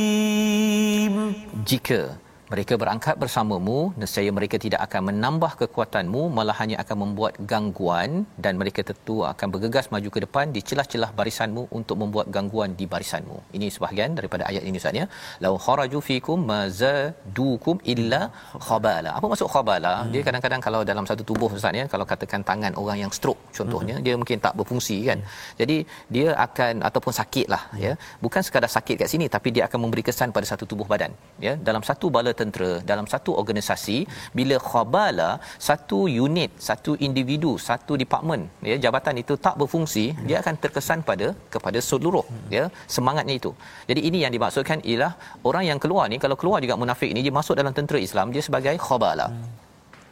Jika 1.66 2.17
mereka 2.52 2.74
berangkat 2.82 3.16
bersamamu 3.22 3.80
nescaya 4.02 4.32
mereka 4.38 4.58
tidak 4.66 4.82
akan 4.86 5.02
menambah 5.10 5.52
kekuatanmu 5.62 6.22
malah 6.38 6.56
hanya 6.62 6.78
akan 6.84 6.98
membuat 7.04 7.34
gangguan 7.52 8.12
dan 8.44 8.54
mereka 8.62 8.82
tentu 8.90 9.16
akan 9.32 9.48
bergegas 9.54 9.86
maju 9.94 10.10
ke 10.16 10.20
depan 10.26 10.46
di 10.56 10.62
celah-celah 10.70 11.10
barisanmu 11.20 11.64
untuk 11.80 11.98
membuat 12.02 12.28
gangguan 12.36 12.72
di 12.80 12.86
barisanmu 12.94 13.38
ini 13.60 13.68
sebahagian 13.76 14.16
daripada 14.20 14.46
ayat 14.52 14.64
ini 14.70 14.80
Ustaz 14.82 15.00
ya 15.02 15.06
lau 15.46 15.54
kharaju 15.66 16.02
fikum 16.10 16.40
mazadukum 16.54 17.76
illa 17.94 18.22
khabala 18.68 19.12
apa 19.18 19.26
maksud 19.32 19.50
khabala 19.56 19.94
hmm. 19.96 20.12
dia 20.14 20.24
kadang-kadang 20.28 20.64
kalau 20.68 20.82
dalam 20.92 21.08
satu 21.12 21.26
tubuh 21.32 21.52
Ustaz 21.60 21.82
ya 21.82 21.86
kalau 21.96 22.08
katakan 22.14 22.44
tangan 22.52 22.74
orang 22.84 23.00
yang 23.04 23.12
stroke 23.20 23.44
contohnya 23.60 23.98
hmm. 23.98 24.06
dia 24.08 24.16
mungkin 24.22 24.40
tak 24.48 24.56
berfungsi 24.62 24.98
kan 25.10 25.20
hmm. 25.20 25.60
jadi 25.62 25.78
dia 26.16 26.28
akan 26.48 26.74
ataupun 26.92 27.14
sakit 27.20 27.48
lah 27.56 27.64
hmm. 27.68 27.84
ya 27.86 27.94
bukan 28.24 28.42
sekadar 28.48 28.72
sakit 28.78 28.96
kat 29.04 29.10
sini 29.16 29.28
tapi 29.36 29.52
dia 29.58 29.66
akan 29.68 29.80
memberi 29.84 30.06
kesan 30.10 30.32
pada 30.38 30.48
satu 30.54 30.64
tubuh 30.72 30.88
badan 30.94 31.12
ya 31.48 31.56
dalam 31.70 31.84
satu 31.92 32.08
bala 32.16 32.32
tentera 32.42 32.72
dalam 32.92 33.06
satu 33.14 33.32
organisasi 33.42 33.98
bila 34.40 34.58
khabala 34.70 35.30
satu 35.68 36.00
unit 36.26 36.52
satu 36.70 36.94
individu 37.08 37.52
satu 37.70 37.96
department 38.04 38.44
ya 38.70 38.78
jabatan 38.86 39.16
itu 39.24 39.36
tak 39.46 39.56
berfungsi 39.62 40.06
dia 40.30 40.38
akan 40.44 40.56
terkesan 40.64 41.02
pada 41.10 41.28
kepada 41.56 41.80
seluruh 41.90 42.26
ya 42.58 42.66
semangatnya 42.96 43.36
itu. 43.42 43.52
Jadi 43.90 44.02
ini 44.10 44.20
yang 44.24 44.34
dimaksudkan 44.36 44.82
ialah 44.92 45.12
orang 45.50 45.64
yang 45.70 45.80
keluar 45.84 46.06
ni 46.14 46.20
kalau 46.26 46.38
keluar 46.42 46.60
juga 46.66 46.76
munafik 46.84 47.12
ni 47.18 47.22
dia 47.28 47.36
masuk 47.40 47.56
dalam 47.62 47.74
tentera 47.78 48.02
Islam 48.08 48.36
dia 48.36 48.44
sebagai 48.48 48.76
khabala. 48.88 49.30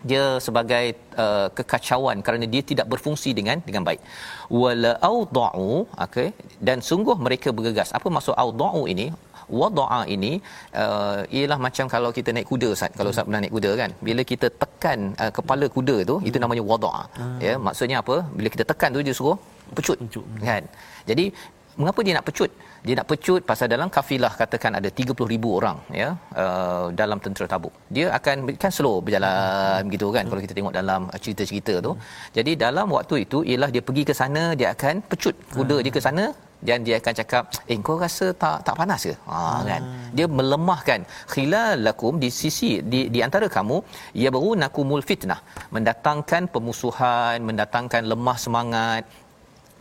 Dia 0.09 0.23
sebagai 0.45 0.85
uh, 1.23 1.47
kekacauan 1.57 2.17
kerana 2.25 2.45
dia 2.53 2.61
tidak 2.71 2.87
berfungsi 2.93 3.29
dengan 3.37 3.57
dengan 3.67 3.83
baik. 3.87 4.01
Wala 4.63 4.91
audau 5.11 5.69
okey 6.05 6.27
dan 6.67 6.77
sungguh 6.89 7.17
mereka 7.27 7.49
bergegas. 7.57 7.89
Apa 7.97 8.07
maksud 8.17 8.35
audau 8.43 8.85
ini 8.93 9.07
wada'a 9.61 10.01
ini 10.15 10.33
uh, 10.83 11.19
ialah 11.37 11.59
macam 11.65 11.85
kalau 11.95 12.09
kita 12.17 12.29
naik 12.35 12.47
kuda 12.51 12.69
Ustaz 12.75 12.91
kalau 12.99 13.09
Ustaz 13.13 13.25
pernah 13.27 13.41
naik 13.43 13.53
kuda 13.57 13.71
kan 13.81 13.91
bila 14.07 14.21
kita 14.31 14.49
tekan 14.63 14.99
uh, 15.23 15.31
kepala 15.37 15.67
kuda 15.77 15.97
tu 16.11 16.15
hmm. 16.17 16.29
itu 16.29 16.37
namanya 16.43 16.63
wada'a 16.71 17.03
hmm. 17.19 17.37
ya 17.47 17.53
maksudnya 17.67 17.99
apa 18.03 18.17
bila 18.37 18.49
kita 18.55 18.65
tekan 18.71 18.89
tu 18.97 19.03
dia 19.07 19.15
suruh 19.19 19.37
pecut, 19.77 19.97
pecut. 20.05 20.25
kan 20.49 20.63
jadi 21.09 21.25
mengapa 21.79 21.99
dia 22.07 22.13
nak 22.17 22.25
pecut 22.27 22.51
dia 22.85 22.95
nak 22.99 23.07
pecut 23.11 23.41
pasal 23.49 23.67
dalam 23.73 23.89
kafilah 23.95 24.31
katakan 24.41 24.71
ada 24.79 24.89
30000 24.99 25.57
orang 25.59 25.77
ya 26.01 26.09
uh, 26.43 26.85
dalam 26.99 27.17
tentera 27.23 27.47
tabuk 27.53 27.73
dia 27.95 28.05
akan 28.17 28.55
kan 28.63 28.71
slow 28.77 28.95
berjalan 29.05 29.81
hmm. 29.81 29.91
gitu 29.95 30.07
kan 30.15 30.23
hmm. 30.23 30.31
kalau 30.31 30.41
kita 30.45 30.53
tengok 30.57 30.75
dalam 30.79 31.01
cerita-cerita 31.23 31.73
tu 31.87 31.91
hmm. 31.93 32.01
jadi 32.37 32.51
dalam 32.65 32.87
waktu 32.97 33.15
itu 33.25 33.39
ialah 33.51 33.69
dia 33.75 33.83
pergi 33.87 34.03
ke 34.09 34.13
sana 34.21 34.43
dia 34.59 34.69
akan 34.75 35.03
pecut 35.11 35.35
kuda 35.57 35.77
hmm. 35.77 35.85
dia 35.85 35.93
ke 35.97 36.03
sana 36.07 36.25
dan 36.67 36.79
dia 36.85 36.95
akan 37.01 37.13
cakap 37.19 37.43
eh 37.71 37.77
kau 37.87 37.97
rasa 38.05 38.25
tak 38.43 38.55
tak 38.67 38.75
panas 38.79 39.01
ke? 39.07 39.13
Ha 39.29 39.39
hmm. 39.39 39.65
kan? 39.69 39.81
Dia 40.17 40.25
melemahkan 40.39 40.99
khilalakum 41.33 42.13
di 42.23 42.29
sisi 42.39 42.71
di 42.91 43.01
di 43.15 43.19
antara 43.25 43.47
kamu 43.57 43.77
ia 44.21 44.29
baru 44.35 44.51
nakumul 44.63 45.03
fitnah. 45.09 45.39
Mendatangkan 45.75 46.49
pemusuhan 46.55 47.37
mendatangkan 47.49 48.03
lemah 48.11 48.37
semangat. 48.45 49.05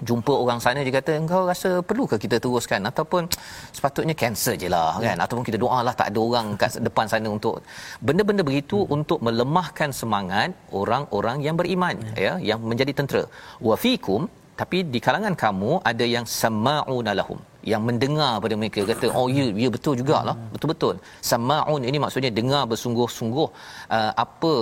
Jumpa 0.09 0.33
orang 0.43 0.59
sana 0.63 0.83
dia 0.87 0.95
kata 0.99 1.13
engkau 1.23 1.41
rasa 1.51 1.79
perlu 1.89 2.05
ke 2.11 2.17
kita 2.25 2.37
teruskan? 2.43 2.83
Ataupun 2.91 3.31
sepatutnya 3.77 4.15
cancel 4.23 4.55
je 4.63 4.69
lah 4.75 4.99
kan? 5.07 5.17
Ataupun 5.25 5.45
kita 5.49 5.59
doa 5.65 5.79
lah 5.87 5.95
tak 6.01 6.09
ada 6.11 6.19
orang 6.29 6.47
kat 6.63 6.83
depan 6.87 7.07
sana 7.13 7.31
untuk 7.37 7.63
benda-benda 8.07 8.43
begitu 8.43 8.83
hmm. 8.83 8.95
untuk 8.97 9.19
melemahkan 9.27 9.95
semangat 10.01 10.51
orang-orang 10.81 11.39
yang 11.47 11.55
beriman 11.61 11.95
hmm. 11.95 12.17
ya 12.27 12.33
yang 12.51 12.59
menjadi 12.71 12.93
tentera. 13.01 13.25
Wa 13.69 13.79
fikum 13.85 14.27
tapi 14.61 14.79
di 14.95 14.99
kalangan 15.07 15.35
kamu 15.43 15.71
ada 15.91 16.05
yang 16.15 16.25
sama'una 16.41 17.13
lahum 17.21 17.39
yang 17.73 17.83
mendengar 17.89 18.33
pada 18.45 18.55
mereka. 18.61 18.81
Kata 18.91 19.09
oh 19.19 19.27
ya 19.37 19.45
ya 19.63 19.69
betul 19.77 19.95
jugalah. 20.01 20.37
Betul-betul. 20.55 20.95
Sama'un 21.31 21.83
ini 21.91 21.99
maksudnya 22.05 22.31
dengar 22.41 22.63
bersungguh-sungguh 22.73 23.49
uh, 23.97 24.13
apa 24.25 24.55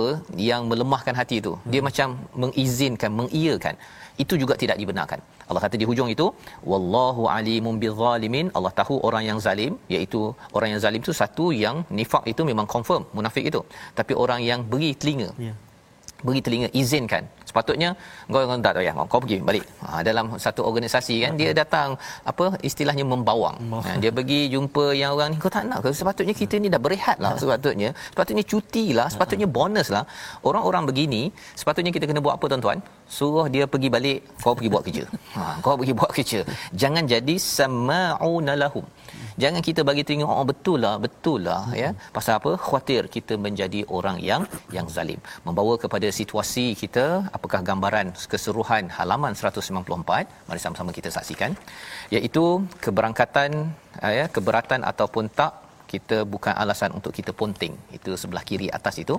yang 0.49 0.61
melemahkan 0.71 1.15
hati 1.21 1.37
itu. 1.43 1.53
Dia 1.73 1.81
hmm. 1.81 1.87
macam 1.89 2.07
mengizinkan 2.43 3.11
mengiyakan. 3.19 3.75
Itu 4.23 4.33
juga 4.41 4.53
tidak 4.63 4.77
dibenarkan. 4.81 5.19
Allah 5.49 5.61
kata 5.65 5.75
di 5.81 5.85
hujung 5.89 6.09
itu 6.15 6.25
wallahu 6.71 7.23
alimun 7.37 7.75
bizzalimin 7.83 8.47
Allah 8.57 8.71
tahu 8.79 8.95
orang 9.07 9.23
yang 9.29 9.39
zalim 9.45 9.73
iaitu 9.95 10.21
orang 10.57 10.69
yang 10.73 10.81
zalim 10.85 11.01
itu 11.05 11.13
satu 11.21 11.45
yang 11.63 11.77
nifak 11.99 12.23
itu 12.33 12.41
memang 12.51 12.67
confirm 12.75 13.03
munafik 13.17 13.45
itu. 13.51 13.61
Tapi 13.99 14.15
orang 14.23 14.41
yang 14.49 14.61
beri 14.73 14.91
telinga. 15.03 15.29
Yeah 15.47 15.57
beri 16.25 16.39
telinga 16.45 16.69
izinkan. 16.81 17.23
Sepatutnya 17.49 17.89
kau 18.33 18.41
kau 18.49 18.57
tak 18.65 18.81
ya 18.87 18.93
kau 19.11 19.19
pergi 19.23 19.37
balik. 19.49 19.65
Ha, 19.85 20.01
dalam 20.07 20.25
satu 20.45 20.61
organisasi 20.69 21.15
kan 21.23 21.33
dia 21.39 21.51
datang 21.61 21.89
apa 22.31 22.45
istilahnya 22.69 23.05
membawang 23.13 23.57
ha, 23.85 23.93
dia 24.03 24.11
pergi 24.17 24.39
jumpa 24.53 24.85
yang 24.99 25.11
orang 25.15 25.29
ni 25.33 25.37
kau 25.43 25.51
tak 25.55 25.65
nak 25.69 25.79
ke? 25.85 25.89
Sepatutnya 25.99 26.35
kita 26.41 26.55
ni 26.63 26.67
dah 26.75 26.81
berehat 26.85 27.17
lah 27.25 27.33
sepatutnya. 27.41 27.89
Sepatutnya 28.13 28.43
cuti 28.51 28.85
lah 28.97 29.07
sepatutnya 29.13 29.47
bonus 29.57 29.87
lah. 29.95 30.03
Orang-orang 30.49 30.83
begini 30.89 31.23
sepatutnya 31.61 31.93
kita 31.97 32.07
kena 32.09 32.23
buat 32.25 32.35
apa 32.39 32.45
tuan-tuan? 32.53 32.79
Suruh 33.17 33.45
dia 33.55 33.67
pergi 33.73 33.89
balik 33.95 34.19
kau 34.43 34.55
pergi 34.57 34.71
buat 34.73 34.83
kerja. 34.87 35.05
Ha, 35.37 35.43
kau 35.65 35.75
pergi 35.81 35.93
buat 35.99 36.11
kerja. 36.17 36.39
Jangan 36.83 37.03
jadi 37.13 37.35
sama'una 37.57 38.55
lahum 38.63 38.87
jangan 39.41 39.61
kita 39.67 39.81
bagi 39.89 40.03
tengok 40.09 40.31
oh 40.39 40.45
betul 40.51 40.77
lah 40.85 40.95
betul 41.05 41.39
lah 41.47 41.63
ya. 41.81 41.89
Pasal 42.17 42.33
apa? 42.39 42.51
Khawatir 42.65 43.01
kita 43.15 43.33
menjadi 43.45 43.81
orang 43.97 44.17
yang 44.29 44.43
yang 44.77 44.87
zalim. 44.95 45.19
Membawa 45.47 45.73
kepada 45.83 46.07
situasi 46.19 46.65
kita 46.83 47.05
apakah 47.37 47.61
gambaran 47.69 48.07
keseluruhan 48.31 48.91
halaman 48.97 49.33
194 49.33 50.47
mari 50.49 50.59
sama-sama 50.65 50.91
kita 50.99 51.09
saksikan. 51.17 51.53
Iaitu 52.15 52.45
keberangkatan 52.85 53.51
ya 54.19 54.25
keberatan 54.35 54.81
ataupun 54.91 55.25
tak 55.39 55.62
kita 55.93 56.17
bukan 56.33 56.53
alasan 56.63 56.91
untuk 56.97 57.13
kita 57.17 57.31
ponting. 57.39 57.73
Itu 57.97 58.11
sebelah 58.21 58.43
kiri 58.49 58.67
atas 58.77 58.95
itu. 59.03 59.15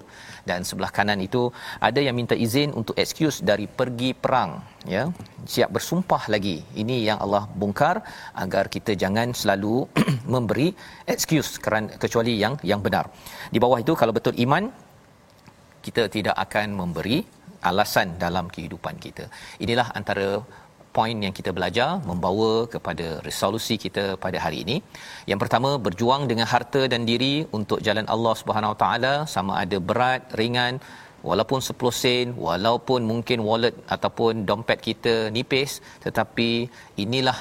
Dan 0.49 0.67
sebelah 0.69 0.91
kanan 0.97 1.21
itu 1.29 1.43
ada 1.89 2.01
yang 2.07 2.17
minta 2.21 2.37
izin 2.47 2.71
untuk 2.81 2.95
excuse 3.03 3.39
dari 3.51 3.67
pergi 3.81 4.11
perang 4.25 4.51
ya. 4.95 5.05
Siap 5.55 5.71
bersumpah 5.77 6.23
lagi. 6.35 6.57
Ini 6.83 6.97
yang 7.09 7.19
Allah 7.25 7.45
bongkar 7.61 7.97
agar 8.45 8.65
kita 8.75 8.95
jangan 9.03 9.31
selalu 9.41 9.75
memberi 10.35 10.69
excuse 11.15 11.51
kerana 11.65 11.95
kecuali 12.05 12.35
yang 12.43 12.57
yang 12.71 12.83
benar. 12.87 13.07
Di 13.55 13.59
bawah 13.65 13.79
itu 13.85 13.95
kalau 14.01 14.13
betul 14.19 14.35
iman 14.47 14.67
kita 15.87 16.03
tidak 16.17 16.37
akan 16.45 16.69
memberi 16.81 17.19
alasan 17.71 18.09
dalam 18.25 18.47
kehidupan 18.55 18.97
kita. 19.05 19.25
Inilah 19.65 19.89
antara 19.99 20.29
poin 20.97 21.17
yang 21.25 21.35
kita 21.39 21.51
belajar 21.57 21.91
membawa 22.11 22.51
kepada 22.75 23.07
resolusi 23.29 23.75
kita 23.85 24.05
pada 24.25 24.39
hari 24.45 24.59
ini. 24.65 24.77
Yang 25.31 25.41
pertama 25.45 25.71
berjuang 25.87 26.25
dengan 26.31 26.47
harta 26.53 26.83
dan 26.93 27.03
diri 27.11 27.35
untuk 27.59 27.81
jalan 27.87 28.07
Allah 28.15 28.35
Subhanahu 28.41 28.75
Wa 28.75 28.79
Taala 28.85 29.15
sama 29.35 29.55
ada 29.63 29.79
berat, 29.89 30.23
ringan 30.41 30.77
walaupun 31.29 31.61
10 31.65 32.03
sen, 32.03 32.27
walaupun 32.47 33.01
mungkin 33.11 33.41
wallet 33.49 33.77
ataupun 33.95 34.45
dompet 34.49 34.79
kita 34.89 35.15
nipis 35.37 35.73
tetapi 36.05 36.51
inilah 37.05 37.39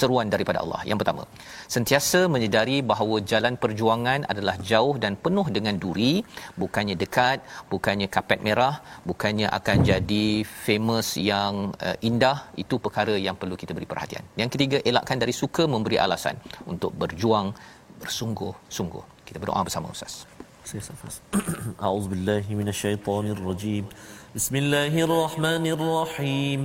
seruan 0.00 0.28
daripada 0.34 0.58
Allah. 0.64 0.80
Yang 0.90 0.98
pertama, 1.02 1.22
sentiasa 1.74 2.20
menyedari 2.34 2.76
bahawa 2.90 3.16
jalan 3.32 3.54
perjuangan 3.64 4.20
adalah 4.32 4.56
jauh 4.70 4.94
dan 5.04 5.12
penuh 5.24 5.46
dengan 5.56 5.74
duri, 5.84 6.14
bukannya 6.62 6.96
dekat, 7.02 7.38
bukannya 7.72 8.08
kapet 8.16 8.40
merah, 8.46 8.74
bukannya 9.08 9.48
akan 9.58 9.76
jadi 9.90 10.26
famous 10.66 11.08
yang 11.30 11.54
uh, 11.88 11.96
indah, 12.08 12.38
itu 12.62 12.74
perkara 12.86 13.14
yang 13.26 13.36
perlu 13.40 13.56
kita 13.62 13.72
beri 13.78 13.88
perhatian. 13.92 14.24
Yang 14.42 14.50
ketiga, 14.58 14.78
elakkan 14.90 15.18
dari 15.22 15.34
suka 15.42 15.62
memberi 15.74 15.96
alasan 16.06 16.36
untuk 16.72 16.92
berjuang 17.02 17.46
bersungguh-sungguh. 18.02 19.04
Kita 19.24 19.38
berdoa 19.42 19.60
bersama 19.66 19.86
Ustaz. 19.94 20.14
A'udzubillahi 21.86 22.50
minasyaitonirrajim. 22.60 23.84
Bismillahirrahmanirrahim. 24.36 26.60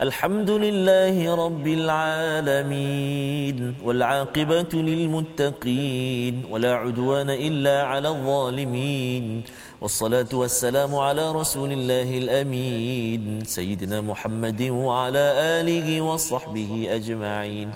الحمد 0.00 0.50
لله 0.50 1.34
رب 1.44 1.66
العالمين 1.66 3.74
والعاقبة 3.84 4.68
للمتقين 4.74 6.42
ولا 6.50 6.74
عدوان 6.74 7.30
إلا 7.30 7.82
على 7.82 8.08
الظالمين 8.08 9.42
والصلاة 9.81 10.29
والسلام 10.33 10.95
على 10.95 11.31
رسول 11.31 11.71
الله 11.73 12.09
الأمين 12.17 13.43
سيدنا 13.45 14.01
محمد 14.01 14.61
وعلى 14.69 15.25
آله 15.61 15.87
وصحبه 16.01 16.87
أجمعين 17.01 17.69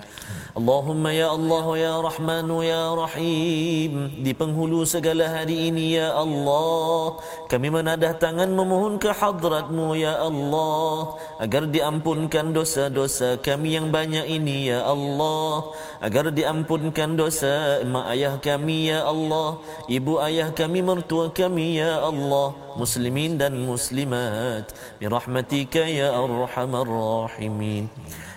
اللهم 0.56 1.04
يا 1.06 1.28
الله 1.34 1.66
يا 1.78 1.94
رحمن 2.00 2.48
يا 2.62 2.84
رحيم 2.94 3.92
di 4.22 4.32
penghulu 4.32 4.86
segala 4.86 5.28
hari 5.28 5.66
ini 5.68 5.98
ya 5.98 6.14
Allah 6.14 7.18
kami 7.50 7.74
menadah 7.74 8.14
tangan 8.16 8.54
memohon 8.54 9.02
ke 9.02 9.10
hadratmu 9.10 9.98
ya 9.98 10.16
Allah 10.22 11.18
agar 11.42 11.68
diampunkan 11.68 12.54
dosa-dosa 12.54 13.36
kami 13.42 13.76
yang 13.76 13.90
banyak 13.90 14.24
ini 14.24 14.70
ya 14.70 14.86
Allah 14.86 15.74
agar 16.00 16.30
diampunkan 16.30 17.18
dosa 17.18 17.82
mak 17.84 18.14
ayah 18.14 18.38
kami 18.38 18.94
ya 18.94 19.04
Allah 19.04 19.58
ibu 19.90 20.22
ayah 20.22 20.54
kami 20.54 20.80
mertua 20.80 21.34
kami 21.34 21.82
ya 21.82 21.89
Allah 21.99 22.55
muslimin 22.79 23.35
dan 23.35 23.59
muslimat 23.59 24.71
birahmatika 25.03 25.83
ya 25.83 26.15
arhamar 26.15 26.87
rahimin. 26.87 27.91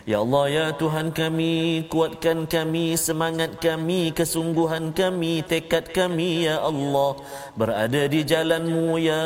Ya 0.05 0.21
Allah 0.21 0.45
ya 0.53 0.67
Tuhan 0.77 1.17
kami 1.17 1.89
kuatkan 1.89 2.45
kami 2.45 2.93
semangat 2.93 3.57
kami 3.57 4.13
kesungguhan 4.13 4.93
kami 4.93 5.41
tekad 5.41 5.97
kami 5.97 6.45
ya 6.45 6.61
Allah. 6.61 7.17
Berada 7.57 8.05
di 8.05 8.21
jalanmu 8.21 9.01
ya 9.01 9.25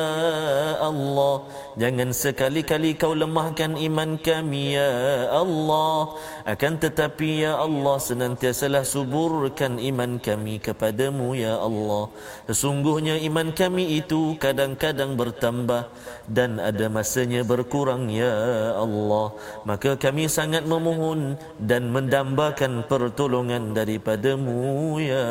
Allah. 0.79 1.43
Jangan 1.83 2.15
sekali-kali 2.15 2.95
kau 2.95 3.11
lemahkan 3.11 3.75
iman 3.75 4.23
kami 4.23 4.79
ya 4.79 5.27
Allah 5.35 6.15
akan 6.49 6.81
tetapi 6.81 7.45
ya 7.45 7.61
Allah 7.61 8.01
senantiasalah 8.01 8.81
suburkan 8.81 9.77
iman 9.77 10.17
kami 10.17 10.57
kepadamu 10.57 11.37
ya 11.37 11.61
Allah. 11.61 12.09
Sesungguhnya 12.49 13.21
iman 13.29 13.53
kami 13.53 14.01
itu 14.01 14.33
kadang-kadang 14.41 15.13
bertambah 15.13 15.93
dan 16.25 16.57
ada 16.57 16.89
masanya 16.89 17.45
berkurang 17.45 18.09
ya 18.09 18.33
Allah. 18.81 19.37
Maka 19.69 20.01
kami 20.01 20.25
sangat 20.33 20.65
memohon 20.65 21.37
dan 21.61 21.93
mendambakan 21.93 22.81
pertolongan 22.89 23.77
daripadamu 23.77 24.97
ya 25.05 25.29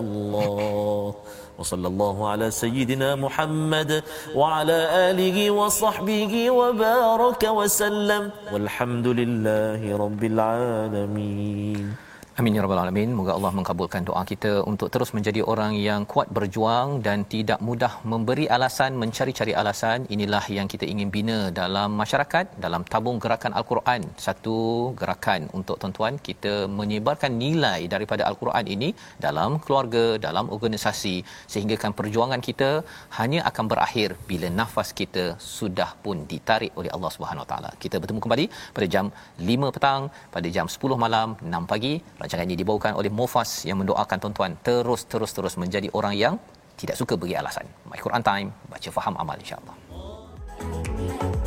Allah 0.00 1.12
وصلى 1.58 1.88
الله 1.88 2.16
على 2.28 2.50
سيدنا 2.50 3.14
محمد 3.14 4.02
وعلى 4.34 4.78
آله 5.10 5.50
وصحبه 5.50 6.50
وبارك 6.50 7.42
وسلم 7.58 8.30
والحمد 8.52 9.06
لله 9.06 9.80
رب 10.04 10.22
العالمين. 10.24 12.07
Amin 12.40 12.56
ya 12.56 12.62
rabbal 12.64 12.80
alamin. 12.80 13.10
Moga 13.18 13.32
Allah 13.36 13.50
mengabulkan 13.58 14.02
doa 14.08 14.20
kita 14.30 14.50
untuk 14.70 14.88
terus 14.94 15.10
menjadi 15.16 15.40
orang 15.52 15.72
yang 15.86 16.02
kuat 16.10 16.28
berjuang 16.36 16.88
dan 17.06 17.18
tidak 17.32 17.58
mudah 17.68 17.90
memberi 18.10 18.44
alasan, 18.56 18.94
mencari-cari 19.02 19.52
alasan. 19.60 20.06
Inilah 20.14 20.44
yang 20.56 20.70
kita 20.72 20.86
ingin 20.92 21.08
bina 21.16 21.38
dalam 21.60 21.98
masyarakat, 22.00 22.46
dalam 22.64 22.82
tabung 22.92 23.18
gerakan 23.24 23.52
Al-Quran. 23.60 24.06
Satu 24.26 24.54
gerakan 25.00 25.50
untuk 25.58 25.82
tuan-tuan 25.82 26.14
kita 26.28 26.54
menyebarkan 26.80 27.34
nilai 27.42 27.80
daripada 27.94 28.22
Al-Quran 28.30 28.70
ini 28.74 28.90
dalam 29.26 29.58
keluarga, 29.64 30.04
dalam 30.26 30.46
organisasi 30.58 31.16
sehingga 31.54 31.74
kan 31.82 31.90
perjuangan 32.02 32.38
kita 32.48 32.70
hanya 33.18 33.42
akan 33.50 33.66
berakhir 33.74 34.14
bila 34.30 34.46
nafas 34.60 34.94
kita 35.02 35.26
sudah 35.56 35.90
pun 36.06 36.22
ditarik 36.34 36.70
oleh 36.78 36.92
Allah 36.94 37.10
Subhanahu 37.16 37.46
Wa 37.46 37.50
Taala. 37.50 37.72
Kita 37.82 37.98
bertemu 37.98 38.22
kembali 38.22 38.46
pada 38.78 38.86
jam 38.94 39.10
5 39.50 39.74
petang, 39.74 40.02
pada 40.38 40.48
jam 40.58 40.68
10 40.78 41.04
malam, 41.06 41.28
6 41.42 41.66
pagi 41.74 41.94
rancangan 42.28 42.44
ini 42.44 42.60
dibawakan 42.60 42.92
oleh 43.00 43.08
Mufas 43.08 43.64
yang 43.64 43.80
mendoakan 43.80 44.20
tuan-tuan 44.20 44.52
terus 44.60 45.08
terus 45.08 45.32
terus 45.32 45.56
menjadi 45.56 45.88
orang 45.96 46.12
yang 46.12 46.36
tidak 46.76 47.00
suka 47.00 47.16
bagi 47.16 47.32
alasan. 47.32 47.64
My 47.88 47.96
Quran 47.96 48.20
Time, 48.20 48.52
baca 48.68 48.88
faham 48.92 49.16
amal 49.16 49.40
insya-Allah. 49.40 49.74
Oh. 49.88 51.37